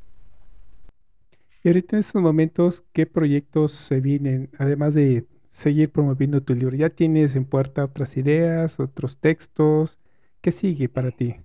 Y 1.63 1.69
ahorita 1.69 1.97
en 1.97 2.01
estos 2.01 2.21
momentos, 2.23 2.85
¿qué 2.93 3.07
proyectos 3.07 3.73
se 3.73 4.01
vienen? 4.01 4.51
Además 4.59 4.95
de 4.95 5.27
seguir 5.55 5.93
promoviendo 5.93 6.43
tu 6.43 6.55
libro, 6.55 6.77
¿ya 6.77 6.91
tienes 6.91 7.37
en 7.37 7.45
puerta 7.45 7.85
otras 7.85 8.17
ideas, 8.17 8.81
otros 8.81 9.19
textos? 9.19 9.99
¿Qué 10.41 10.51
sigue 10.51 10.89
para 10.89 11.13
ti? 11.13 11.37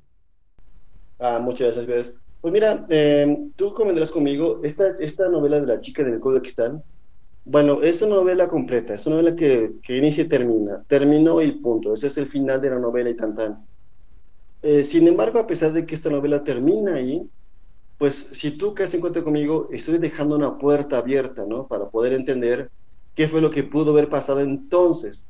Ah, 1.19 1.39
muchas 1.39 1.75
gracias. 1.75 2.15
Pues 2.41 2.53
mira, 2.53 2.85
eh, 2.89 3.37
tú 3.55 3.73
convendrás 3.73 4.11
conmigo, 4.11 4.61
esta, 4.63 4.95
esta 4.99 5.27
novela 5.29 5.59
de 5.61 5.67
la 5.67 5.79
chica 5.79 6.03
del 6.03 6.19
Cristal, 6.21 6.81
bueno, 7.45 7.81
es 7.83 8.01
una 8.01 8.15
novela 8.15 8.47
completa, 8.47 8.95
es 8.95 9.05
una 9.07 9.17
novela 9.17 9.35
que, 9.35 9.73
que 9.83 9.97
inicia 9.97 10.23
y 10.23 10.29
termina, 10.29 10.83
terminó 10.87 11.41
y 11.41 11.51
punto, 11.53 11.93
ese 11.93 12.07
es 12.07 12.17
el 12.17 12.29
final 12.29 12.61
de 12.61 12.69
la 12.71 12.79
novela 12.79 13.09
y 13.09 13.15
tan 13.15 13.35
tan. 13.35 13.67
Eh, 14.61 14.83
sin 14.83 15.07
embargo, 15.07 15.39
a 15.39 15.47
pesar 15.47 15.73
de 15.73 15.85
que 15.85 15.95
esta 15.95 16.09
novela 16.09 16.43
termina 16.43 16.95
ahí, 16.95 17.29
pues 17.97 18.15
si 18.33 18.51
tú 18.57 18.73
caes 18.73 18.93
en 18.93 19.01
cuenta 19.01 19.23
conmigo, 19.23 19.69
estoy 19.71 19.97
dejando 19.99 20.35
una 20.37 20.57
puerta 20.57 20.97
abierta, 20.97 21.45
¿no? 21.47 21.67
Para 21.67 21.89
poder 21.89 22.13
entender 22.13 22.71
qué 23.19 23.27
fue 23.27 23.41
lo 23.41 23.49
que 23.49 23.65
pudo 23.65 23.91
haber 23.91 24.07
pasado 24.07 24.39
entonces. 24.39 25.27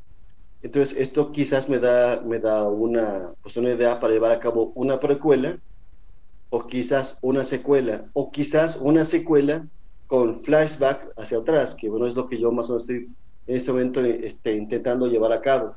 Entonces, 0.62 0.96
esto 1.00 1.32
quizás 1.32 1.68
me 1.70 1.80
da, 1.80 2.22
me 2.22 2.38
da 2.38 2.64
una, 2.70 3.34
pues 3.42 3.58
una 3.58 3.74
idea 3.74 4.00
para 4.00 4.14
llevar 4.14 4.32
a 4.32 4.40
cabo 4.40 4.72
una 4.76 5.00
precuela, 5.00 5.60
o 6.52 6.68
quizás 6.68 7.18
una 7.24 7.44
secuela, 7.44 8.08
o 8.14 8.30
quizás 8.30 8.78
una 8.80 9.06
secuela 9.06 9.68
con 10.06 10.44
flashback 10.44 11.14
hacia 11.18 11.40
atrás, 11.40 11.74
que 11.74 11.90
bueno, 11.90 12.06
es 12.06 12.14
lo 12.14 12.30
que 12.30 12.40
yo 12.40 12.52
más 12.52 12.70
o 12.70 12.74
menos 12.74 12.84
estoy 12.84 13.16
en 13.48 13.56
este 13.56 13.72
momento 13.72 14.02
este, 14.02 14.54
intentando 14.54 15.08
llevar 15.08 15.34
a 15.34 15.42
cabo. 15.42 15.76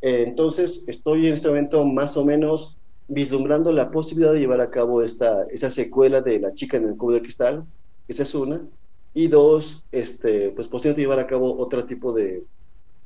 Eh, 0.00 0.24
entonces, 0.26 0.84
estoy 0.86 1.26
en 1.26 1.34
este 1.34 1.48
momento 1.48 1.84
más 1.84 2.16
o 2.16 2.24
menos 2.24 2.78
vislumbrando 3.08 3.72
la 3.72 3.90
posibilidad 3.90 4.32
de 4.32 4.40
llevar 4.40 4.62
a 4.62 4.70
cabo 4.70 5.02
esta, 5.02 5.44
esa 5.50 5.70
secuela 5.70 6.22
de 6.22 6.40
La 6.40 6.54
chica 6.54 6.78
en 6.78 6.88
el 6.88 6.96
cubo 6.96 7.12
de 7.12 7.20
cristal, 7.20 7.66
esa 8.08 8.22
es 8.22 8.34
una, 8.34 8.66
y 9.12 9.28
dos, 9.28 9.84
este, 9.90 10.50
pues 10.50 10.68
posiblemente 10.68 11.02
llevar 11.02 11.18
a 11.20 11.26
cabo 11.26 11.58
otro 11.58 11.84
tipo 11.86 12.12
de, 12.12 12.44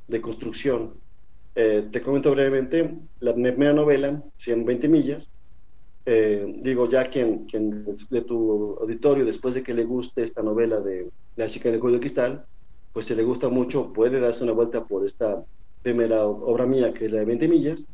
de 0.07 0.21
construcción. 0.21 0.99
Eh, 1.55 1.87
te 1.91 2.01
comento 2.01 2.31
brevemente, 2.31 2.97
la 3.19 3.33
primera 3.33 3.73
novela, 3.73 4.21
120 4.37 4.87
millas, 4.87 5.29
eh, 6.05 6.45
digo, 6.61 6.87
ya 6.87 7.05
quien, 7.09 7.45
quien 7.45 7.97
de 8.09 8.21
tu 8.21 8.77
auditorio, 8.79 9.25
después 9.25 9.55
de 9.55 9.63
que 9.63 9.73
le 9.73 9.85
guste 9.85 10.21
esta 10.21 10.43
novela 10.43 10.79
de 10.79 11.09
La 11.35 11.47
chica 11.47 11.69
en 11.69 11.75
el 11.75 11.81
cubo 11.81 11.93
de 11.93 11.99
cristal, 11.99 12.45
pues 12.93 13.07
si 13.07 13.15
le 13.15 13.23
gusta 13.23 13.49
mucho, 13.49 13.91
puede 13.91 14.19
darse 14.19 14.43
una 14.43 14.53
vuelta 14.53 14.85
por 14.85 15.05
esta 15.05 15.43
primera 15.81 16.25
obra 16.25 16.65
mía, 16.65 16.93
que 16.93 17.05
es 17.05 17.11
la 17.11 17.19
de 17.19 17.25
20 17.25 17.47
millas, 17.47 17.85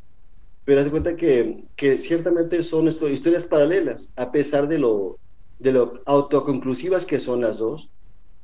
pero 0.66 0.80
haz 0.80 0.86
de 0.86 0.92
cuenta 0.92 1.16
que, 1.16 1.66
que 1.76 1.98
ciertamente 1.98 2.64
son 2.64 2.88
historias 2.88 3.46
paralelas, 3.46 4.12
a 4.16 4.32
pesar 4.32 4.68
de 4.68 4.78
lo, 4.78 5.20
de 5.60 5.72
lo 5.72 6.02
autoconclusivas 6.06 7.06
que 7.06 7.20
son 7.20 7.42
las 7.42 7.58
dos, 7.58 7.90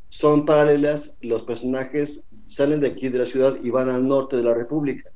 son 0.09 0.45
paralelas, 0.45 1.17
los 1.21 1.43
personajes 1.43 2.23
salen 2.45 2.79
de 2.79 2.87
aquí 2.87 3.09
de 3.09 3.19
la 3.19 3.25
ciudad 3.25 3.57
y 3.61 3.69
van 3.69 3.89
al 3.89 4.07
norte 4.07 4.37
de 4.37 4.43
la 4.43 4.53
República, 4.53 5.09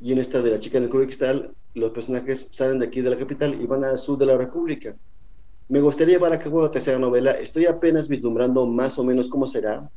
y 0.00 0.12
en 0.12 0.18
esta 0.18 0.42
de 0.42 0.50
la 0.50 0.58
chica 0.58 0.78
en 0.78 0.84
el 0.84 0.90
cristal, 0.90 1.52
los 1.74 1.92
personajes 1.92 2.48
salen 2.50 2.78
de 2.78 2.86
aquí 2.86 3.00
de 3.00 3.10
la 3.10 3.18
capital 3.18 3.60
y 3.60 3.66
van 3.66 3.84
al 3.84 3.98
sur 3.98 4.18
de 4.18 4.26
la 4.26 4.36
República. 4.36 4.94
Me 5.68 5.80
gustaría 5.80 6.14
llevar 6.14 6.32
a 6.32 6.38
cabo 6.38 6.62
la 6.62 6.70
tercera 6.70 6.98
novela, 6.98 7.32
estoy 7.32 7.66
apenas 7.66 8.08
vislumbrando 8.08 8.66
más 8.66 8.98
o 8.98 9.04
menos 9.04 9.28
cómo 9.28 9.46
será, 9.46 9.88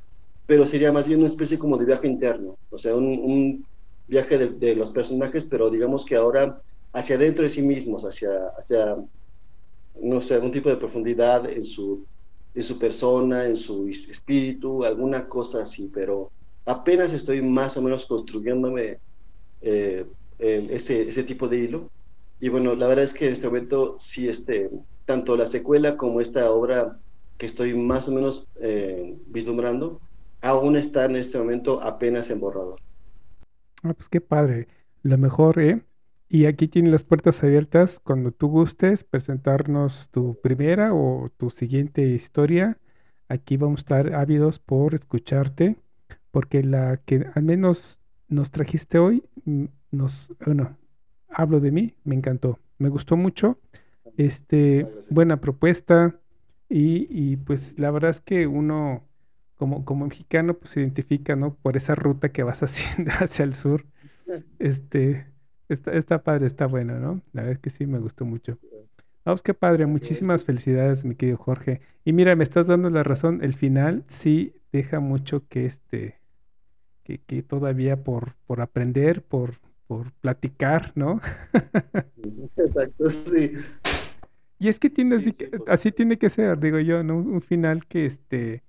pero 0.45 0.65
sería 0.65 0.91
más 0.91 1.07
bien 1.07 1.19
una 1.19 1.27
especie 1.27 1.57
como 1.57 1.77
de 1.77 1.86
viaje 1.86 2.07
interno, 2.07 2.57
o 2.69 2.77
sea, 2.77 2.95
un, 2.95 3.65
viaje 4.07 4.38
de, 4.38 4.47
de 4.49 4.75
los 4.75 4.91
personajes, 4.91 5.45
pero 5.45 5.69
digamos 5.71 6.05
que 6.05 6.15
ahora 6.15 6.61
hacia 6.93 7.15
adentro 7.15 7.41
de 7.41 7.49
sí 7.49 7.63
mismos, 7.63 8.05
hacia, 8.05 8.29
hacia 8.57 8.95
no 10.01 10.21
sé, 10.21 10.36
algún 10.36 10.51
tipo 10.51 10.69
de 10.69 10.77
profundidad 10.77 11.49
en 11.49 11.65
su, 11.65 12.05
en 12.56 12.64
su 12.64 12.80
persona, 12.80 13.45
en 13.45 13.58
su 13.58 13.88
espíritu, 13.88 14.86
alguna 14.86 15.28
cosa 15.28 15.64
así, 15.64 15.91
pero 15.93 16.32
apenas 16.66 17.14
estoy 17.14 17.41
más 17.41 17.76
o 17.78 17.82
menos 17.82 18.06
construyéndome 18.06 18.97
eh, 19.62 20.06
ese, 20.39 21.10
ese 21.10 21.24
tipo 21.24 21.47
de 21.47 21.60
hilo. 21.60 21.89
Y 22.39 22.49
bueno, 22.49 22.76
la 22.76 22.88
verdad 22.88 23.03
es 23.03 23.14
que 23.14 23.28
en 23.28 23.34
este 23.34 23.47
momento 23.47 23.95
sí, 23.99 24.30
este, 24.30 24.70
tanto 25.06 25.36
la 25.36 25.45
secuela 25.45 25.97
como 25.97 26.22
esta 26.22 26.49
obra 26.51 26.97
que 27.38 27.45
estoy 27.45 27.74
más 27.74 28.08
o 28.08 28.14
menos 28.14 28.47
eh, 28.62 29.18
vislumbrando, 29.28 29.99
aún 30.41 30.78
está 30.78 31.06
en 31.06 31.18
este 31.18 31.38
momento 31.38 31.82
apenas 31.82 32.30
en 32.30 32.39
borrador. 32.39 32.80
Ah, 33.84 33.93
pues 33.93 34.10
qué 34.10 34.22
padre. 34.22 34.68
Lo 35.03 35.18
mejor, 35.18 35.60
¿eh? 35.60 35.82
Y 36.28 36.45
aquí 36.45 36.67
tienes 36.67 36.91
las 36.91 37.03
puertas 37.03 37.43
abiertas 37.43 37.99
cuando 38.03 38.32
tú 38.32 38.47
gustes 38.47 39.03
presentarnos 39.03 40.09
tu 40.09 40.39
primera 40.41 40.93
o 40.93 41.30
tu 41.38 41.49
siguiente 41.49 42.01
historia. 42.07 42.80
Aquí 43.30 43.57
vamos 43.57 43.80
a 43.80 43.82
estar 43.82 44.13
ávidos 44.15 44.59
por 44.59 44.95
escucharte, 44.95 45.78
porque 46.32 46.63
la 46.63 46.97
que 46.97 47.28
al 47.36 47.43
menos 47.43 47.99
nos 48.28 48.51
trajiste 48.51 48.97
hoy, 48.97 49.23
mm, 49.45 49.65
nos, 49.91 50.34
bueno, 50.45 50.78
hablo 51.30 51.59
de 51.59 51.71
mí, 51.71 51.93
me 52.03 52.15
encantó, 52.15 52.59
me 52.80 52.89
gustó 52.89 53.17
mucho. 53.17 53.59
Este, 54.17 54.88
buena 55.09 55.41
propuesta 55.41 56.19
y, 56.69 57.07
y 57.09 57.36
pues 57.38 57.78
la 57.78 57.91
verdad 57.91 58.11
es 58.11 58.21
que 58.21 58.47
uno 58.47 59.03
como, 59.55 59.86
como 59.86 60.05
mexicano 60.05 60.55
pues 60.55 60.71
se 60.71 60.82
identifica, 60.82 61.36
¿no? 61.36 61.55
Por 61.55 61.78
esa 61.78 61.95
ruta 61.95 62.30
que 62.32 62.43
vas 62.43 62.63
haciendo 62.63 63.11
hacia 63.19 63.43
el 63.43 63.53
sur. 63.53 63.86
Este, 64.57 65.28
está, 65.70 65.91
está 65.93 66.24
padre, 66.24 66.47
está 66.47 66.66
bueno, 66.68 66.99
¿no? 66.99 67.22
La 67.34 67.41
verdad 67.43 67.53
es 67.53 67.59
que 67.59 67.70
sí 67.70 67.86
me 67.88 67.99
gustó 67.99 68.26
mucho. 68.26 68.59
Vamos, 69.26 69.41
qué 69.43 69.53
padre, 69.53 69.86
muchísimas 69.88 70.45
felicidades, 70.45 71.05
mi 71.05 71.16
querido 71.16 71.38
Jorge. 71.38 71.82
Y 72.05 72.13
mira, 72.13 72.36
me 72.36 72.43
estás 72.43 72.68
dando 72.68 72.89
la 72.89 73.03
razón, 73.03 73.43
el 73.43 73.53
final 73.55 74.03
sí 74.07 74.53
deja 74.72 74.99
mucho 74.99 75.47
que 75.49 75.66
este, 75.66 76.20
que, 77.03 77.20
que 77.22 77.43
todavía 77.43 78.03
por, 78.03 78.36
por 78.47 78.61
aprender, 78.61 79.24
por, 79.24 79.59
por 79.88 80.13
platicar, 80.13 80.93
¿no? 80.95 81.22
Exacto, 82.57 83.09
sí. 83.09 83.51
Y 84.59 84.70
es 84.70 84.80
que 84.80 84.89
tiene 84.89 85.16
Sí, 85.16 85.18
así, 85.18 85.34
sí, 85.34 85.45
así 85.68 85.91
tiene 85.91 86.18
que 86.18 86.30
ser, 86.30 86.59
digo 86.59 86.80
yo, 86.80 87.03
¿no? 87.03 87.18
Un 87.18 87.41
final 87.41 87.86
que 87.88 88.05
este, 88.05 88.63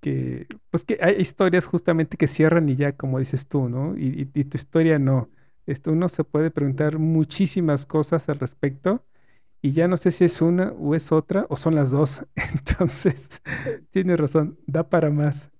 que, 0.00 0.46
pues 0.70 0.84
que 0.84 0.98
hay 1.02 1.16
historias 1.20 1.66
justamente 1.66 2.16
que 2.16 2.28
cierran 2.28 2.68
y 2.68 2.76
ya, 2.76 2.92
como 2.96 3.18
dices 3.18 3.48
tú, 3.48 3.68
¿no? 3.68 3.96
Y, 3.96 4.30
y- 4.34 4.40
y 4.40 4.44
tu 4.44 4.56
historia 4.56 4.98
no. 4.98 5.30
Esto 5.68 5.92
uno 5.92 6.08
se 6.08 6.24
puede 6.24 6.50
preguntar 6.50 6.98
muchísimas 6.98 7.84
cosas 7.84 8.26
al 8.30 8.38
respecto 8.38 9.02
y 9.60 9.72
ya 9.72 9.86
no 9.86 9.98
sé 9.98 10.10
si 10.12 10.24
es 10.24 10.40
una 10.40 10.72
o 10.72 10.94
es 10.94 11.12
otra 11.12 11.44
o 11.50 11.58
son 11.58 11.74
las 11.74 11.90
dos. 11.90 12.22
Entonces, 12.54 13.28
tienes 13.90 14.18
razón, 14.18 14.58
da 14.66 14.88
para 14.88 15.10
más. 15.10 15.50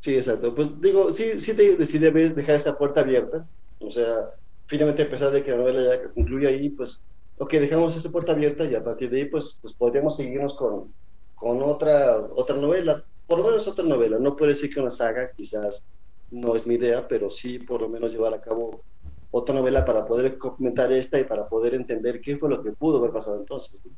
Sí, 0.00 0.16
exacto. 0.16 0.52
Pues 0.52 0.80
digo, 0.80 1.12
sí, 1.12 1.38
sí 1.40 1.54
te 1.54 1.76
decidí 1.76 2.10
dejar 2.10 2.56
esa 2.56 2.76
puerta 2.76 3.02
abierta. 3.02 3.46
O 3.78 3.88
sea, 3.88 4.30
finalmente 4.66 5.04
a 5.04 5.10
pesar 5.10 5.30
de 5.30 5.44
que 5.44 5.52
la 5.52 5.58
novela 5.58 5.82
ya 5.96 6.02
concluye 6.08 6.48
ahí, 6.48 6.68
pues, 6.70 7.00
ok, 7.38 7.52
dejamos 7.52 7.96
esa 7.96 8.10
puerta 8.10 8.32
abierta 8.32 8.64
y 8.64 8.74
a 8.74 8.82
partir 8.82 9.10
de 9.10 9.18
ahí, 9.18 9.24
pues, 9.26 9.58
pues 9.62 9.74
podríamos 9.74 10.16
seguirnos 10.16 10.54
con, 10.54 10.92
con 11.36 11.62
otra, 11.62 12.18
otra 12.34 12.56
novela. 12.56 13.04
Por 13.28 13.38
lo 13.38 13.44
menos 13.46 13.68
otra 13.68 13.84
novela. 13.84 14.18
No 14.18 14.34
puede 14.34 14.54
decir 14.54 14.74
que 14.74 14.80
una 14.80 14.90
saga, 14.90 15.30
quizás 15.36 15.84
no 16.32 16.56
es 16.56 16.66
mi 16.66 16.74
idea, 16.74 17.06
pero 17.06 17.30
sí 17.30 17.58
por 17.58 17.80
lo 17.82 17.88
menos 17.88 18.12
llevar 18.12 18.34
a 18.34 18.40
cabo 18.40 18.82
otra 19.30 19.54
novela 19.54 19.84
para 19.84 20.04
poder 20.06 20.38
comentar 20.38 20.92
esta 20.92 21.18
y 21.20 21.24
para 21.24 21.48
poder 21.48 21.74
entender 21.74 22.20
qué 22.20 22.36
fue 22.36 22.50
lo 22.50 22.62
que 22.62 22.72
pudo 22.72 22.98
haber 22.98 23.12
pasado 23.12 23.38
entonces. 23.40 23.78
¿no? 23.84 23.92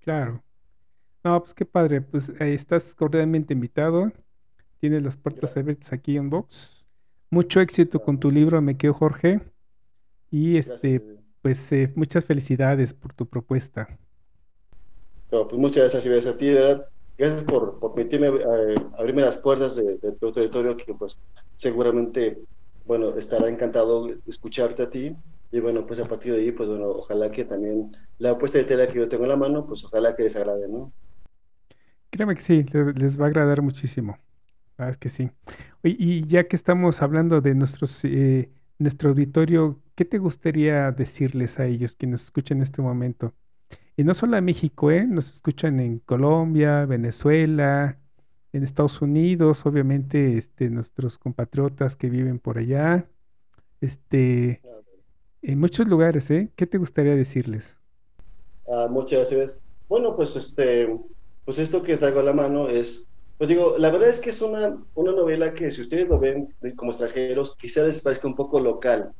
Claro. 0.00 0.42
No, 1.24 1.40
pues 1.40 1.54
qué 1.54 1.64
padre, 1.64 2.00
pues 2.02 2.30
ahí 2.40 2.54
estás 2.54 2.94
cordialmente 2.94 3.52
invitado. 3.54 4.12
Tienes 4.78 5.02
las 5.02 5.16
puertas 5.16 5.54
Gracias. 5.54 5.62
abiertas 5.64 5.92
aquí 5.92 6.16
en 6.16 6.30
Vox. 6.30 6.84
Mucho 7.30 7.60
éxito 7.60 8.00
con 8.00 8.20
tu 8.20 8.30
libro, 8.30 8.60
me 8.62 8.76
quedo 8.76 8.94
Jorge. 8.94 9.40
Y 10.30 10.56
este, 10.58 10.98
Gracias. 10.98 11.24
pues 11.42 11.72
eh, 11.72 11.92
muchas 11.96 12.24
felicidades 12.24 12.94
por 12.94 13.12
tu 13.12 13.26
propuesta. 13.26 13.98
No, 15.32 15.48
pues 15.48 15.58
muchas 15.60 15.78
gracias, 15.82 16.06
y 16.06 16.08
gracias 16.08 16.34
a 16.34 16.38
ti, 16.38 16.46
de 16.46 16.54
verdad. 16.54 16.88
Gracias 17.18 17.42
por, 17.44 17.78
por 17.78 17.94
permitirme 17.94 18.28
eh, 18.28 18.74
abrirme 18.98 19.22
las 19.22 19.38
puertas 19.38 19.74
de, 19.76 19.96
de 19.98 20.12
tu 20.12 20.26
auditorio, 20.26 20.76
que 20.76 20.94
pues 20.94 21.18
seguramente, 21.56 22.38
bueno, 22.84 23.16
estará 23.16 23.48
encantado 23.48 24.08
escucharte 24.26 24.82
a 24.84 24.90
ti. 24.90 25.16
Y 25.50 25.60
bueno, 25.60 25.86
pues 25.86 26.00
a 26.00 26.08
partir 26.08 26.34
de 26.34 26.40
ahí, 26.40 26.52
pues 26.52 26.68
bueno, 26.68 26.88
ojalá 26.90 27.30
que 27.30 27.44
también 27.44 27.92
la 28.18 28.32
apuesta 28.32 28.58
de 28.58 28.64
tela 28.64 28.88
que 28.88 28.98
yo 28.98 29.08
tengo 29.08 29.24
en 29.24 29.30
la 29.30 29.36
mano, 29.36 29.66
pues 29.66 29.84
ojalá 29.84 30.14
que 30.16 30.24
les 30.24 30.36
agrade, 30.36 30.68
¿no? 30.68 30.92
Créeme 32.10 32.34
que 32.34 32.42
sí, 32.42 32.62
le- 32.72 32.92
les 32.94 33.20
va 33.20 33.26
a 33.26 33.28
agradar 33.28 33.62
muchísimo. 33.62 34.18
Verdad 34.78 34.92
es 34.92 34.98
que 34.98 35.08
sí. 35.10 35.30
Y 35.84 36.26
ya 36.28 36.48
que 36.48 36.56
estamos 36.56 37.02
hablando 37.02 37.40
de 37.40 37.54
nuestros, 37.54 38.04
eh, 38.04 38.52
nuestro 38.78 39.10
auditorio, 39.10 39.82
¿qué 39.96 40.04
te 40.06 40.18
gustaría 40.18 40.92
decirles 40.92 41.60
a 41.60 41.66
ellos 41.66 41.96
que 41.96 42.06
nos 42.08 42.24
escuchan 42.24 42.58
en 42.58 42.62
este 42.64 42.82
momento? 42.82 43.34
Y 43.96 44.04
no 44.04 44.14
solo 44.14 44.36
a 44.38 44.40
México, 44.42 44.90
¿eh? 44.92 45.06
Nos 45.06 45.32
escuchan 45.34 45.80
en 45.80 46.00
Colombia, 46.00 46.86
Venezuela, 46.86 48.00
en 48.56 48.64
Estados 48.64 49.02
Unidos, 49.02 49.66
obviamente, 49.66 50.38
este, 50.38 50.70
nuestros 50.70 51.18
compatriotas 51.18 51.94
que 51.94 52.08
viven 52.08 52.38
por 52.38 52.58
allá, 52.58 53.06
este, 53.80 54.62
en 55.42 55.60
muchos 55.60 55.86
lugares, 55.86 56.30
¿eh? 56.30 56.50
¿Qué 56.56 56.66
te 56.66 56.78
gustaría 56.78 57.14
decirles? 57.14 57.76
Ah, 58.66 58.88
muchas 58.90 59.30
gracias. 59.30 59.56
Bueno, 59.88 60.16
pues 60.16 60.34
este, 60.36 60.88
pues 61.44 61.58
esto 61.58 61.82
que 61.82 61.98
traigo 61.98 62.20
a 62.20 62.22
la 62.22 62.32
mano 62.32 62.68
es, 62.68 63.04
pues 63.36 63.48
digo, 63.48 63.76
la 63.78 63.90
verdad 63.90 64.08
es 64.08 64.20
que 64.20 64.30
es 64.30 64.40
una, 64.40 64.76
una 64.94 65.12
novela 65.12 65.52
que 65.52 65.70
si 65.70 65.82
ustedes 65.82 66.08
lo 66.08 66.18
ven 66.18 66.48
como 66.76 66.90
extranjeros, 66.90 67.54
quizá 67.56 67.84
les 67.84 68.00
parezca 68.00 68.26
un 68.26 68.34
poco 68.34 68.58
local. 68.58 69.12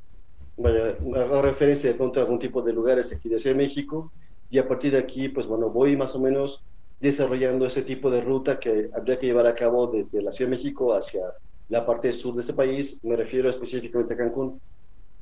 Vaya, 0.57 0.97
hago 1.17 1.43
referencia 1.43 1.91
de 1.91 1.97
pronto 1.97 2.19
a 2.19 2.23
algún 2.23 2.39
tipo 2.39 2.63
de 2.63 2.73
lugares 2.73 3.13
aquí 3.13 3.29
de 3.29 3.39
Ciudad 3.39 3.55
de 3.55 3.63
México, 3.63 4.11
y 4.49 4.59
a 4.59 4.67
partir 4.67 4.93
de 4.93 4.99
aquí, 4.99 5.29
pues 5.29 5.47
bueno, 5.47 5.69
voy 5.69 5.97
más 5.97 6.15
o 6.15 6.21
menos 6.21 6.65
desarrollando 6.99 7.67
ese 7.67 7.83
tipo 7.83 8.11
de 8.11 8.21
ruta 8.21 8.59
que 8.59 8.91
habría 8.95 9.19
que 9.19 9.27
llevar 9.27 9.47
a 9.47 9.55
cabo 9.55 9.87
desde 9.89 10.23
la 10.23 10.33
Ciudad 10.33 10.51
de 10.51 10.57
México 10.57 10.95
hacia 10.95 11.23
la 11.69 11.85
parte 11.85 12.13
sur 12.13 12.35
de 12.35 12.41
este 12.43 12.55
país, 12.55 13.01
me 13.03 13.17
refiero 13.17 13.51
específicamente 13.51 14.15
a 14.15 14.17
Cancún. 14.17 14.61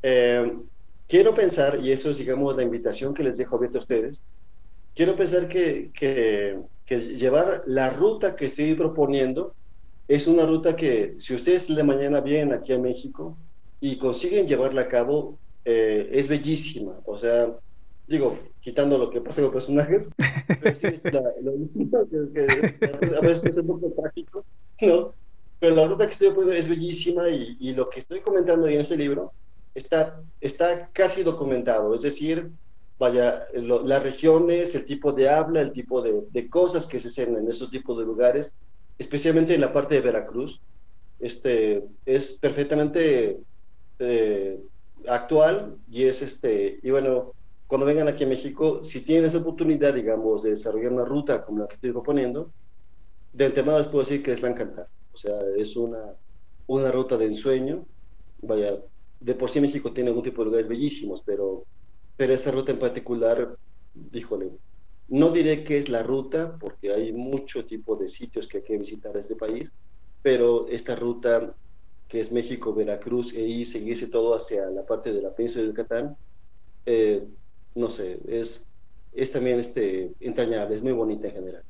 Eh, 0.02 0.52
quiero 1.06 1.34
pensar, 1.34 1.80
y 1.82 1.90
eso 1.90 2.10
es, 2.10 2.18
digamos, 2.18 2.54
la 2.56 2.62
invitación 2.62 3.14
que 3.14 3.22
les 3.22 3.38
dejo 3.38 3.56
abierta 3.56 3.78
a 3.78 3.82
ustedes, 3.82 4.22
quiero 4.94 5.16
pensar 5.16 5.48
que, 5.48 5.90
que, 5.94 6.60
llevar 7.16 7.62
la 7.66 7.90
ruta 7.90 8.36
que 8.36 8.44
estoy 8.44 8.74
proponiendo 8.74 9.54
es 10.06 10.26
una 10.26 10.44
ruta 10.44 10.76
que, 10.76 11.16
si 11.18 11.34
ustedes 11.34 11.74
de 11.74 11.82
mañana 11.82 12.20
vienen 12.20 12.52
aquí 12.52 12.72
a 12.74 12.78
México 12.78 13.38
y 13.80 13.96
consiguen 13.96 14.46
llevarla 14.46 14.82
a 14.82 14.88
cabo, 14.88 15.38
eh, 15.64 16.10
es 16.12 16.28
bellísima. 16.28 17.00
O 17.06 17.18
sea, 17.18 17.56
digo, 18.06 18.38
quitando 18.60 18.98
lo 18.98 19.10
que 19.10 19.20
pasa 19.20 19.42
con 19.42 19.52
personajes, 19.52 20.10
pero 20.60 20.74
sí, 20.74 20.86
es 20.88 21.04
la- 21.04 21.32
lo- 21.42 21.54
es 21.54 22.30
que 22.30 22.44
es- 22.46 22.82
a 22.82 23.20
veces 23.20 23.44
es 23.44 23.58
un 23.58 23.66
poco 23.66 23.92
trágico, 23.92 24.44
¿no? 24.80 25.14
Pero 25.58 25.74
la 25.76 25.86
ruta 25.86 26.06
que 26.06 26.12
estoy 26.12 26.28
poniendo 26.30 26.52
es 26.52 26.68
bellísima 26.68 27.28
y, 27.30 27.72
lo 27.72 27.88
que 27.88 28.00
estoy 28.00 28.20
comentando 28.20 28.66
ahí 28.66 28.74
en 28.74 28.80
este 28.82 28.96
libro 28.96 29.32
está, 29.74 30.22
está 30.40 30.90
casi 30.92 31.22
documentado, 31.22 31.94
es 31.94 32.02
decir, 32.02 32.50
vaya, 32.98 33.46
lo- 33.54 33.82
las 33.82 34.02
regiones, 34.02 34.74
el 34.74 34.84
tipo 34.84 35.12
de 35.12 35.28
habla, 35.28 35.60
el 35.60 35.72
tipo 35.72 36.02
de, 36.02 36.22
de 36.30 36.48
cosas 36.48 36.86
que 36.86 37.00
se 37.00 37.08
hacen 37.08 37.36
en 37.36 37.48
esos 37.48 37.70
tipos 37.70 37.98
de 37.98 38.04
lugares, 38.04 38.52
especialmente 38.98 39.54
en 39.54 39.60
la 39.60 39.72
parte 39.72 39.94
de 39.96 40.00
Veracruz, 40.02 40.60
este, 41.18 41.82
es 42.04 42.38
perfectamente 42.38 43.38
eh, 43.98 44.60
actual 45.06 45.76
y 45.88 46.04
es 46.04 46.22
este, 46.22 46.78
y 46.82 46.90
bueno, 46.90 47.34
cuando 47.74 47.86
vengan 47.86 48.06
aquí 48.06 48.22
a 48.22 48.28
México, 48.28 48.84
si 48.84 49.04
tienen 49.04 49.24
esa 49.24 49.38
oportunidad, 49.38 49.92
digamos, 49.92 50.44
de 50.44 50.50
desarrollar 50.50 50.92
una 50.92 51.04
ruta 51.04 51.44
como 51.44 51.58
la 51.58 51.66
que 51.66 51.74
estoy 51.74 51.90
proponiendo, 51.90 52.52
de 53.32 53.46
antemano 53.46 53.78
les 53.78 53.88
puedo 53.88 54.04
decir 54.04 54.22
que 54.22 54.30
les 54.30 54.40
va 54.40 54.46
a 54.46 54.52
encantar. 54.52 54.88
O 55.12 55.16
sea, 55.16 55.40
es 55.56 55.74
una, 55.74 56.16
una 56.68 56.92
ruta 56.92 57.16
de 57.18 57.26
ensueño. 57.26 57.84
Vaya, 58.42 58.80
de 59.18 59.34
por 59.34 59.50
sí 59.50 59.60
México 59.60 59.92
tiene 59.92 60.10
algún 60.10 60.22
tipo 60.22 60.42
de 60.42 60.44
lugares 60.44 60.68
bellísimos, 60.68 61.24
pero, 61.26 61.66
pero 62.16 62.32
esa 62.32 62.52
ruta 62.52 62.70
en 62.70 62.78
particular, 62.78 63.58
híjole, 64.12 64.52
no 65.08 65.30
diré 65.30 65.64
que 65.64 65.76
es 65.76 65.88
la 65.88 66.04
ruta, 66.04 66.56
porque 66.56 66.92
hay 66.92 67.12
mucho 67.12 67.66
tipo 67.66 67.96
de 67.96 68.08
sitios 68.08 68.46
que 68.46 68.58
hay 68.58 68.62
que 68.62 68.78
visitar 68.78 69.16
este 69.16 69.34
país, 69.34 69.68
pero 70.22 70.68
esta 70.68 70.94
ruta 70.94 71.56
que 72.06 72.20
es 72.20 72.30
México, 72.30 72.72
Veracruz, 72.72 73.34
e 73.34 73.42
y 73.42 73.64
seguirse 73.64 74.06
todo 74.06 74.36
hacia 74.36 74.64
la 74.70 74.86
parte 74.86 75.12
de 75.12 75.22
la 75.22 75.34
península 75.34 75.62
de 75.64 75.70
Yucatán, 75.70 76.16
eh, 76.86 77.26
no 77.74 77.90
sé, 77.90 78.20
es, 78.28 78.64
es 79.12 79.32
también 79.32 79.58
este, 79.58 80.12
entrañable, 80.20 80.74
es 80.74 80.82
muy 80.82 80.92
bonita 80.92 81.28
en 81.28 81.34
general. 81.34 81.62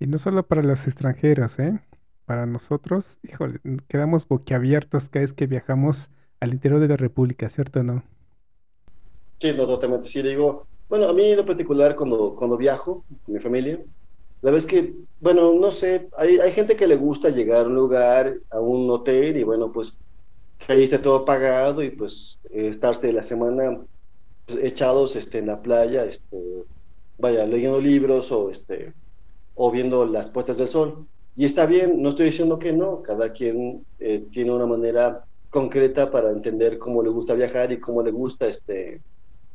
Y 0.00 0.06
no 0.06 0.18
solo 0.18 0.46
para 0.46 0.62
los 0.62 0.86
extranjeros, 0.86 1.58
¿eh? 1.58 1.80
Para 2.24 2.46
nosotros, 2.46 3.18
híjole, 3.22 3.60
quedamos 3.88 4.28
boquiabiertos 4.28 5.08
cada 5.08 5.22
vez 5.22 5.32
que 5.32 5.46
viajamos 5.46 6.10
al 6.40 6.52
interior 6.52 6.80
de 6.80 6.88
la 6.88 6.96
República, 6.96 7.48
¿cierto 7.48 7.80
o 7.80 7.82
no? 7.82 8.04
Sí, 9.40 9.52
no, 9.54 9.66
totalmente. 9.66 10.08
Sí, 10.08 10.22
digo, 10.22 10.66
bueno, 10.88 11.08
a 11.08 11.12
mí 11.12 11.30
en 11.30 11.36
lo 11.36 11.46
particular, 11.46 11.96
cuando, 11.96 12.34
cuando 12.36 12.56
viajo 12.56 13.04
con 13.24 13.34
mi 13.34 13.40
familia, 13.40 13.80
la 14.42 14.50
vez 14.50 14.66
que, 14.66 14.94
bueno, 15.20 15.52
no 15.54 15.72
sé, 15.72 16.08
hay, 16.16 16.38
hay 16.38 16.52
gente 16.52 16.76
que 16.76 16.86
le 16.86 16.96
gusta 16.96 17.30
llegar 17.30 17.64
a 17.64 17.68
un 17.68 17.74
lugar, 17.74 18.38
a 18.50 18.60
un 18.60 18.90
hotel, 18.90 19.36
y 19.36 19.42
bueno, 19.42 19.72
pues 19.72 19.96
que 20.58 20.72
ahí 20.72 20.84
esté 20.84 20.98
todo 20.98 21.24
pagado 21.24 21.82
y 21.82 21.90
pues 21.90 22.40
eh, 22.50 22.68
estarse 22.68 23.12
la 23.12 23.22
semana 23.22 23.80
echados 24.48 25.16
este, 25.16 25.38
en 25.38 25.46
la 25.46 25.60
playa, 25.60 26.04
este, 26.04 26.64
vaya, 27.18 27.46
leyendo 27.46 27.80
libros 27.80 28.32
o, 28.32 28.50
este, 28.50 28.92
o 29.54 29.70
viendo 29.70 30.04
las 30.04 30.30
puestas 30.30 30.58
del 30.58 30.68
sol. 30.68 31.06
Y 31.36 31.44
está 31.44 31.66
bien, 31.66 32.02
no 32.02 32.10
estoy 32.10 32.26
diciendo 32.26 32.58
que 32.58 32.72
no, 32.72 33.02
cada 33.02 33.32
quien 33.32 33.84
eh, 33.98 34.26
tiene 34.32 34.52
una 34.52 34.66
manera 34.66 35.24
concreta 35.50 36.10
para 36.10 36.30
entender 36.30 36.78
cómo 36.78 37.02
le 37.02 37.10
gusta 37.10 37.34
viajar 37.34 37.72
y 37.72 37.80
cómo 37.80 38.02
le 38.02 38.10
gusta 38.10 38.46
este, 38.46 39.00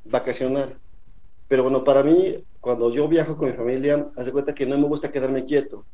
vacacionar. 0.05 0.77
Pero 1.47 1.63
bueno, 1.63 1.83
para 1.83 2.03
mí, 2.03 2.35
cuando 2.59 2.89
yo 2.89 3.07
viajo 3.07 3.37
con 3.37 3.49
mi 3.49 3.53
familia, 3.53 4.09
hace 4.15 4.31
cuenta 4.31 4.55
que 4.55 4.65
no 4.65 4.77
me 4.77 4.87
gusta 4.87 5.11
quedarme 5.11 5.45
quieto. 5.45 5.85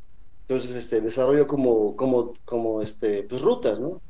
Entonces, 0.47 0.75
este, 0.75 1.01
desarrollo 1.01 1.47
como, 1.47 1.95
como, 1.95 2.33
como, 2.45 2.81
este, 2.81 3.23
pues 3.23 3.41
rutas, 3.41 3.79
¿no? 3.79 4.01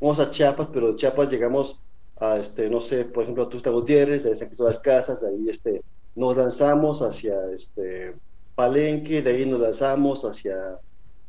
Vamos 0.00 0.20
a 0.20 0.30
Chiapas, 0.30 0.68
pero 0.68 0.88
de 0.88 0.96
Chiapas 0.96 1.30
llegamos 1.30 1.80
a, 2.20 2.38
este, 2.38 2.68
no 2.68 2.80
sé, 2.80 3.04
por 3.04 3.22
ejemplo, 3.22 3.44
a 3.44 3.48
Tusta 3.48 3.70
Gutiérrez, 3.70 4.24
de 4.24 4.34
San 4.36 4.48
Cristóbal 4.48 4.72
de 4.72 4.76
las 4.76 4.82
Casas, 4.82 5.20
de 5.22 5.28
ahí, 5.28 5.48
este, 5.48 5.82
nos 6.14 6.36
lanzamos 6.36 7.02
hacia, 7.02 7.36
este, 7.54 8.14
Palenque, 8.54 9.22
de 9.22 9.30
ahí 9.30 9.46
nos 9.46 9.60
lanzamos 9.60 10.24
hacia, 10.24 10.78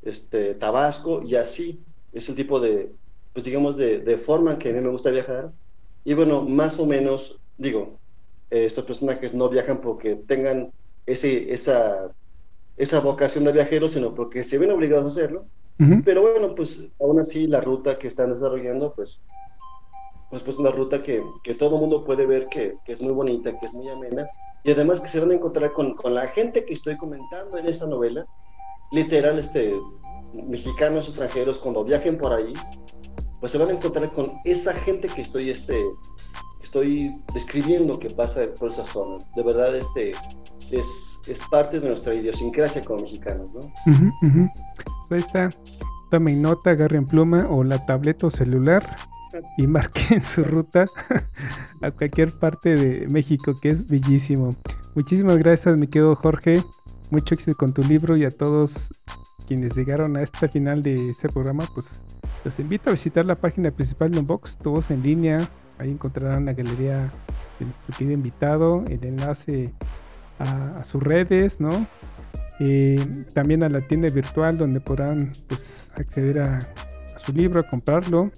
este, 0.01 0.55
Tabasco, 0.55 1.21
y 1.23 1.35
así, 1.35 1.79
es 2.11 2.27
el 2.29 2.35
tipo 2.35 2.59
de, 2.59 2.91
pues 3.33 3.45
digamos, 3.45 3.77
de, 3.77 3.99
de 3.99 4.17
forma 4.17 4.53
en 4.53 4.57
que 4.57 4.69
a 4.69 4.73
mí 4.73 4.81
me 4.81 4.89
gusta 4.89 5.11
viajar. 5.11 5.51
Y 6.03 6.13
bueno, 6.13 6.41
más 6.41 6.79
o 6.79 6.85
menos, 6.85 7.39
digo, 7.57 7.99
eh, 8.49 8.65
estos 8.65 8.85
personajes 8.85 9.33
no 9.33 9.49
viajan 9.49 9.81
porque 9.81 10.15
tengan 10.15 10.71
ese, 11.05 11.53
esa, 11.53 12.11
esa 12.77 12.99
vocación 12.99 13.43
de 13.43 13.51
viajeros, 13.51 13.91
sino 13.91 14.15
porque 14.15 14.43
se 14.43 14.57
ven 14.57 14.71
obligados 14.71 15.05
a 15.05 15.09
hacerlo. 15.09 15.45
Ujú. 15.79 16.01
Pero 16.03 16.21
bueno, 16.21 16.55
pues 16.55 16.89
aún 16.99 17.19
así 17.19 17.47
la 17.47 17.61
ruta 17.61 17.97
que 17.97 18.07
están 18.07 18.33
desarrollando, 18.33 18.93
pues 18.93 19.21
pues, 20.29 20.43
pues 20.43 20.57
una 20.59 20.71
ruta 20.71 21.01
que, 21.01 21.23
que 21.43 21.55
todo 21.55 21.75
el 21.75 21.81
mundo 21.81 22.03
puede 22.05 22.25
ver 22.25 22.47
que, 22.47 22.75
que, 22.85 22.91
es 22.91 23.01
muy 23.01 23.13
bonita, 23.13 23.57
que 23.59 23.65
es 23.65 23.73
muy 23.73 23.89
amena, 23.89 24.27
y 24.63 24.71
además 24.71 24.99
que 24.99 25.07
se 25.07 25.19
van 25.19 25.31
a 25.31 25.35
encontrar 25.35 25.73
con, 25.73 25.95
con 25.95 26.13
la 26.13 26.27
gente 26.29 26.65
que 26.65 26.73
estoy 26.73 26.97
comentando 26.97 27.57
en 27.57 27.67
esa 27.67 27.87
novela, 27.87 28.25
literal, 28.91 29.39
este, 29.39 29.73
mexicanos, 30.33 31.07
extranjeros, 31.07 31.57
cuando 31.57 31.83
viajen 31.83 32.17
por 32.17 32.33
ahí, 32.33 32.53
pues 33.39 33.51
se 33.51 33.57
van 33.57 33.69
a 33.69 33.73
encontrar 33.73 34.11
con 34.11 34.31
esa 34.43 34.73
gente 34.73 35.07
que 35.07 35.21
estoy, 35.21 35.49
este, 35.49 35.83
estoy 36.61 37.11
describiendo 37.33 37.97
que 37.97 38.09
pasa 38.09 38.41
por 38.59 38.69
esas 38.69 38.89
zonas. 38.89 39.25
De 39.35 39.43
verdad, 39.43 39.75
este, 39.75 40.11
es, 40.71 41.19
es 41.27 41.39
parte 41.49 41.79
de 41.79 41.87
nuestra 41.87 42.13
idiosincrasia 42.13 42.83
como 42.83 43.03
mexicanos, 43.03 43.51
¿no? 43.53 43.61
Ahí 45.09 45.19
está. 45.19 45.49
Tomen 46.11 46.41
nota, 46.41 46.71
agarren 46.71 47.05
pluma 47.05 47.47
o 47.49 47.63
la 47.63 47.85
tableta 47.85 48.27
o 48.27 48.29
celular 48.29 48.83
y 49.57 49.67
marquen 49.67 50.21
su 50.21 50.43
ruta 50.43 50.85
a 51.81 51.91
cualquier 51.91 52.31
parte 52.31 52.75
de 52.75 53.07
México, 53.07 53.53
que 53.61 53.69
es 53.69 53.87
bellísimo. 53.87 54.55
Muchísimas 54.95 55.37
gracias, 55.37 55.77
mi 55.77 55.87
querido 55.87 56.15
Jorge. 56.15 56.63
Mucho 57.11 57.33
éxito 57.33 57.57
con 57.57 57.73
tu 57.73 57.81
libro 57.83 58.17
y 58.17 58.25
a 58.25 58.31
todos 58.31 58.89
quienes 59.47 59.75
llegaron 59.75 60.15
a 60.15 60.21
este 60.21 60.47
final 60.47 60.83
de 60.83 61.09
este 61.09 61.27
programa, 61.27 61.65
pues 61.73 61.87
los 62.43 62.59
invito 62.59 62.89
a 62.89 62.93
visitar 62.93 63.25
la 63.25 63.35
página 63.35 63.71
principal 63.71 64.11
de 64.11 64.19
Unbox, 64.19 64.57
todos 64.57 64.91
en 64.91 65.03
línea. 65.03 65.39
Ahí 65.79 65.89
encontrarán 65.89 66.45
la 66.45 66.53
galería 66.53 67.11
de 67.59 67.65
nuestro 67.65 68.11
invitado, 68.11 68.83
el 68.87 69.03
enlace 69.03 69.73
a, 70.39 70.83
sus 70.83 71.03
redes, 71.03 71.59
¿no? 71.59 71.85
Eh, 72.59 73.25
también 73.33 73.63
a 73.63 73.69
la 73.69 73.81
tienda 73.81 74.09
virtual 74.09 74.57
donde 74.57 74.79
podrán 74.79 75.33
pues, 75.47 75.91
acceder 75.95 76.39
a, 76.39 76.59
su 77.25 77.33
libro, 77.33 77.59
a 77.59 77.63
comprarlo. 77.63 78.31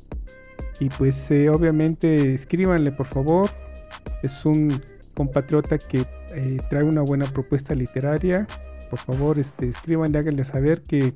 Y 0.82 0.90
pues 0.90 1.30
eh, 1.30 1.48
obviamente 1.48 2.34
escríbanle 2.34 2.92
por 2.92 3.06
favor. 3.06 3.52
Es 4.24 4.46
un 4.46 4.82
compatriota 5.14 5.78
que 5.78 6.04
eh, 6.34 6.58
trae 6.72 6.84
una 6.84 7.02
buena 7.02 7.26
propuesta 7.26 7.76
literaria. 7.76 8.48
Por 8.90 8.98
favor, 8.98 9.38
este, 9.38 9.70
escríbanle, 9.70 10.18
háganle 10.18 10.44
saber 10.44 10.82
que, 10.82 11.14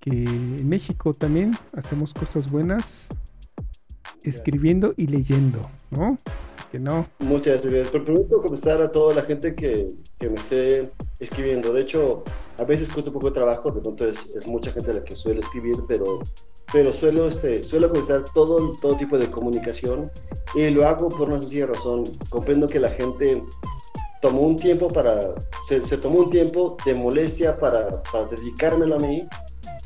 que 0.00 0.10
en 0.10 0.66
México 0.66 1.12
también 1.12 1.50
hacemos 1.74 2.14
cosas 2.14 2.50
buenas 2.50 3.08
escribiendo 4.22 4.94
y 4.96 5.08
leyendo, 5.08 5.60
¿no? 5.90 6.16
Que 6.72 6.78
no. 6.78 7.06
Muchas 7.18 7.66
gracias. 7.66 7.88
Pero 7.92 8.04
pregunto 8.06 8.40
contestar 8.40 8.80
a 8.80 8.90
toda 8.90 9.14
la 9.14 9.22
gente 9.24 9.54
que, 9.54 9.88
que, 10.18 10.30
me 10.30 10.36
esté 10.36 10.90
escribiendo. 11.18 11.74
De 11.74 11.82
hecho, 11.82 12.24
a 12.58 12.64
veces 12.64 12.88
cuesta 12.88 13.10
un 13.10 13.14
poco 13.14 13.26
de 13.26 13.34
trabajo, 13.34 13.70
de 13.72 13.82
pronto 13.82 14.08
es, 14.08 14.26
es 14.34 14.46
mucha 14.46 14.72
gente 14.72 14.94
la 14.94 15.04
que 15.04 15.14
suele 15.14 15.40
escribir, 15.40 15.76
pero 15.86 16.20
pero 16.72 16.92
suelo, 16.92 17.26
este, 17.26 17.62
suelo 17.62 17.90
contestar 17.90 18.24
todo, 18.32 18.72
todo 18.80 18.96
tipo 18.96 19.18
de 19.18 19.30
comunicación 19.30 20.10
y 20.54 20.68
lo 20.70 20.86
hago 20.86 21.08
por 21.08 21.28
una 21.28 21.40
sencilla 21.40 21.66
razón. 21.66 22.04
Comprendo 22.28 22.66
que 22.66 22.78
la 22.78 22.90
gente 22.90 23.42
tomó 24.20 24.42
un 24.42 24.56
tiempo 24.56 24.88
para, 24.88 25.34
se, 25.66 25.84
se 25.84 25.96
tomó 25.96 26.20
un 26.20 26.30
tiempo 26.30 26.76
de 26.84 26.94
molestia 26.94 27.58
para, 27.58 28.02
para, 28.04 28.26
dedicármelo 28.26 28.96
a 28.96 28.98
mí 28.98 29.26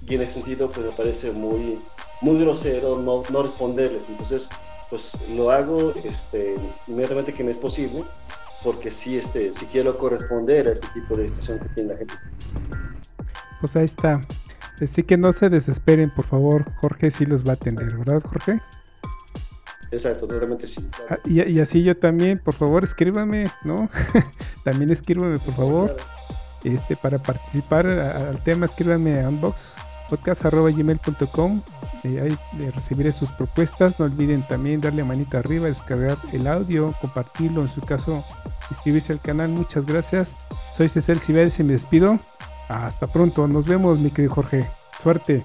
y 0.07 0.15
en 0.15 0.23
ese 0.23 0.33
sentido 0.33 0.69
pues 0.69 0.85
me 0.85 0.93
parece 0.93 1.31
muy, 1.33 1.81
muy 2.21 2.41
grosero 2.41 2.99
no, 2.99 3.23
no 3.31 3.43
responderles. 3.43 4.09
Entonces 4.09 4.49
pues 4.91 5.17
lo 5.29 5.51
hago 5.51 5.93
este, 6.05 6.55
inmediatamente 6.87 7.33
que 7.33 7.45
me 7.45 7.51
es 7.51 7.59
posible 7.59 8.05
porque 8.63 8.91
sí, 8.91 9.19
este, 9.19 9.53
sí 9.53 9.67
quiero 9.71 9.97
corresponder 9.97 10.69
a 10.69 10.73
este 10.73 10.89
tipo 10.89 11.17
de 11.17 11.29
situación 11.29 11.59
que 11.61 11.69
tiene 11.71 11.93
la 11.93 11.99
gente. 11.99 12.15
Pues 13.61 13.77
ahí 13.77 13.85
está. 13.85 14.21
Así 14.81 15.03
que 15.05 15.17
no 15.17 15.33
se 15.33 15.49
desesperen, 15.49 16.11
por 16.11 16.27
favor. 16.27 16.73
Jorge 16.81 17.11
sí 17.11 17.27
los 17.27 17.47
va 17.47 17.53
a 17.53 17.55
atender, 17.55 17.97
¿verdad, 17.97 18.23
Jorge? 18.23 18.61
Exacto, 19.91 20.27
totalmente 20.27 20.67
sí. 20.67 20.87
Ah, 21.09 21.19
y, 21.25 21.61
así 21.61 21.83
yo 21.83 21.97
también, 21.97 22.41
por 22.41 22.55
favor, 22.55 22.83
escríbame, 22.83 23.45
¿no? 23.63 23.89
también 24.65 24.91
escríbame, 24.91 25.39
por 25.39 25.55
favor. 25.55 25.95
Este, 26.65 26.97
para 26.97 27.19
participar 27.19 27.87
al 27.87 28.43
tema, 28.43 28.67
escríbame 28.67 29.21
a 29.21 29.29
unboxpodcast.gmail.com 29.29 31.63
eh, 32.05 32.21
ahí 32.21 32.39
recibiré 32.71 33.13
sus 33.13 33.31
propuestas. 33.33 33.99
No 33.99 34.07
olviden 34.07 34.43
también 34.43 34.81
darle 34.81 35.05
manita 35.05 35.39
arriba, 35.39 35.69
descargar 35.69 36.17
el 36.33 36.47
audio, 36.47 36.93
compartirlo, 37.01 37.61
en 37.61 37.69
su 37.69 37.81
caso, 37.81 38.25
inscribirse 38.71 39.13
al 39.13 39.21
canal. 39.21 39.51
Muchas 39.51 39.87
gracias. 39.87 40.37
Soy 40.73 40.89
Cecil 40.89 41.21
Ciberes 41.21 41.61
y 41.61 41.63
me 41.63 41.73
despido. 41.73 42.19
Hasta 42.69 43.07
pronto, 43.07 43.47
nos 43.47 43.67
vemos, 43.67 44.01
mi 44.03 44.11
querido 44.11 44.35
Jorge. 44.35 44.71
Suerte. 45.03 45.43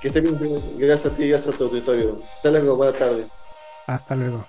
Que 0.00 0.08
esté 0.08 0.20
bien, 0.20 0.38
gracias 0.76 1.12
a 1.12 1.16
ti, 1.16 1.28
gracias 1.28 1.54
a 1.54 1.58
tu 1.58 1.64
auditorio. 1.64 2.22
Hasta 2.34 2.50
luego, 2.50 2.76
buena 2.76 2.96
tarde. 2.96 3.28
Hasta 3.86 4.14
luego. 4.14 4.46